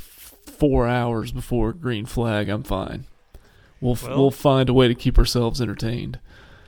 four 0.49 0.87
hours 0.87 1.31
before 1.31 1.73
green 1.73 2.05
flag, 2.05 2.49
I'm 2.49 2.63
fine. 2.63 3.05
We'll 3.81 3.97
Well- 4.03 4.17
we'll 4.17 4.31
find 4.31 4.67
a 4.69 4.73
way 4.73 4.87
to 4.87 4.95
keep 4.95 5.17
ourselves 5.17 5.61
entertained. 5.61 6.19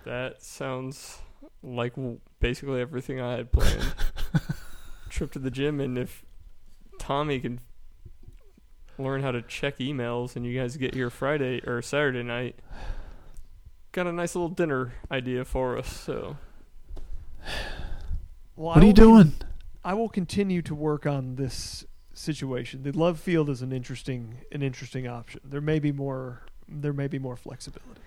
That 0.05 0.41
sounds 0.41 1.19
like 1.61 1.93
basically 2.39 2.79
everything 2.81 3.19
I 3.19 3.37
had 3.37 3.51
planned. 3.51 3.93
trip 5.09 5.31
to 5.33 5.39
the 5.39 5.51
gym, 5.51 5.79
and 5.81 5.97
if 5.97 6.23
Tommy 6.97 7.39
can 7.39 7.59
learn 8.97 9.21
how 9.21 9.31
to 9.31 9.41
check 9.41 9.77
emails, 9.79 10.35
and 10.35 10.45
you 10.45 10.57
guys 10.57 10.77
get 10.77 10.93
here 10.93 11.09
Friday 11.09 11.61
or 11.67 11.81
Saturday 11.81 12.23
night, 12.23 12.55
got 13.91 14.07
a 14.07 14.11
nice 14.13 14.35
little 14.35 14.49
dinner 14.49 14.93
idea 15.11 15.43
for 15.43 15.77
us. 15.77 15.91
So 15.91 16.37
Well, 18.55 18.75
What 18.75 18.83
are 18.83 18.87
you 18.87 18.93
doing? 18.93 19.33
I 19.83 19.93
will 19.95 20.09
continue 20.09 20.61
to 20.63 20.75
work 20.75 21.05
on 21.05 21.35
this 21.35 21.85
situation. 22.21 22.83
The 22.83 22.91
love 22.91 23.19
field 23.19 23.49
is 23.49 23.61
an 23.61 23.71
interesting 23.71 24.37
an 24.51 24.61
interesting 24.61 25.07
option. 25.07 25.41
There 25.43 25.61
may 25.61 25.79
be 25.79 25.91
more 25.91 26.43
there 26.67 26.93
may 26.93 27.07
be 27.07 27.19
more 27.19 27.35
flexibility. 27.35 28.01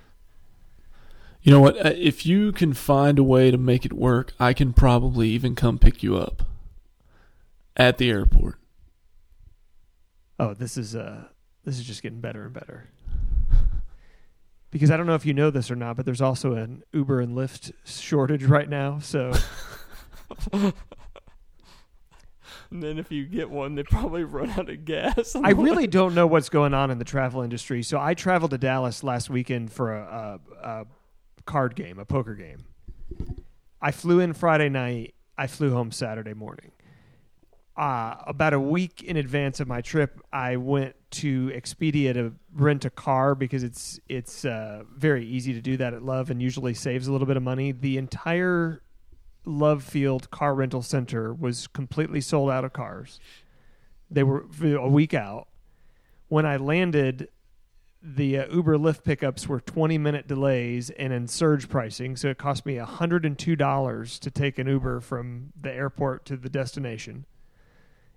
You 1.43 1.53
know 1.53 1.61
what? 1.61 1.77
Uh, 1.85 1.93
If 1.95 2.24
you 2.24 2.53
can 2.53 2.73
find 2.73 3.19
a 3.19 3.23
way 3.23 3.51
to 3.51 3.59
make 3.59 3.85
it 3.85 3.93
work, 3.93 4.32
I 4.41 4.55
can 4.55 4.73
probably 4.73 5.28
even 5.31 5.55
come 5.55 5.78
pick 5.78 6.03
you 6.03 6.16
up 6.16 6.43
at 7.77 7.99
the 7.99 8.11
airport. 8.11 8.57
Oh, 10.39 10.55
this 10.55 10.77
is 10.77 10.97
uh 10.97 11.24
this 11.65 11.78
is 11.78 11.85
just 11.85 12.03
getting 12.03 12.20
better 12.20 12.45
and 12.45 12.53
better. 12.53 12.89
Because 14.70 14.91
I 14.91 14.97
don't 14.97 15.07
know 15.07 15.15
if 15.15 15.24
you 15.24 15.35
know 15.35 15.51
this 15.51 15.70
or 15.70 15.77
not, 15.77 15.97
but 15.97 16.05
there's 16.05 16.20
also 16.20 16.55
an 16.55 16.82
Uber 16.93 17.20
and 17.20 17.36
Lyft 17.36 17.73
shortage 17.85 18.43
right 18.45 18.69
now. 18.69 18.99
So 18.99 19.32
and 22.70 22.82
then 22.82 22.99
if 22.99 23.11
you 23.11 23.24
get 23.24 23.51
one, 23.51 23.74
they 23.74 23.82
probably 23.82 24.24
run 24.24 24.51
out 24.51 24.69
of 24.69 24.85
gas. 24.85 25.36
I 25.36 25.51
really 25.51 25.86
don't 25.86 26.15
know 26.15 26.27
what's 26.27 26.49
going 26.49 26.74
on 26.74 26.91
in 26.91 26.99
the 26.99 27.05
travel 27.05 27.43
industry. 27.43 27.82
So 27.82 28.01
I 28.01 28.15
traveled 28.15 28.51
to 28.53 28.59
Dallas 28.59 29.03
last 29.03 29.31
weekend 29.31 29.73
for 29.73 29.95
a, 29.95 30.41
a, 30.62 30.69
a 30.69 30.86
card 31.47 31.74
game, 31.77 31.99
a 31.99 32.05
poker 32.05 32.35
game. 32.35 32.65
I 33.81 33.91
flew 33.91 34.20
in 34.20 34.32
Friday 34.32 34.69
night. 34.69 35.15
I 35.36 35.47
flew 35.47 35.73
home 35.73 35.93
Saturday 35.93 36.35
morning. 36.35 36.73
Uh, 37.77 38.15
about 38.27 38.55
a 38.55 38.61
week 38.61 39.03
in 39.03 39.16
advance 39.16 39.59
of 39.59 39.66
my 39.66 39.81
trip, 39.81 40.20
I 40.32 40.57
went 40.57 40.95
to 41.11 41.49
Expedia 41.49 42.15
to 42.15 42.32
rent 42.55 42.85
a 42.85 42.91
car 42.91 43.35
because 43.35 43.65
it's 43.65 43.99
it's 44.09 44.45
uh, 44.45 44.85
very 44.97 45.27
easy 45.27 45.53
to 45.55 45.61
do 45.61 45.77
that 45.78 45.93
at 45.93 46.03
Love 46.03 46.31
and 46.31 46.41
usually 46.41 46.73
saves 46.73 47.09
a 47.09 47.12
little 47.12 47.27
bit 47.27 47.36
of 47.36 47.43
money. 47.43 47.73
The 47.73 47.99
entire 47.99 48.81
Love 49.45 49.83
Field 49.83 50.31
car 50.31 50.55
rental 50.55 50.83
center 50.83 51.33
was 51.33 51.66
completely 51.66 52.21
sold 52.21 52.51
out 52.51 52.65
of 52.65 52.73
cars. 52.73 53.21
They 54.11 54.23
were 54.23 54.47
a 54.62 54.89
week 54.89 55.15
out. 55.15 55.49
When 56.29 56.47
I 56.47 56.57
landed, 56.57 57.29
the 58.03 58.39
uh, 58.39 58.47
Uber 58.53 58.77
Lyft 58.77 59.03
pickups 59.03 59.49
were 59.49 59.61
20 59.61 59.97
minute 59.99 60.29
delays 60.29 60.91
and 60.91 61.12
in 61.12 61.27
surge 61.27 61.69
pricing. 61.69 62.16
So 62.16 62.29
it 62.29 62.39
cost 62.39 62.66
me 62.66 62.77
$102 62.77 64.19
to 64.19 64.31
take 64.31 64.59
an 64.59 64.66
Uber 64.66 65.01
from 65.01 65.53
the 65.59 65.73
airport 65.73 66.25
to 66.27 66.37
the 66.37 66.51
destination. 66.51 67.25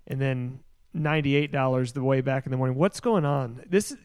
And 0.06 0.20
then 0.20 0.60
$98 0.96 1.92
the 1.92 2.02
way 2.02 2.20
back 2.20 2.46
in 2.46 2.50
the 2.50 2.56
morning. 2.58 2.76
What's 2.76 3.00
going 3.00 3.24
on? 3.24 3.62
This 3.68 3.96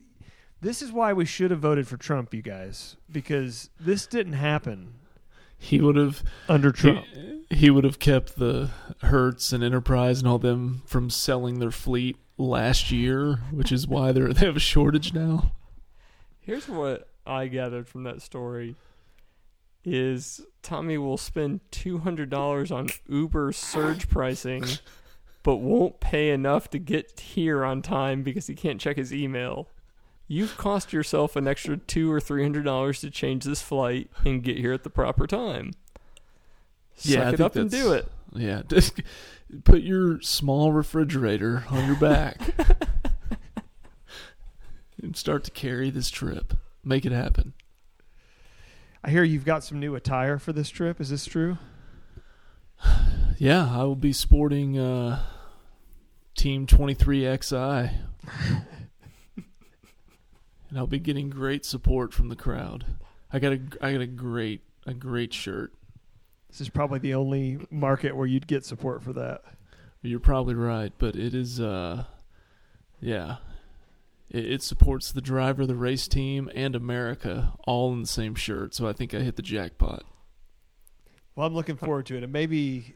this 0.62 0.82
is 0.82 0.94
why 0.94 1.12
we 1.12 1.26
should 1.26 1.52
have 1.52 1.60
voted 1.60 1.90
for 1.90 1.98
Trump, 1.98 2.34
you 2.34 2.42
guys, 2.42 2.96
because 3.12 3.70
this 3.78 4.08
didn't 4.08 4.34
happen 4.34 4.94
He 5.64 5.80
would 5.80 5.96
have 5.96 6.24
under 6.50 6.74
Trump. 6.74 7.06
He, 7.50 7.56
he 7.56 7.70
would 7.70 7.86
have 7.86 7.98
kept 7.98 8.38
the 8.38 8.72
Hertz 9.02 9.54
and 9.54 9.64
Enterprise 9.64 10.20
and 10.20 10.28
all 10.28 10.38
them 10.38 10.82
from 10.86 11.10
selling 11.10 11.60
their 11.60 11.72
fleet 11.72 12.18
last 12.38 12.92
year, 12.92 13.36
which 13.50 13.72
is 13.72 13.88
why 13.88 14.12
they 14.12 14.20
are 14.20 14.34
they 14.34 14.46
have 14.46 14.58
a 14.58 14.60
shortage 14.60 15.14
now. 15.14 15.54
Here's 16.42 16.68
what 16.68 17.08
I 17.26 17.48
gathered 17.48 17.88
from 17.88 18.04
that 18.04 18.22
story 18.22 18.76
is 19.86 20.42
Tommy 20.62 20.98
will 20.98 21.18
spend 21.18 21.62
$200 21.72 22.72
on 22.72 22.90
Uber 23.08 23.54
surge 23.54 24.10
pricing 24.10 24.66
but 25.44 25.58
won't 25.58 26.02
pay 26.02 26.32
enough 26.32 26.70
to 26.72 26.80
get 26.80 27.20
here 27.20 27.64
on 27.64 27.82
time 27.82 28.22
because 28.24 28.48
he 28.48 28.56
can't 28.56 28.82
check 28.82 28.98
his 28.98 29.14
email. 29.14 29.70
You've 30.34 30.58
cost 30.58 30.92
yourself 30.92 31.36
an 31.36 31.48
extra 31.48 31.78
2 31.78 32.12
or 32.12 32.20
$300 32.20 33.00
to 33.02 33.12
change 33.12 33.44
this 33.44 33.62
flight 33.62 34.10
and 34.26 34.42
get 34.42 34.58
here 34.58 34.74
at 34.74 34.82
the 34.82 34.90
proper 34.90 35.28
time. 35.28 35.74
Yeah, 37.02 37.20
I 37.20 37.24
Suck 37.26 37.34
it 37.36 37.42
up 37.42 37.56
and 37.56 37.70
do 37.70 37.94
it. 37.94 38.08
Yeah, 38.34 38.64
just 38.68 39.00
put 39.64 39.84
your 39.84 40.20
small 40.22 40.72
refrigerator 40.72 41.66
on 41.70 41.86
your 41.86 41.96
back 41.98 42.40
and 45.04 45.16
start 45.16 45.44
to 45.44 45.52
carry 45.52 45.92
this 45.92 46.10
trip. 46.10 46.56
Make 46.84 47.06
it 47.06 47.12
happen. 47.12 47.54
I 49.04 49.12
hear 49.12 49.24
you've 49.24 49.46
got 49.46 49.64
some 49.64 49.80
new 49.80 49.94
attire 49.94 50.40
for 50.40 50.52
this 50.52 50.70
trip. 50.70 51.00
Is 51.00 51.12
this 51.12 51.26
true? 51.26 51.60
Yeah, 53.40 53.68
I 53.70 53.84
will 53.84 53.96
be 53.96 54.14
sporting 54.14 54.78
uh, 54.80 55.22
Team 56.36 56.66
23XI. 56.66 57.92
and 60.74 60.80
I'll 60.80 60.88
be 60.88 60.98
getting 60.98 61.30
great 61.30 61.66
support 61.66 62.16
from 62.16 62.30
the 62.30 62.36
crowd. 62.36 62.98
I 63.32 63.38
got 63.38 63.54
a 63.54 63.62
I 63.80 63.92
got 63.92 64.02
a 64.02 64.08
great 64.08 64.62
a 64.88 64.96
great 64.96 65.32
shirt. 65.32 65.72
This 66.50 66.62
is 66.62 66.70
probably 66.70 66.98
the 66.98 67.14
only 67.14 67.60
market 67.70 68.16
where 68.16 68.26
you'd 68.26 68.48
get 68.48 68.66
support 68.66 69.04
for 69.04 69.14
that. 69.14 69.44
You're 70.02 70.20
probably 70.20 70.56
right, 70.56 70.92
but 70.98 71.16
it 71.16 71.36
is 71.36 71.62
uh 71.62 72.06
yeah. 73.00 73.36
It, 74.32 74.52
it 74.52 74.64
supports 74.64 75.12
the 75.12 75.22
driver, 75.22 75.68
the 75.68 75.76
race 75.76 76.08
team, 76.08 76.50
and 76.56 76.76
America 76.76 77.54
all 77.68 77.94
in 77.94 78.02
the 78.02 78.08
same 78.08 78.34
shirt. 78.34 78.74
So 78.74 78.88
I 78.88 78.94
think 78.94 79.14
I 79.14 79.20
hit 79.20 79.36
the 79.36 79.44
jackpot. 79.44 80.04
Well, 81.36 81.46
I'm 81.46 81.54
looking 81.54 81.78
forward 81.78 82.08
to 82.08 82.18
it, 82.18 82.24
and 82.24 82.34
maybe 82.34 82.96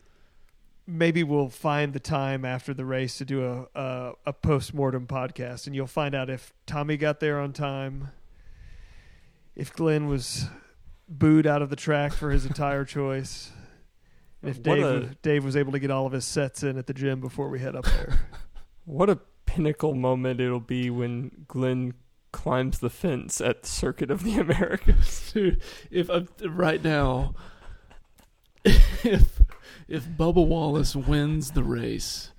maybe 0.87 1.21
we'll 1.23 1.49
find 1.49 1.93
the 1.93 1.99
time 1.99 2.45
after 2.45 2.73
the 2.73 2.85
race 2.85 3.17
to 3.17 3.25
do 3.25 3.45
a 3.45 3.79
a, 3.79 4.13
a 4.27 4.33
post 4.33 4.73
mortem 4.73 5.05
podcast, 5.05 5.67
and 5.67 5.75
you'll 5.75 5.85
find 5.87 6.15
out 6.15 6.29
if 6.29 6.53
Tommy 6.65 6.97
got 6.97 7.19
there 7.19 7.39
on 7.39 7.53
time, 7.53 8.09
if 9.55 9.73
Glenn 9.73 10.07
was 10.07 10.45
booed 11.09 11.45
out 11.45 11.61
of 11.61 11.69
the 11.69 11.75
track 11.75 12.13
for 12.13 12.31
his 12.31 12.45
entire 12.45 12.85
choice, 12.97 13.51
and 14.41 14.51
if 14.51 14.57
What 14.57 14.63
Dave 14.63 14.83
a- 14.85 14.99
was, 14.99 15.09
Dave 15.21 15.43
was 15.45 15.55
able 15.57 15.71
to 15.73 15.79
get 15.79 15.91
all 15.91 16.05
of 16.05 16.13
his 16.13 16.25
sets 16.25 16.63
in 16.63 16.77
at 16.77 16.87
the 16.87 16.93
gym 16.93 17.19
before 17.21 17.49
we 17.49 17.59
head 17.59 17.75
up 17.75 17.85
there. 17.85 18.19
What 18.85 19.09
a 19.09 19.19
pinnacle 19.45 19.93
moment 19.95 20.39
it'll 20.39 20.61
be 20.61 20.89
when 20.89 21.43
Glenn 21.49 21.93
climbs 22.31 22.79
the 22.79 22.89
fence 22.89 23.41
at 23.41 23.63
the 23.63 23.67
Circuit 23.67 24.09
of 24.09 24.23
the 24.23 24.35
Americas. 24.39 25.29
Dude, 25.33 25.61
if 25.91 26.09
i 26.09 26.25
right 26.45 26.81
now 26.81 27.35
if 28.63 29.36
if 29.87 30.07
Bubba 30.07 30.45
Wallace 30.45 30.95
wins 30.95 31.51
the 31.51 31.63
race, 31.63 32.31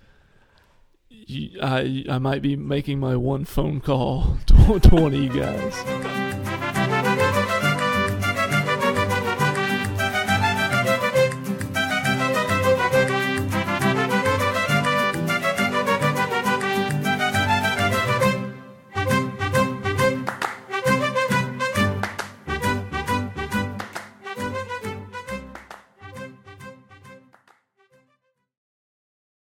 I 1.62 2.05
I 2.09 2.19
might 2.19 2.43
be 2.43 2.57
making 2.57 3.01
my 3.01 3.16
one 3.16 3.45
phone 3.45 3.81
call 3.81 4.39
to, 4.47 4.81
to 4.81 4.95
one 4.95 5.15
of 5.15 5.20
you 5.20 5.29
guys. 5.31 6.68